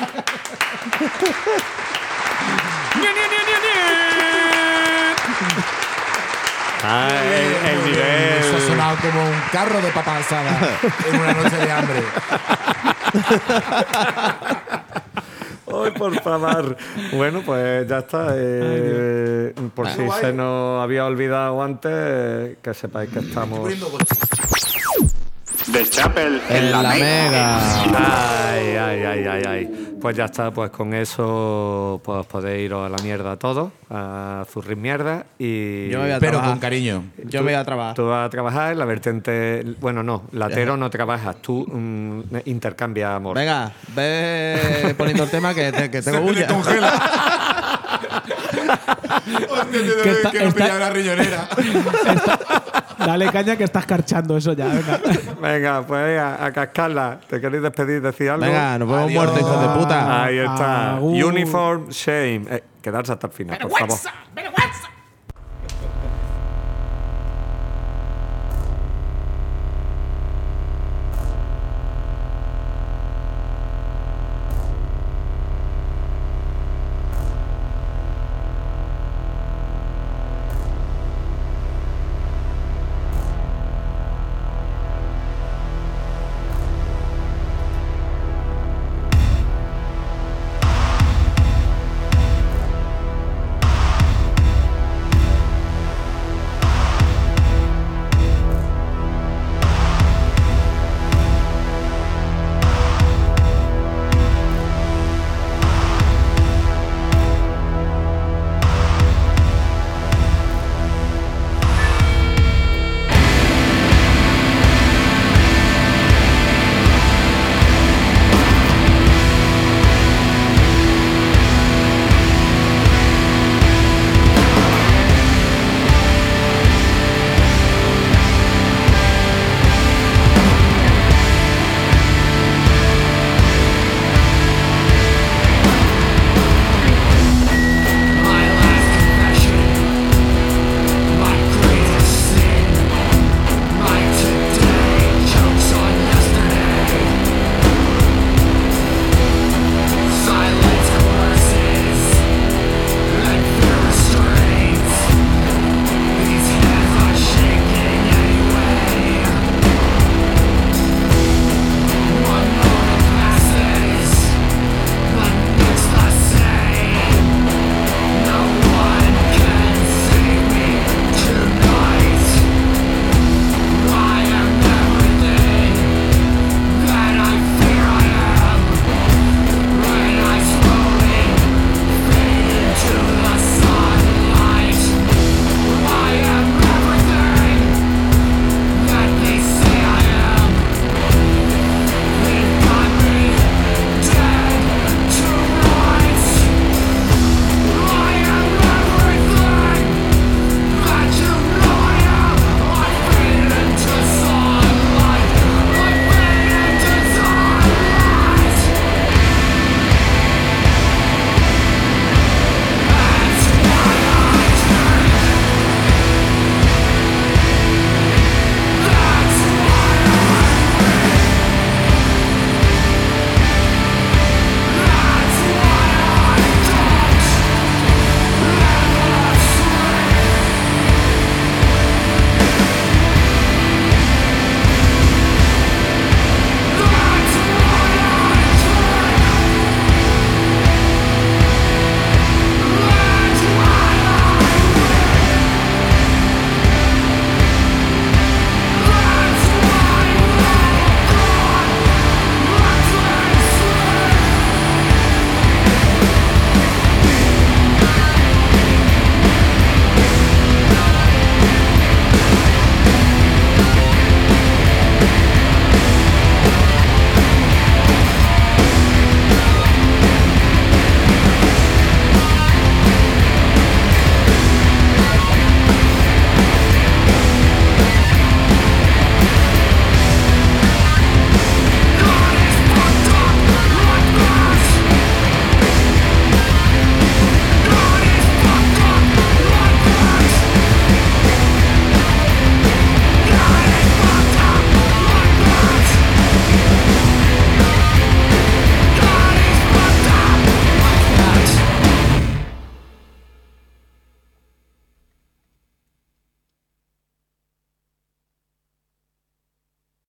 [6.85, 7.94] Ah, el, el
[8.40, 8.69] Eso ha nivel.
[8.69, 10.59] sonado como un carro de papa asada
[11.09, 12.02] en una noche de hambre.
[15.85, 16.77] ¡Ay, por favor!
[17.12, 18.27] Bueno, pues ya está.
[18.35, 23.60] eh, por si se nos había olvidado antes, que sepáis que estamos.
[25.70, 27.82] The Chapel En la mega.
[28.52, 29.89] Ay, ay, ay, ay, ay.
[30.01, 34.76] Pues ya está, pues con eso pues podéis iros a la mierda todos, a zurrir
[34.76, 35.89] mierda y...
[35.89, 36.51] Yo me voy a Pero trabajar.
[36.55, 37.05] con cariño.
[37.24, 37.94] Yo me voy a trabajar.
[37.94, 39.62] Tú vas a trabajar, la vertiente...
[39.80, 43.36] Bueno, no, latero no trabajas, tú mm, intercambias amor.
[43.36, 46.48] Venga, ve poniendo el tema que, te- que tengo bulla.
[50.03, 51.49] Que está- Quiero está- pillar la riñonera.
[52.99, 54.66] Dale caña que estás carchando eso ya.
[54.69, 55.01] Venga.
[55.40, 57.19] Venga, pues venga, a cascarla.
[57.28, 58.44] ¿Te queréis despedir, decir algo?
[58.47, 59.24] Venga, nos vemos Adiós.
[59.24, 60.24] muertos, hijos de puta.
[60.24, 60.97] Ahí está.
[60.97, 61.24] Agur.
[61.24, 62.43] Uniform Shame.
[62.51, 63.99] Eh, quedarse hasta el final, por favor.